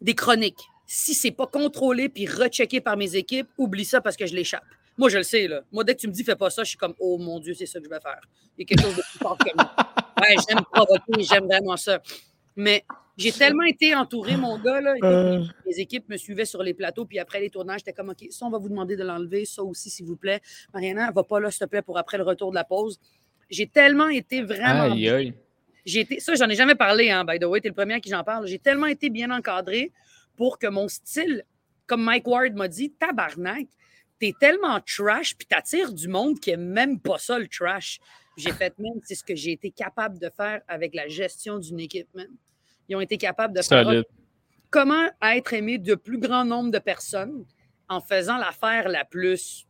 [0.00, 0.62] des chroniques?
[0.86, 4.64] Si c'est pas contrôlé puis rechecké par mes équipes, oublie ça parce que je l'échappe.
[4.98, 5.62] Moi, je le sais, là.
[5.72, 7.54] Moi, dès que tu me dis fais pas ça, je suis comme Oh mon Dieu,
[7.54, 8.20] c'est ça que je vais faire.
[8.56, 9.74] Il y a quelque chose de plus fort que moi.
[10.18, 12.00] Ouais, j'aime provoquer, j'aime vraiment ça.
[12.56, 12.86] Mais
[13.18, 14.94] j'ai tellement été entouré, mon gars, là.
[15.02, 15.40] Euh.
[15.66, 18.24] les, les équipes me suivaient sur les plateaux, puis après les tournages, j'étais comme OK,
[18.30, 20.40] ça, on va vous demander de l'enlever, ça aussi, s'il vous plaît.
[20.72, 22.98] Mariana, va pas là, s'il te plaît, pour après le retour de la pause.
[23.50, 25.34] J'ai tellement été vraiment Aïe, aïe.
[25.84, 28.00] j'ai été, ça, j'en ai jamais parlé, hein, by the way, t'es le premier à
[28.00, 28.46] qui j'en parle.
[28.46, 29.92] J'ai tellement été bien encadré
[30.36, 31.44] pour que mon style,
[31.86, 33.66] comme Mike Ward m'a dit, tabarnak,
[34.18, 38.00] t'es tellement trash, puis t'attires du monde qui aime même pas ça, le trash.
[38.36, 41.80] J'ai fait même, c'est ce que j'ai été capable de faire avec la gestion d'une
[41.80, 42.28] équipe, man.
[42.88, 44.02] Ils ont été capables de faire
[44.70, 47.44] comment être aimé de plus grand nombre de personnes
[47.88, 49.66] en faisant l'affaire la plus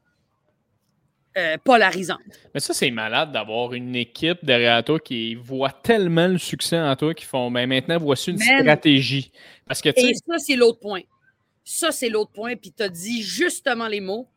[1.37, 2.21] euh, polarisante.
[2.55, 6.97] Mais ça, c'est malade d'avoir une équipe derrière toi qui voit tellement le succès en
[6.97, 9.31] toi qu'ils font ben maintenant, voici une stratégie.
[9.67, 11.03] Parce que, tu Et ça, c'est l'autre point.
[11.63, 12.57] Ça, c'est l'autre point.
[12.57, 14.29] Puis tu as dit justement les mots.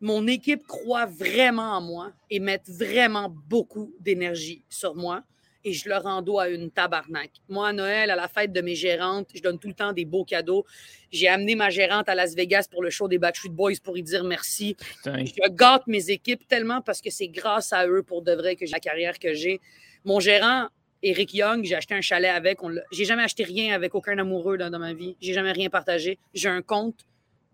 [0.00, 5.22] Mon équipe croit vraiment en moi et met vraiment beaucoup d'énergie sur moi.
[5.64, 7.30] Et je le rends à une tabarnak.
[7.48, 10.04] Moi, à Noël, à la fête de mes gérantes, je donne tout le temps des
[10.04, 10.64] beaux cadeaux.
[11.10, 14.02] J'ai amené ma gérante à Las Vegas pour le show des Backstreet Boys pour y
[14.02, 14.76] dire merci.
[15.04, 18.66] Je gâte mes équipes tellement parce que c'est grâce à eux pour de vrai que
[18.66, 19.60] j'ai la carrière que j'ai.
[20.04, 20.68] Mon gérant,
[21.02, 22.58] Eric Young, j'ai acheté un chalet avec.
[22.92, 25.16] J'ai jamais acheté rien avec aucun amoureux dans, dans ma vie.
[25.20, 26.18] J'ai jamais rien partagé.
[26.34, 27.04] J'ai un compte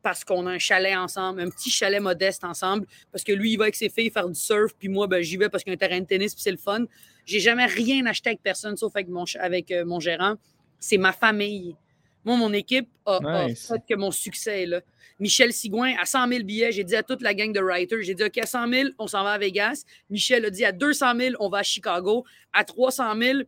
[0.02, 3.56] parce qu'on a un chalet ensemble, un petit chalet modeste ensemble, parce que lui, il
[3.56, 5.74] va avec ses filles faire du surf, puis moi, ben, j'y vais parce qu'il y
[5.74, 6.84] a un terrain de tennis, puis c'est le fun.
[7.29, 10.37] J'ai jamais rien acheté avec personne, sauf avec mon, avec, euh, mon gérant.
[10.81, 11.76] C'est ma famille.
[12.24, 14.81] Moi, mon équipe a, fait que mon succès est là.
[15.20, 18.14] Michel Sigouin, à 100 000 billets, j'ai dit à toute la gang de writers, j'ai
[18.14, 19.85] dit, OK, à 100 000, on s'en va à Vegas.
[20.09, 22.24] Michel a dit, à 200 000, on va à Chicago.
[22.53, 23.39] À 300 000,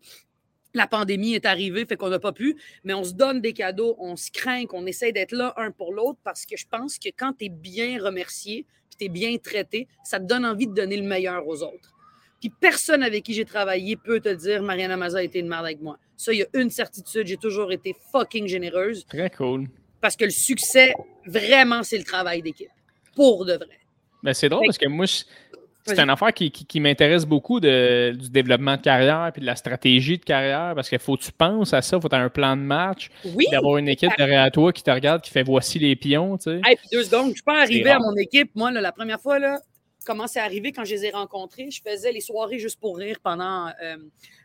[0.74, 3.96] la pandémie est arrivée, fait qu'on n'a pas pu, mais on se donne des cadeaux,
[3.98, 7.08] on se craint, qu'on essaie d'être là un pour l'autre parce que je pense que
[7.16, 10.74] quand tu es bien remercié, puis tu es bien traité, ça te donne envie de
[10.74, 11.94] donner le meilleur aux autres.
[12.40, 15.66] Puis personne avec qui j'ai travaillé peut te dire Mariana Maza a été une merde
[15.66, 15.98] avec moi.
[16.16, 19.06] Ça, il y a une certitude, j'ai toujours été fucking généreuse.
[19.06, 19.68] Très cool.
[20.00, 20.94] Parce que le succès,
[21.26, 22.70] vraiment, c'est le travail d'équipe.
[23.14, 23.78] Pour de vrai.
[24.22, 28.76] Ben, c'est drôle parce que moi, c'est une affaire qui, m'intéresse beaucoup de, du développement
[28.76, 31.82] de carrière puis de la stratégie de carrière parce qu'il faut que tu penses à
[31.82, 34.82] ça, il faut avoir un plan de match, oui, d'avoir une équipe derrière toi qui
[34.82, 36.36] te regarde, qui fait voici les pions.
[36.38, 36.60] Tu sais.
[36.60, 38.50] puis deux secondes, je suis pas arrivé à mon équipe.
[38.54, 39.58] Moi, la première fois, là,
[40.04, 43.18] comment c'est arrivé quand je les ai rencontrés, je faisais les soirées juste pour rire
[43.22, 43.68] pendant.
[43.82, 43.96] Euh,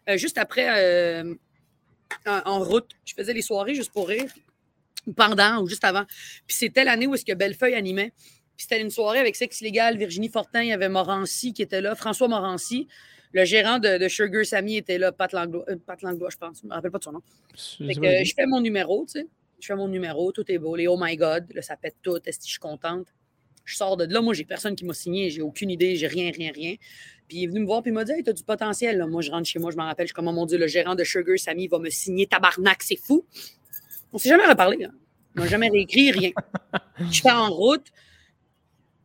[0.10, 1.34] euh, juste après, euh,
[2.26, 4.32] en, route, je faisais les soirées juste pour rire,
[5.16, 6.06] pendant ou juste avant.
[6.47, 8.12] Puis c'était l'année où est-ce que Bellefeuille animait.
[8.56, 11.82] Puis c'était une soirée avec Sex Légal, Virginie Fortin, il y avait Morancy qui était
[11.82, 12.88] là, François Morancy.
[13.34, 16.60] Le gérant de, Sugar Sammy était là, Pat Langlois, euh, Pat Langlois je pense.
[16.62, 17.22] Je ne me rappelle pas de son nom.
[17.53, 19.28] Fait que, je fais mon numéro, tu sais.
[19.60, 20.76] Je fais mon numéro, tout est beau.
[20.76, 22.18] Les Oh my God, là, ça pète tout.
[22.26, 23.08] Est-ce que je suis contente?
[23.66, 24.22] Je sors de là.
[24.22, 25.30] Moi, j'ai personne qui m'a signé.
[25.30, 25.95] J'ai aucune idée.
[25.95, 26.76] J'ai rien, rien, rien.
[27.28, 29.03] Puis il est venu me voir puis il m'a dit Hey, t'as du potentiel.
[29.07, 30.05] Moi, je rentre chez moi, je m'en rappelle.
[30.05, 32.84] Je suis comme, oh mon Dieu, le gérant de Sugar Sammy va me signer tabarnak,
[32.84, 33.26] c'est fou.
[34.13, 34.86] On s'est jamais reparlé.
[34.86, 34.93] Hein.
[35.36, 36.32] On m'a jamais réécrit, rien.
[37.11, 37.88] je fais en route.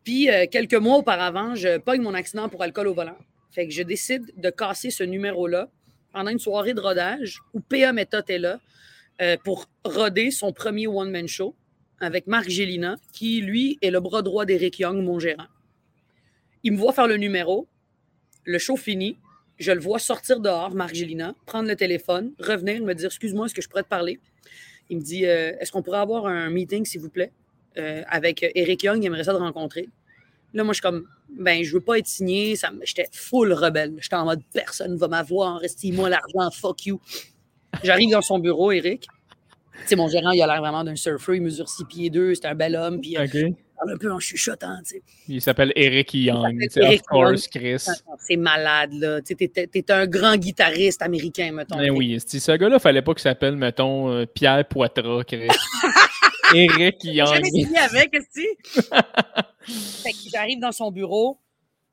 [0.04, 3.16] Puis, euh, quelques mois auparavant, je pogne mon accident pour alcool au volant.
[3.50, 5.68] Fait que je décide de casser ce numéro-là
[6.12, 8.60] pendant une soirée de rodage où PA Method est là
[9.20, 11.54] euh, pour roder son premier one-man show
[12.00, 15.46] avec Marc Gélina, qui, lui, est le bras droit d'Eric Young, mon gérant.
[16.62, 17.66] Il me voit faire le numéro.
[18.44, 19.18] Le show fini.
[19.58, 23.54] Je le vois sortir dehors, Marc Gélina, prendre le téléphone, revenir, me dire Excuse-moi, est-ce
[23.54, 24.18] que je pourrais te parler?
[24.88, 27.30] Il me dit euh, Est-ce qu'on pourrait avoir un meeting, s'il vous plaît?
[27.76, 29.88] Euh, avec Eric Young, il aimerait ça de rencontrer.
[30.54, 32.56] Là, moi, je suis comme, ben, je veux pas être signé.
[32.82, 33.96] J'étais full rebelle.
[34.00, 37.00] J'étais en mode, personne va m'avoir, restez-moi l'argent, fuck you.
[37.84, 39.06] J'arrive dans son bureau, Eric.
[39.88, 41.36] Tu mon gérant, il a l'air vraiment d'un surfer.
[41.36, 43.00] Il mesure 6 pieds 2, c'est un bel homme.
[43.00, 45.02] Puis, il parle un peu en chuchotant, tu sais.
[45.28, 46.68] Il s'appelle Eric Young.
[46.76, 47.86] Of course, Chris.
[48.18, 49.20] C'est malade, là.
[49.22, 51.76] Tu es, un grand guitariste américain, mettons.
[51.76, 55.48] Ben oui, ce gars-là, il fallait pas qu'il s'appelle, mettons, euh, Pierre Poitras, Chris.
[56.54, 57.34] Eric Young.
[57.34, 58.18] Jamais signé avec, que
[60.32, 61.38] J'arrive dans son bureau.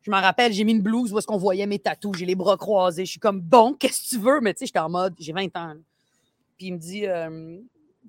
[0.02, 2.18] Je m'en rappelle, j'ai mis une blouse où est-ce qu'on voyait mes tatous.
[2.18, 3.06] J'ai les bras croisés.
[3.06, 4.40] Je suis comme, bon, qu'est-ce que tu veux?
[4.42, 5.74] Mais tu sais, j'étais en mode, j'ai 20 ans.
[6.58, 7.58] Puis il me dit, euh,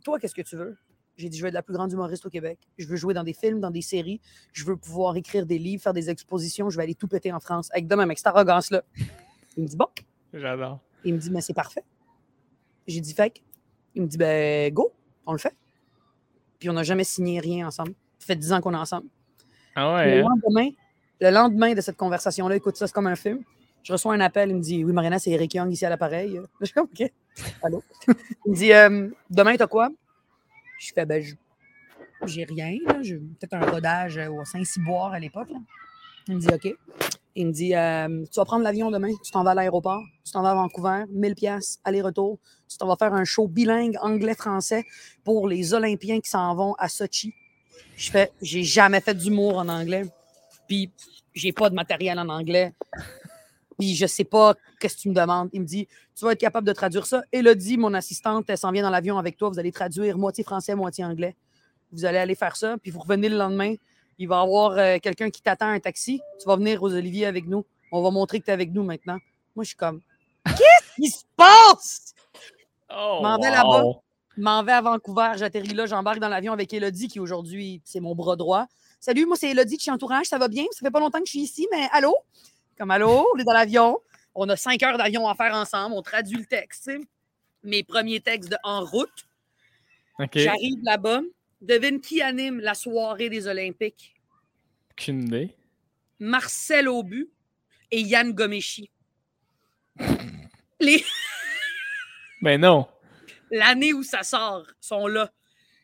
[0.02, 0.76] toi, qu'est-ce que tu veux?
[1.16, 2.58] J'ai dit, je veux être la plus grande humoriste au Québec.
[2.78, 4.20] Je veux jouer dans des films, dans des séries.
[4.52, 6.70] Je veux pouvoir écrire des livres, faire des expositions.
[6.70, 7.70] Je vais aller tout péter en France.
[7.72, 8.82] Avec demain, avec cette arrogance-là.
[9.56, 9.88] Il me dit, bon.
[10.32, 10.78] J'adore.
[11.04, 11.84] Il me dit, mais c'est parfait.
[12.86, 13.42] J'ai dit, fait.
[13.94, 14.92] Il me dit, ben, go,
[15.26, 15.56] on le fait
[16.58, 17.92] puis on n'a jamais signé rien ensemble.
[18.18, 19.06] Ça fait 10 ans qu'on est ensemble.
[19.74, 20.16] Ah ouais.
[20.16, 20.28] Le hein?
[20.28, 20.70] lendemain,
[21.20, 23.42] le lendemain de cette conversation-là, écoute ça, c'est comme un film.
[23.82, 26.40] Je reçois un appel, il me dit Oui, Mariana, c'est Eric Young ici à l'appareil.
[26.60, 27.12] Je suis OK.
[28.46, 29.90] Il me dit euh, Demain, t'as quoi?
[30.78, 31.22] Je fais Ben,
[32.24, 32.78] j'ai rien.
[33.02, 35.48] J'ai peut-être un rodage au Saint-Cyboire à l'époque.
[36.28, 36.74] Il me dit OK.
[37.34, 40.32] Il me dit euh, Tu vas prendre l'avion demain, tu t'en vas à l'aéroport, tu
[40.32, 42.38] t'en vas à Vancouver, 1000 pièces aller-retour.
[42.68, 44.84] Tu t'en vas faire un show bilingue anglais-français
[45.24, 47.32] pour les Olympiens qui s'en vont à Sochi.
[47.96, 50.04] Je fais J'ai jamais fait d'humour en anglais.
[50.66, 50.90] Puis
[51.34, 52.74] j'ai pas de matériel en anglais.
[53.78, 55.48] Puis je sais pas qu'est-ce que tu me demandes.
[55.52, 55.86] Il me dit
[56.16, 57.22] Tu vas être capable de traduire ça.
[57.32, 59.48] Elodie, mon assistante, elle s'en vient dans l'avion avec toi.
[59.48, 61.36] Vous allez traduire moitié français, moitié anglais.
[61.92, 63.74] Vous allez aller faire ça, puis vous revenez le lendemain
[64.18, 66.20] il va y avoir euh, quelqu'un qui t'attend un taxi.
[66.40, 67.64] Tu vas venir aux Oliviers avec nous.
[67.92, 69.18] On va montrer que tu es avec nous maintenant.
[69.54, 70.00] Moi, je suis comme
[70.44, 72.14] Qu'est-ce qui se passe?
[72.90, 73.84] Oh, m'en vais là-bas.
[74.36, 75.32] M'en vais à Vancouver.
[75.36, 75.86] J'atterris là.
[75.86, 78.66] J'embarque dans l'avion avec Elodie, qui aujourd'hui, c'est mon bras droit.
[79.00, 80.26] Salut, moi, c'est Elodie de chez Entourage.
[80.26, 80.64] Ça va bien?
[80.72, 82.14] Ça fait pas longtemps que je suis ici, mais allô?
[82.78, 83.98] Comme allô, on est dans l'avion.
[84.34, 85.96] On a cinq heures d'avion à faire ensemble.
[85.96, 86.90] On traduit le texte.
[87.64, 89.26] Mes premiers textes de En route.
[90.32, 91.22] J'arrive là-bas.
[91.60, 94.14] Devine qui anime la soirée des Olympiques?
[94.92, 95.56] Aucune idée.
[96.20, 97.28] Marcel Aubu
[97.90, 98.90] et Yann Gomeshi.
[100.78, 101.04] Les...
[102.40, 102.86] Mais non.
[103.50, 105.32] L'année où ça sort, sont là.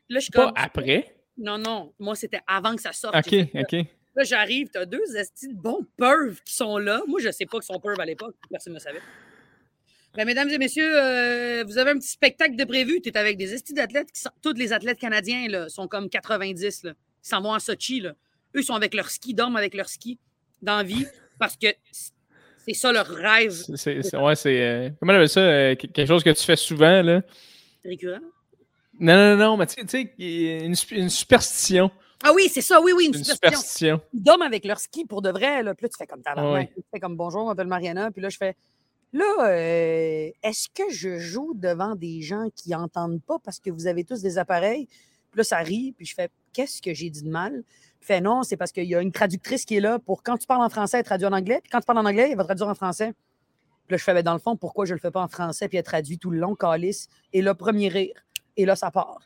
[0.09, 0.55] Là, je suis Pas comme.
[0.57, 1.17] après?
[1.39, 1.93] Non, non.
[1.99, 3.17] Moi, c'était avant que ça sorte.
[3.17, 3.87] Ok, ok.
[4.17, 7.03] Là, j'arrive, t'as deux estis de bons pervs qui sont là.
[7.09, 8.37] Moi, je sais pas qu'ils sont pervs à l'époque.
[8.51, 9.01] Personne ne le savait.
[10.15, 13.01] Ben, mesdames et messieurs, euh, vous avez un petit spectacle de prévu.
[13.01, 14.31] Tu es avec des estis d'athlètes qui sont.
[14.43, 16.85] Tous les athlètes canadiens là, sont comme 90.
[16.85, 16.93] Là.
[17.25, 18.01] Ils s'en vont à Sochi.
[18.01, 18.15] Là.
[18.55, 20.21] Eux, sont avec leur ski, dorment avec leur ski
[20.63, 21.05] dans la vie
[21.41, 21.67] parce que
[22.65, 24.63] c'est ça leur rêve C'est- ouais, c'est.
[24.63, 25.41] euh, comment on appelle ça?
[25.41, 27.23] euh, que- quelque chose que tu fais souvent, là?
[27.85, 28.21] récurrent.
[29.01, 31.91] Non, non, non, mais tu sais- une superstition.
[32.23, 33.51] Ah oui, c'est ça, oui, oui, une Une superstition.
[33.51, 34.01] superstition.
[34.13, 35.63] Ils dorment avec leur ski pour de vrai.
[35.63, 35.75] Là.
[35.75, 36.53] Puis là, tu fais comme tabarnak.
[36.71, 36.73] Ouais.
[36.75, 38.11] Tu fais comme bonjour, je m'appelle Mariana.
[38.11, 38.57] Puis là, je fais
[39.13, 43.87] là, euh, est-ce que je joue devant des gens qui n'entendent pas parce que vous
[43.87, 44.87] avez tous des appareils?
[45.31, 45.93] Puis là, ça rit.
[45.97, 47.63] Puis je fais qu'est-ce que j'ai dit de mal?
[48.01, 50.37] Puis fait non, c'est parce qu'il y a une traductrice qui est là pour quand
[50.39, 51.61] tu parles en français, elle traduit en anglais.
[51.63, 53.13] Puis quand tu parles en anglais, elle va traduire en français.
[53.87, 55.69] Puis là, je fais ben, dans le fond, pourquoi je le fais pas en français?
[55.69, 57.09] Puis elle traduit tout le long, calice.
[57.35, 58.15] Et là, premier rire.
[58.57, 59.19] Et là, ça part.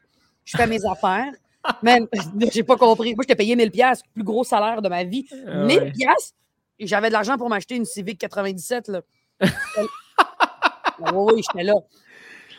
[0.45, 1.33] Je fais mes affaires.
[1.83, 2.07] Même,
[2.53, 3.15] j'ai pas compris.
[3.15, 5.27] Moi, je t'ai payé 1000 pièces, plus gros salaire de ma vie.
[5.47, 5.93] Ah 1000 ouais.
[5.93, 6.35] pièces
[6.79, 9.01] et j'avais de l'argent pour m'acheter une Civic 97 là.
[9.41, 9.49] oui,
[11.13, 11.75] oui, j'étais là.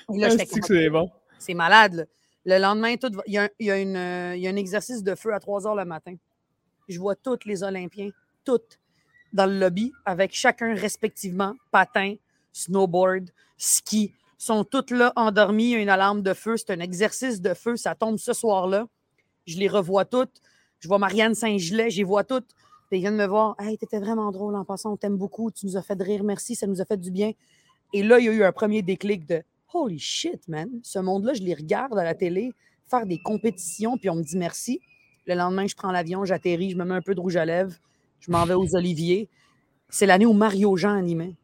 [0.08, 0.38] Comme,
[0.68, 1.10] c'est bon.
[1.38, 1.94] c'est malade.
[1.94, 2.04] là.
[2.46, 4.48] Le lendemain, tout va- il y, a un, il y a une, euh, il y
[4.48, 6.16] a un exercice de feu à 3 heures le matin.
[6.88, 8.10] Je vois tous les Olympiens,
[8.44, 8.80] toutes,
[9.34, 12.16] dans le lobby, avec chacun respectivement patin,
[12.52, 14.14] snowboard, ski.
[14.38, 15.66] sont toutes là endormis.
[15.66, 16.58] Il y a une alarme de feu.
[16.58, 17.76] C'est un exercice de feu.
[17.76, 18.88] Ça tombe ce soir-là.
[19.50, 20.42] Je les revois toutes.
[20.80, 21.90] Je vois Marianne Saint-Gilet.
[21.90, 22.48] Je les vois toutes.
[22.90, 23.56] Puis ils viennent me voir.
[23.60, 24.94] Hey, t'étais vraiment drôle en passant.
[24.94, 25.52] On t'aime beaucoup.
[25.52, 26.24] Tu nous as fait rire.
[26.24, 26.56] Merci.
[26.56, 27.32] Ça nous a fait du bien.
[27.94, 29.44] Et là, il y a eu un premier déclic de
[29.74, 30.70] Holy shit, man.
[30.84, 32.54] Ce monde-là, je les regarde à la télé
[32.90, 34.82] faire des compétitions, puis on me dit merci.
[35.28, 37.76] Le lendemain, je prends l'avion, j'atterris, je me mets un peu de rouge à lèvres,
[38.20, 39.30] je m'en vais aux Oliviers.
[39.90, 41.36] C'est l'année où Mario Jean animait.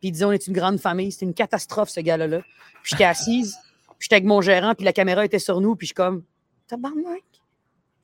[0.00, 1.12] Puis il disait on est une grande famille.
[1.12, 2.40] C'était une catastrophe, ce gars-là.
[2.82, 3.56] Puis j'étais assise,
[3.88, 6.24] puis j'étais avec mon gérant, puis la caméra était sur nous, puis je suis comme
[6.66, 7.22] Tabarnak,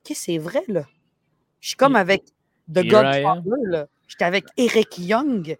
[0.08, 0.84] qu'est-ce que c'est vrai, là?
[1.60, 2.24] Je suis comme avec
[2.72, 2.86] The.
[2.86, 3.86] Godfather, là.
[4.06, 5.56] J'étais avec Eric Young.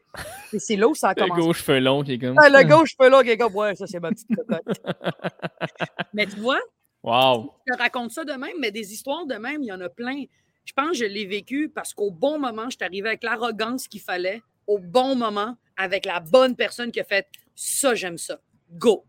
[0.55, 1.41] Et c'est là où ça a Le commencé.
[1.43, 2.39] gauche cheveux longs qui est comme.
[2.39, 4.65] Ah, le gauche, cheveux longs, qui est comme, ouais, ça, c'est ma petite cocotte.
[6.15, 6.61] mais tu vois,
[7.03, 7.53] Wow.
[7.67, 9.89] je te raconte ça de même, mais des histoires de même, il y en a
[9.89, 10.25] plein.
[10.65, 13.87] Je pense que je l'ai vécu parce qu'au bon moment, je suis arrivée avec l'arrogance
[13.87, 18.41] qu'il fallait, au bon moment, avec la bonne personne qui a fait ça, j'aime ça.
[18.73, 19.05] Go!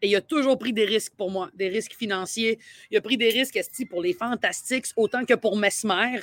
[0.00, 2.58] Et il a toujours pris des risques pour moi, des risques financiers.
[2.90, 6.20] Il a pris des risques esti, pour les fantastiques, autant que pour Mesmer.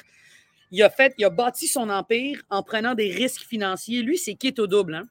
[0.71, 4.01] Il a fait, il a bâti son empire en prenant des risques financiers.
[4.01, 4.95] Lui, c'est kit au double.
[4.95, 5.07] Hein?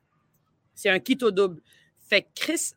[0.74, 1.60] C'est un kit au double.
[2.08, 2.72] Fait que Chris,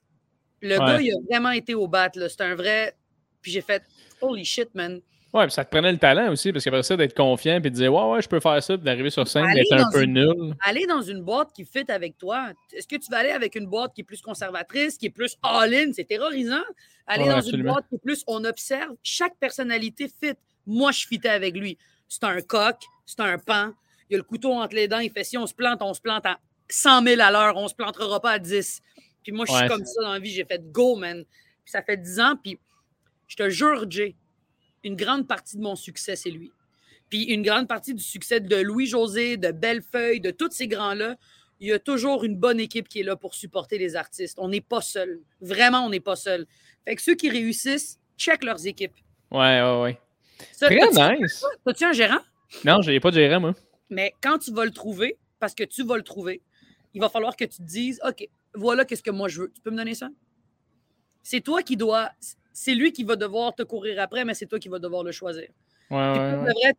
[0.61, 0.85] le Ouais.
[0.85, 2.09] gars, il a vraiment été au bat.
[2.13, 2.95] C'est un vrai.
[3.41, 3.83] Puis j'ai fait,
[4.21, 5.01] holy shit, man.
[5.33, 7.75] Ouais, puis ça te prenait le talent aussi, parce qu'après ça, d'être confiant, puis de
[7.75, 10.13] dire, ouais, ouais, je peux faire ça, puis d'arriver sur scène, d'être un peu une-
[10.13, 10.55] nul.
[10.65, 12.53] Aller dans une boîte qui fit avec toi.
[12.73, 15.35] Est-ce que tu vas aller avec une boîte qui est plus conservatrice, qui est plus
[15.43, 15.91] all-in?
[15.93, 16.55] C'est terrorisant.
[17.05, 17.63] Aller Ouais, dans absolument.
[17.69, 18.95] une boîte qui est plus on observe.
[19.03, 20.33] Chaque personnalité fit.
[20.65, 21.77] Moi, je fitais avec lui.
[22.07, 23.71] C'est un coq, c'est un pan.
[24.09, 24.99] Il a le couteau entre les dents.
[24.99, 26.39] Il fait si on se plante, on se plante à
[26.69, 27.57] 100 000 à l'heure.
[27.57, 28.81] On se plantera pas à 10.
[29.23, 30.29] Puis moi, je suis Ouais, comme ça dans la vie.
[30.31, 31.23] J'ai fait go, man.
[31.65, 32.35] Puis ça fait 10 ans.
[32.41, 32.57] Puis
[33.27, 34.15] je te jure, Jay,
[34.83, 36.51] une grande partie de mon succès, c'est lui.
[37.09, 41.15] Puis une grande partie du succès de Louis-José, de Bellefeuille, de tous ces grands-là,
[41.59, 44.37] il y a toujours une bonne équipe qui est là pour supporter les artistes.
[44.39, 45.21] On n'est pas seul.
[45.41, 46.45] Vraiment, on n'est pas seul.
[46.85, 48.95] Fait que ceux qui réussissent, check leurs équipes.
[49.31, 49.99] Ouais, ouais, ouais.
[50.51, 51.43] Ça, Très nice.
[51.65, 52.19] T'as-tu un gérant?
[52.63, 53.55] Non, j'ai pas de gérant, moi.
[53.89, 56.41] Mais quand tu vas le trouver, parce que tu vas le trouver,
[56.93, 59.51] il va falloir que tu te dises OK, voilà qu'est-ce que moi je veux.
[59.53, 60.09] Tu peux me donner ça?
[61.23, 62.11] C'est toi qui dois.
[62.59, 65.11] C'est lui qui va devoir te courir après, mais c'est toi qui vas devoir le
[65.11, 65.43] choisir.
[65.91, 66.53] Ouais, T'es ouais, pas, ouais.
[66.53, 66.73] vrai,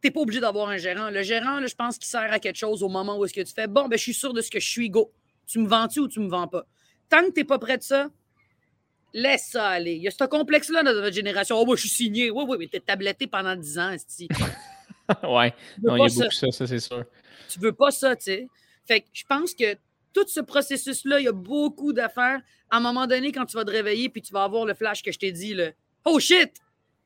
[0.00, 1.10] t'es pas obligé d'avoir un gérant.
[1.10, 3.40] Le gérant, là, je pense qu'il sert à quelque chose au moment où est-ce que
[3.40, 5.10] tu fais bon, ben, je suis sûr de ce que je suis, go.
[5.48, 6.64] Tu me vends-tu ou tu me vends pas?
[7.08, 8.08] Tant que t'es pas prêt de ça,
[9.12, 9.94] laisse ça aller.
[9.94, 11.56] Il y a ce complexe-là dans notre génération.
[11.58, 12.30] Oh, moi, je suis signé.
[12.30, 14.28] Oui, oui, mais t'es tabletté pendant 10 ans, esti.
[15.24, 15.52] ouais.
[15.82, 16.20] Non, il y a ça.
[16.20, 17.04] beaucoup ça, ça, c'est sûr.
[17.48, 18.46] Tu veux pas ça, tu sais.
[18.86, 19.74] Fait que je pense que
[20.16, 22.40] tout ce processus-là, il y a beaucoup d'affaires.
[22.70, 25.02] À un moment donné, quand tu vas te réveiller puis tu vas avoir le flash
[25.02, 25.72] que je t'ai dit, là,
[26.06, 26.54] oh shit,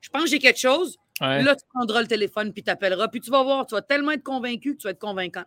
[0.00, 0.96] je pense que j'ai quelque chose.
[1.20, 1.42] Ouais.
[1.42, 3.08] Là, tu prendras le téléphone puis t'appelleras.
[3.08, 5.44] Puis tu vas voir, tu vas tellement être convaincu que tu vas être convaincant.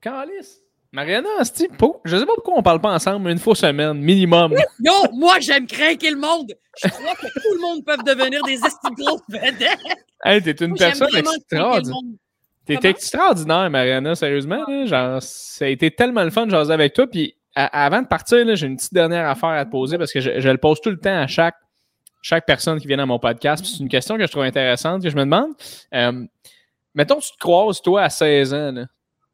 [0.00, 0.62] Calice.
[0.92, 1.68] Mariana, Asti,
[2.04, 4.52] je sais pas pourquoi on parle pas ensemble une fois semaine, minimum.
[4.80, 6.52] Yo, moi, j'aime craquer le monde.
[6.82, 9.78] Je crois que tout le monde peut devenir des esti grosses vedettes.
[10.24, 11.94] Hey, t'es une Moi, personne le extraordinaire.
[12.76, 12.90] Comment?
[12.90, 14.64] extraordinaire, Mariana, sérieusement.
[14.68, 14.86] là.
[14.86, 17.06] genre, ça a été tellement le fun de jaser avec toi.
[17.06, 20.20] Puis à- avant de partir, j'ai une petite dernière affaire à te poser parce que
[20.20, 21.56] je, je le pose tout le temps à chaque,
[22.22, 23.64] chaque personne qui vient dans mon podcast.
[23.64, 25.50] C'est une question que je trouve intéressante, que je me demande.
[25.94, 26.24] Euh,
[26.94, 28.72] mettons, tu te croises, toi, à 16 ans.
[28.72, 28.86] là.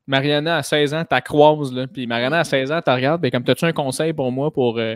[0.07, 1.87] Mariana, à 16 ans, t'as croise, là.
[1.89, 3.21] Puis Mariana, à 16 ans, t'as regarde.
[3.21, 4.95] Puis comme, t'as-tu un conseil pour moi pour, euh,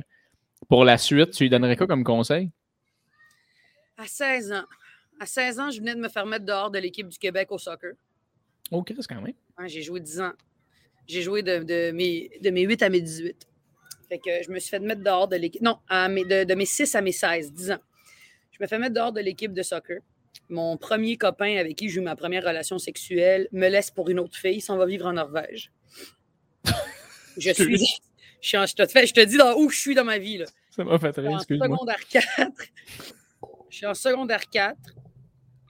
[0.68, 1.32] pour la suite?
[1.32, 2.50] Tu lui donnerais quoi comme conseil?
[3.98, 4.64] À 16 ans.
[5.18, 7.58] À 16 ans, je venais de me faire mettre dehors de l'équipe du Québec au
[7.58, 7.92] soccer.
[8.70, 9.34] Oh, Chris, quand même.
[9.58, 10.32] Ouais, j'ai joué 10 ans.
[11.06, 13.48] J'ai joué de, de mes, de mes 8 à mes 18.
[14.08, 15.62] Fait que je me suis fait mettre dehors de l'équipe.
[15.62, 17.78] Non, à mes- de, de mes 6 à mes 16, 10 ans.
[18.52, 19.98] Je me fais mettre dehors de l'équipe de soccer.
[20.48, 24.18] Mon premier copain avec qui j'ai eu ma première relation sexuelle me laisse pour une
[24.20, 25.72] autre fille, s'en va vivre en Norvège.
[27.36, 27.78] Je suis.
[28.42, 30.38] Je, je te, fais- je te dis dans où je suis dans ma vie.
[30.38, 30.46] Là.
[30.74, 31.66] Ça m'a fait Je suis rire, en excuse-moi.
[31.68, 32.26] secondaire 4.
[33.70, 34.76] Je suis en secondaire 4.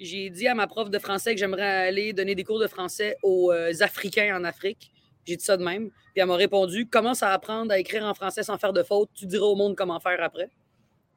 [0.00, 3.18] J'ai dit à ma prof de français que j'aimerais aller donner des cours de français
[3.22, 4.90] aux euh, Africains en Afrique.
[5.26, 5.90] J'ai dit ça de même.
[5.90, 9.10] Puis elle m'a répondu Commence à apprendre à écrire en français sans faire de faute?
[9.12, 10.48] Tu diras au monde comment faire après.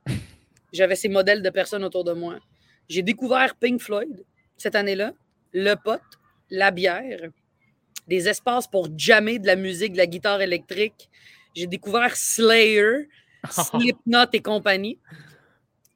[0.73, 2.39] J'avais ces modèles de personnes autour de moi.
[2.89, 4.26] J'ai découvert Pink Floyd
[4.57, 5.14] cette année-là,
[5.53, 6.01] le pot,
[6.49, 7.30] la bière,
[8.10, 11.10] des espaces pour jammer de la musique, de la guitare électrique.
[11.55, 13.07] J'ai découvert Slayer,
[13.49, 14.99] Slipknot et compagnie.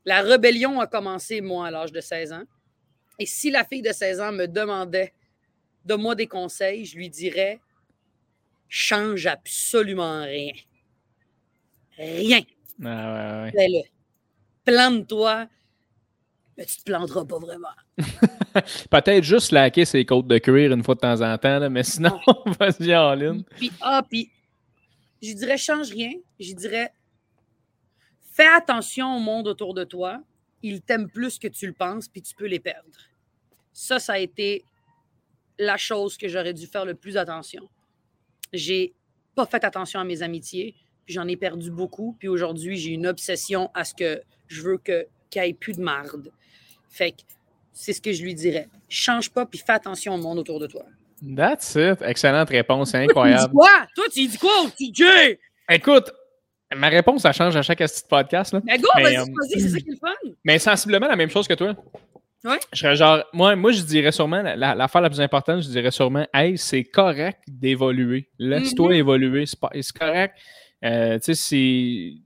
[0.05, 2.43] La rébellion a commencé, moi, à l'âge de 16 ans.
[3.19, 5.13] Et si la fille de 16 ans me demandait
[5.85, 7.59] de moi des conseils, je lui dirais
[8.69, 10.51] change absolument rien.
[11.97, 12.41] Rien.
[12.83, 13.51] Ah, ouais, ouais.
[13.51, 13.81] Fais-le.
[14.65, 15.47] Plante-toi,
[16.57, 17.69] mais tu te planteras pas vraiment.
[18.91, 21.83] Peut-être juste laquer ses côtes de cuir une fois de temps en temps, là, mais
[21.83, 22.19] sinon,
[22.59, 23.43] vas-y en ligne.
[23.55, 24.29] Puis, ah, puis,
[25.21, 26.11] je dirais change rien.
[26.39, 26.91] Je dirais
[28.33, 30.21] fais attention au monde autour de toi.
[30.67, 32.89] Ils t'aiment plus que tu le penses, puis tu peux les perdre.
[33.73, 34.63] Ça, ça a été
[35.59, 37.67] la chose que j'aurais dû faire le plus attention.
[38.53, 38.93] J'ai
[39.35, 40.75] pas fait attention à mes amitiés,
[41.05, 42.15] puis j'en ai perdu beaucoup.
[42.19, 45.73] Puis aujourd'hui, j'ai une obsession à ce que je veux que- qu'il n'y ait plus
[45.73, 46.31] de marde.
[46.89, 47.17] Fait que
[47.73, 48.67] c'est ce que je lui dirais.
[48.89, 50.85] Change pas, puis fais attention au monde autour de toi.
[51.35, 52.01] That's it.
[52.01, 53.53] Excellente réponse, c'est Toi, tu dis incroyable.
[53.53, 53.87] quoi?
[53.95, 55.37] Toi, tu dis quoi au TJ?
[55.69, 56.11] Écoute,
[56.75, 58.53] ma réponse, ça change à chaque petit podcast.
[58.53, 58.61] Là.
[58.65, 60.13] Mais go, Mais, vas-y, euh, vas-y, c'est ça qui est le fun.
[60.43, 61.75] Mais sensiblement la même chose que toi.
[62.43, 62.59] Ouais.
[62.71, 65.69] Je serais genre, moi, moi, je dirais sûrement, la- la- l'affaire la plus importante, je
[65.69, 68.29] dirais sûrement, hey, c'est correct d'évoluer.
[68.37, 68.95] Laisse-toi Mhm.
[68.95, 69.45] évoluer.
[69.45, 70.35] C'est correct.
[70.85, 72.21] Euh, tu sais,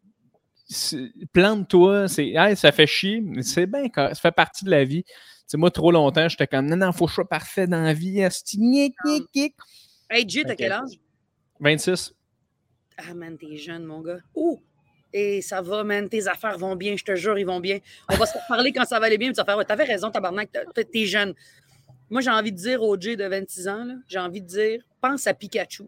[0.69, 0.95] c'est.
[1.33, 2.07] Plante-toi.
[2.07, 3.21] C'est, hey, ça fait chier.
[3.21, 4.15] mais C'est bien correct.
[4.15, 5.03] Ça fait partie de la vie.
[5.03, 5.11] Tu
[5.47, 7.93] sais, moi, trop longtemps, j'étais comme, non, non, faut que je sois parfait dans la
[7.93, 8.23] vie.
[8.23, 8.59] asti.
[10.09, 10.91] Hey, Jay, t'as quel âge?
[11.59, 12.13] 26.
[12.97, 14.19] Ah, man, t'es jeune, mon gars.
[14.35, 14.59] Oh!
[15.13, 17.79] Et ça va, man, tes affaires vont bien, je te jure, ils vont bien.
[18.09, 19.83] On va se parler quand ça va aller bien, puis tu vas faire, ouais, t'avais
[19.83, 21.33] raison, tabarnak, t'es t'es jeune.
[22.09, 25.27] Moi, j'ai envie de dire au Jay de 26 ans, j'ai envie de dire, pense
[25.27, 25.83] à Pikachu.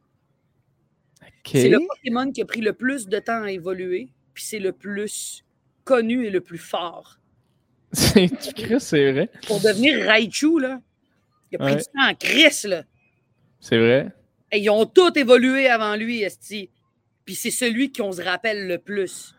[1.46, 1.88] C'est le OK.
[1.88, 5.44] Pokémon qui a pris le plus de temps à évoluer, puis c'est le plus
[5.86, 7.18] connu et le plus fort.
[7.94, 8.28] C'est,
[8.80, 9.30] c'est vrai.
[9.46, 10.82] Pour devenir Raichu, là,
[11.52, 11.78] il a pris Ouais.
[11.78, 12.84] du temps en Chris, là.
[13.60, 14.12] C'est vrai.
[14.52, 16.72] Et ils ont tous évolué avant lui, Esti.
[17.26, 19.34] Puis c'est celui qu'on se rappelle le plus.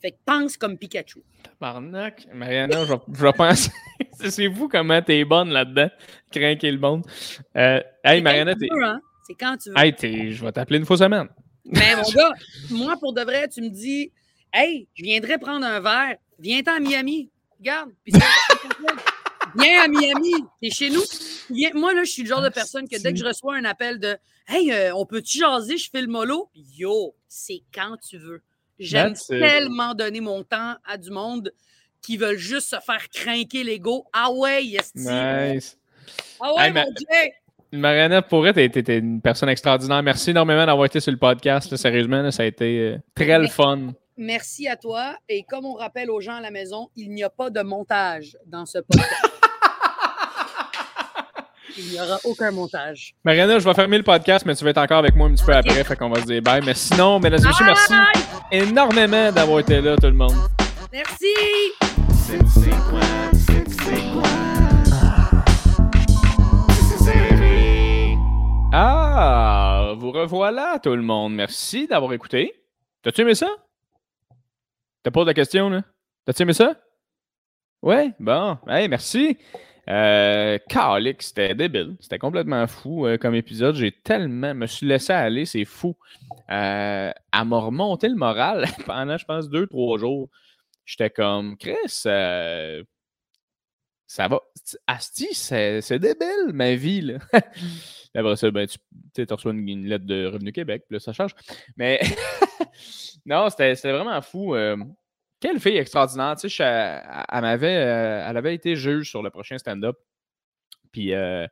[0.00, 1.20] Fait que pense comme Pikachu.
[1.42, 2.28] Tabarnak.
[2.32, 3.70] Mariana, je vais, je vais penser.
[4.12, 5.88] c'est fou comment t'es bonne là-dedans.
[6.30, 7.04] Craquer le monde.
[7.56, 8.68] Euh, hey, Mariana, t'es.
[8.82, 9.00] hein?
[9.26, 9.76] C'est quand tu veux.
[9.78, 11.28] Hey, t'es- je vais t'appeler une fois semaine.
[11.64, 12.32] Mais mon gars,
[12.70, 14.12] moi, pour de vrai, tu me dis
[14.52, 16.16] Hey, je viendrais prendre un verre.
[16.38, 17.28] Viens-t'en à Miami.
[17.58, 17.90] Regarde.
[18.04, 18.47] Puis c'est-
[19.56, 20.34] Viens à Miami.
[20.62, 21.02] T'es chez nous.
[21.50, 23.64] Viens- Moi, là, je suis le genre de personne que dès que je reçois un
[23.64, 24.16] appel de
[24.46, 25.76] Hey, euh, on peut-tu jaser?
[25.76, 26.50] Je fais le mollo?
[26.54, 28.42] Yo, c'est quand tu veux.
[28.78, 31.52] J'aime tellement donner mon temps à du monde
[32.00, 34.06] qui veulent juste se faire craquer l'ego.
[34.12, 34.98] Ah ouais, esti.
[35.00, 35.76] Nice.
[36.40, 37.06] Ah ouais, Hey, mon Dieu.
[37.72, 40.02] Mariana, pour elle, t'es, une personne extraordinaire.
[40.02, 41.70] Merci énormément d'avoir été sur le podcast.
[41.70, 41.76] là.
[41.76, 43.92] Sérieusement, là, ça a été euh, très le fun.
[44.20, 45.14] Merci à toi.
[45.28, 48.36] Et comme on rappelle aux gens à la maison, il n'y a pas de montage
[48.46, 49.14] dans ce podcast.
[51.78, 53.14] il n'y aura aucun montage.
[53.24, 55.44] Mariana, je vais fermer le podcast, mais tu vas être encore avec moi un petit
[55.44, 55.84] peu après.
[55.84, 56.60] Fait qu'on va se dire bye.
[56.66, 57.92] Mais sinon, mesdames et messieurs, merci
[58.50, 60.34] énormément d'avoir été là, tout le monde.
[60.92, 61.34] Merci.
[68.72, 71.34] Ah, vous revoilà, tout le monde.
[71.34, 72.52] Merci d'avoir écouté.
[73.02, 73.46] T'as-tu aimé ça?
[75.02, 75.82] T'as pas de question, là?
[76.24, 76.76] T'as-tu aimé ça?
[77.82, 78.58] Ouais, bon.
[78.66, 79.38] Hey, merci.
[79.88, 80.58] Euh,
[81.20, 81.96] c'était débile.
[82.00, 83.74] C'était complètement fou euh, comme épisode.
[83.76, 84.54] J'ai tellement.
[84.54, 85.96] me suis laissé aller, c'est fou.
[86.50, 90.28] Euh, elle m'a remonté le moral pendant, je pense, deux, trois jours.
[90.84, 92.82] J'étais comme, Chris, euh,
[94.06, 94.40] ça va.
[94.86, 97.18] Asti, c'est débile, ma vie, là.
[98.14, 98.66] Après ça, ben,
[99.14, 101.34] tu reçois une, une lettre de Revenu Québec, puis là, ça change.
[101.76, 102.00] Mais
[103.26, 104.54] non, c'était vraiment fou.
[104.54, 104.76] euh,
[105.40, 106.36] quelle fille extraordinaire.
[106.36, 109.96] Tu sais, elle, m'avait, euh, elle avait été juge sur le prochain stand-up.
[110.92, 111.46] Puis euh,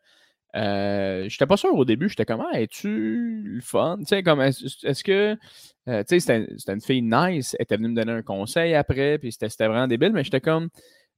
[0.57, 3.99] Euh, j'étais pas sûr au début, j'étais comme, ah, es-tu le fun?
[4.01, 7.97] Tu sais, comme, est-ce que, tu sais, c'était une fille nice, elle était venue me
[7.97, 10.71] donner un conseil après, puis c'était vraiment débile, mais j'étais comme,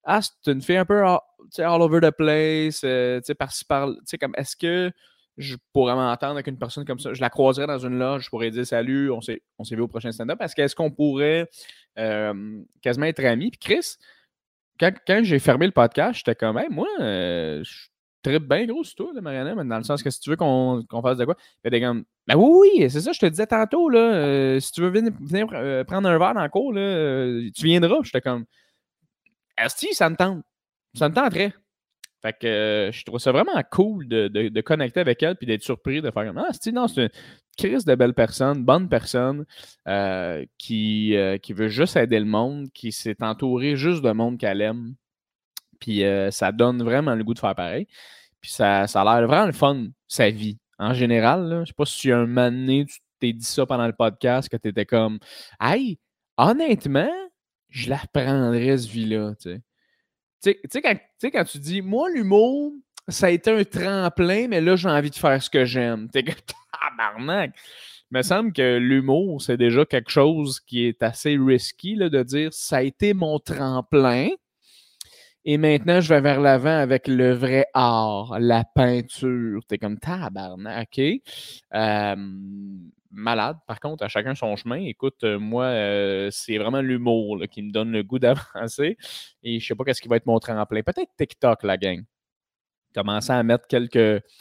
[0.04, 1.20] ah, c'est une fille un peu, all,
[1.58, 2.88] all over the place, tu
[3.24, 4.92] sais, par-ci, par, tu sais, comme, est-ce que
[5.38, 7.14] je pourrais m'entendre avec une personne comme ça?
[7.14, 9.40] Je la croiserais dans une loge, je pourrais dire salut, on s'est
[9.70, 11.48] vu au prochain stand-up, est-ce qu'est-ce qu'on pourrait
[12.82, 13.50] quasiment être amis?
[13.50, 13.96] Puis Chris,
[14.78, 17.88] quand, quand j'ai fermé le podcast, j'étais comme, moi, je
[18.22, 20.84] très bien gros sur toi, Mariana, mais dans le sens que si tu veux qu'on
[21.02, 23.88] fasse de quoi, ben, des comme, ben oui, oui, c'est ça, je te disais tantôt,
[23.88, 27.50] là, euh, si tu veux venir, euh, prendre un verre dans le cours, là, euh,
[27.54, 27.98] tu viendras.
[28.02, 28.44] J'étais comme,
[29.56, 30.44] Asti, ça me tente.
[30.94, 31.52] Ça me tenterait.
[32.20, 36.02] Fait que je trouve ça vraiment cool de, de, connecter avec elle puis d'être surpris
[36.02, 37.08] de faire comme, ah, c'est une
[37.56, 39.44] crise de belle personne, bonne personne,
[40.58, 44.94] qui, qui veut juste aider le monde, qui s'est entourée juste de monde qu'elle aime.
[45.78, 47.86] Puis ça donne vraiment le goût de faire pareil.
[48.40, 50.58] Puis ça, ça a l'air vraiment le fun, sa vie.
[50.78, 53.86] En général, là, je sais pas si un moment donné, tu t'es dit ça pendant
[53.86, 55.18] le podcast, que tu étais comme
[55.60, 55.98] Hey,
[56.36, 57.10] honnêtement,
[57.68, 59.34] je la prendrais, ce vie-là.
[59.40, 59.60] Tu sais,
[60.42, 62.72] tu sais, quand, quand, tu dis Moi, l'humour,
[63.08, 66.08] ça a été un tremplin, mais là, j'ai envie de faire ce que j'aime.
[66.10, 66.34] T'es comme
[66.98, 67.52] tabarnak.
[68.10, 72.22] Il me semble que l'humour, c'est déjà quelque chose qui est assez risky là, de
[72.22, 74.28] dire ça a été mon tremplin.
[75.44, 79.60] Et maintenant, je vais vers l'avant avec le vrai art, la peinture.
[79.66, 81.22] T'es comme tabarnak, OK?
[83.10, 84.80] Malade, par contre, à chacun son chemin.
[84.84, 88.96] Écoute, euh, moi, euh, c'est vraiment l'humour qui me donne le goût d'avancer.
[89.42, 90.82] Et je sais pas qu'est-ce qui va être mon tremplin.
[90.82, 92.04] Peut-être TikTok, la gang.
[92.94, 94.32] Commencer à mettre quelques,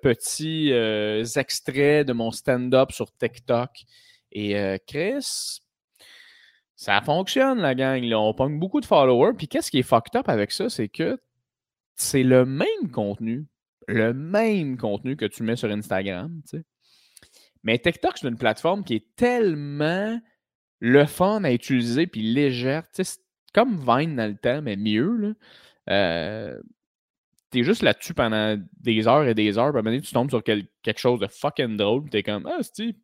[0.00, 3.70] petits euh, extraits de mon stand-up sur TikTok.
[4.32, 4.54] Et
[4.86, 5.60] Chris,
[6.74, 8.04] ça fonctionne, la gang.
[8.12, 9.32] On pogne beaucoup de followers.
[9.36, 11.18] Puis qu'est-ce qui est fucked up avec ça, c'est que
[11.94, 13.46] c'est le même contenu,
[13.88, 16.42] le même contenu que tu mets sur Instagram.
[17.66, 20.18] Mais TikTok, c'est une plateforme qui est tellement
[20.80, 22.84] le fun à utiliser puis légère.
[22.92, 23.18] C'est
[23.52, 25.16] comme Vine dans le temps, mais mieux.
[25.16, 25.32] Là.
[25.90, 26.60] Euh,
[27.50, 29.72] t'es juste là-dessus pendant des heures et des heures.
[29.72, 32.08] Puis à un moment donné, tu tombes sur quelque chose de fucking drôle.
[32.08, 32.94] T'es comme, ah, tu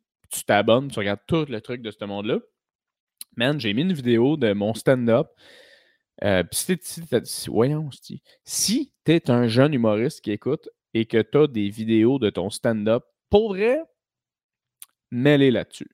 [0.47, 2.39] t'abonnes, tu regardes tout le truc de ce monde-là
[3.35, 5.27] man, j'ai mis une vidéo de mon stand-up.
[6.23, 7.89] Euh, si voyons,
[8.45, 12.29] si tu es un jeune humoriste qui écoute et que tu as des vidéos de
[12.29, 13.81] ton stand-up, pour vrai,
[15.13, 15.89] mets-les là-dessus.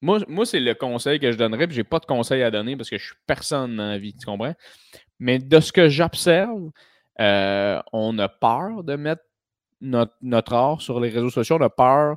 [0.00, 2.88] Moi, c'est le conseil que je donnerais, puis j'ai pas de conseil à donner parce
[2.88, 4.54] que je suis personne dans la vie, tu comprends?
[5.18, 6.70] Mais de ce que j'observe,
[7.18, 9.22] euh, on a peur de mettre
[9.80, 12.16] notre, notre, art sur les réseaux sociaux, on a peur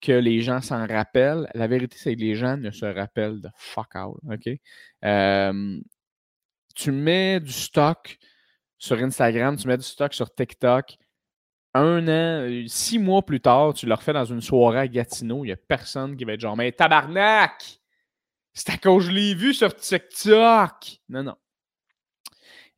[0.00, 1.48] que les gens s'en rappellent.
[1.54, 4.18] La vérité, c'est que les gens ne se rappellent de fuck out.
[4.30, 4.48] OK?
[6.76, 8.18] tu mets du stock
[8.78, 10.96] sur Instagram, tu mets du stock sur TikTok.
[11.78, 15.44] Un an, six mois plus tard, tu le refais dans une soirée à Gatineau.
[15.44, 17.80] Il n'y a personne qui va être genre, mais tabarnak!
[18.54, 20.72] C'est à cause je l'ai vu sur TikTok!
[21.10, 21.34] Non, non.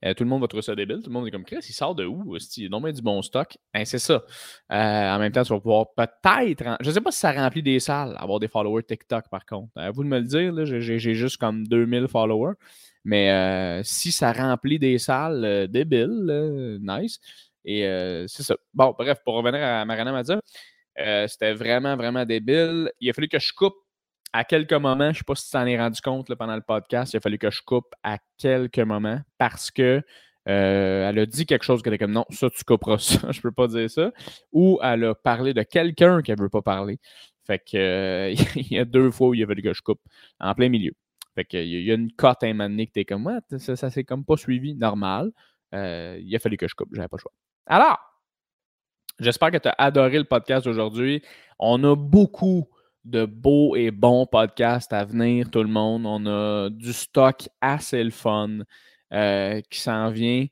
[0.05, 0.99] Euh, tout le monde va trouver ça débile.
[0.99, 2.37] Tout le monde est comme Chris, il sort de où?
[2.57, 3.57] Il y a du bon stock.
[3.73, 4.25] Ben, c'est ça.
[4.73, 6.65] Euh, en même temps, tu vas pouvoir peut-être.
[6.81, 9.71] Je ne sais pas si ça remplit des salles, avoir des followers TikTok par contre.
[9.77, 12.55] À vous de me le dire, j'ai juste comme 2000 followers.
[13.05, 17.21] Mais euh, si ça remplit des salles débiles, nice.
[17.71, 17.83] Et
[18.29, 18.57] c'est ça.
[18.73, 20.41] Bon, bref, pour revenir à Mariana Mazza,
[21.29, 22.91] c'était vraiment, vraiment débile.
[23.01, 23.77] Il a fallu que je coupe
[24.33, 26.63] à quelques moments, je ne sais pas si tu t'en es rendu compte pendant le
[26.63, 30.03] podcast, il a fallu que je coupe à quelques moments parce que
[30.49, 33.41] euh, elle a dit quelque chose qu'elle est comme non, ça tu couperas ça, je
[33.41, 34.13] peux pas dire ça.
[34.53, 36.99] Ou elle a parlé de quelqu'un qu'elle veut pas parler.
[37.47, 40.01] Fait que euh, il y a deux fois où il a fallu que je coupe
[40.41, 40.93] en plein milieu.
[41.35, 43.39] Fait que il y a une cote à un moment donné que t'es comme ouais,
[43.59, 45.33] ça, ça s'est comme pas suivi normal.
[45.75, 47.33] Euh, il a fallu que je coupe, j'avais pas le choix.
[47.71, 47.99] Alors,
[49.21, 51.23] j'espère que tu as adoré le podcast d'aujourd'hui.
[51.59, 52.67] On a beaucoup
[53.05, 56.07] de beaux et bons podcasts à venir, tout le monde.
[56.07, 58.61] On a du stock assez le fun
[59.13, 60.47] euh, qui s'en vient.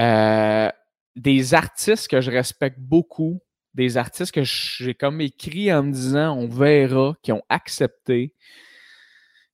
[0.00, 0.68] Euh,
[1.14, 3.40] des artistes que je respecte beaucoup,
[3.74, 8.34] des artistes que j'ai comme écrit en me disant on verra, qui ont accepté.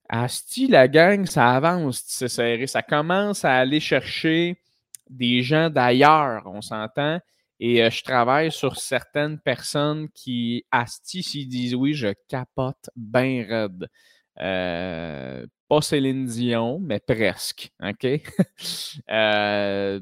[0.08, 2.66] Asti, la gang, ça avance, c'est serré.
[2.66, 4.58] Ça commence à aller chercher
[5.08, 7.20] des gens d'ailleurs, on s'entend.
[7.60, 13.46] Et euh, je travaille sur certaines personnes qui, asti, s'ils disent oui, je capote bien
[13.48, 13.88] raide.
[14.40, 17.70] Euh, pas Céline Dion, mais presque.
[19.10, 20.00] Euh,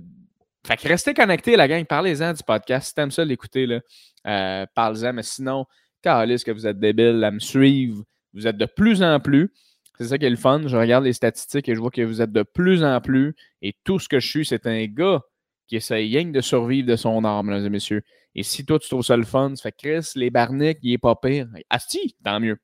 [0.67, 1.85] fait que restez connectés, la gang.
[1.85, 2.89] Parlez-en du podcast.
[2.89, 3.81] Si t'aimes ça l'écouter,
[4.27, 5.13] euh, parlez-en.
[5.13, 5.67] Mais sinon,
[6.05, 8.05] est-ce que vous êtes débile à me suivre.
[8.33, 9.53] Vous êtes de plus en plus.
[9.99, 10.63] C'est ça qui est le fun.
[10.67, 13.35] Je regarde les statistiques et je vois que vous êtes de plus en plus.
[13.61, 15.23] Et tout ce que je suis, c'est un gars
[15.67, 18.03] qui essaye rien de survivre de son art, mesdames et messieurs.
[18.35, 20.99] Et si toi, tu trouves ça le fun, ça fait Chris, les barniques, il est
[20.99, 21.49] pas pire.
[21.71, 22.59] Asti, tant mieux.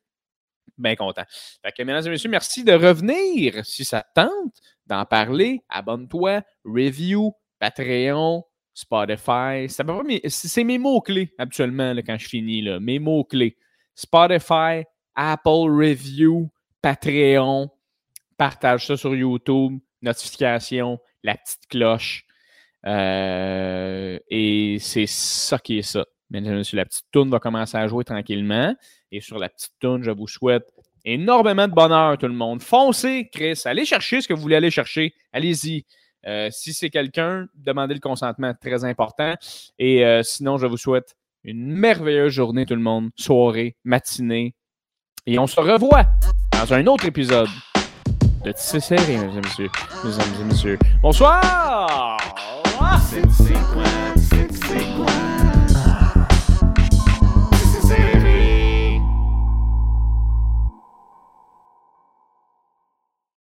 [0.79, 1.25] Bien content.
[1.63, 3.65] Fait que, mesdames et messieurs, merci de revenir.
[3.65, 4.55] Si ça te tente
[4.87, 9.69] d'en parler, abonne-toi, review, Patreon, Spotify.
[9.69, 12.63] C'est mes mots-clés, habituellement, là, quand je finis.
[12.63, 12.81] Là.
[12.81, 13.57] Mes mots-clés.
[13.95, 14.85] Spotify,
[15.17, 16.49] Apple Review,
[16.83, 17.71] Patreon.
[18.37, 19.79] Partage ça sur YouTube.
[20.03, 22.25] Notification, la petite cloche.
[22.87, 26.07] Euh, et c'est ça qui est ça.
[26.31, 28.75] Mesdames et la petite tourne va commencer à jouer tranquillement.
[29.11, 30.71] Et sur la petite tourne, je vous souhaite
[31.05, 32.63] énormément de bonheur, tout le monde.
[32.63, 33.61] Foncez, Chris.
[33.65, 35.15] Allez chercher ce que vous voulez aller chercher.
[35.33, 35.87] Allez-y.
[36.27, 39.35] Euh, si c'est quelqu'un, demandez le consentement, très important.
[39.79, 43.11] Et euh, sinon, je vous souhaite une merveilleuse journée, tout le monde.
[43.17, 44.55] Soirée, matinée.
[45.27, 46.07] Et on se revoit
[46.59, 47.49] dans un autre épisode
[48.45, 49.71] de Tissé Serré, mesdames et messieurs.
[50.45, 50.79] Et.
[51.03, 52.19] Bonsoir!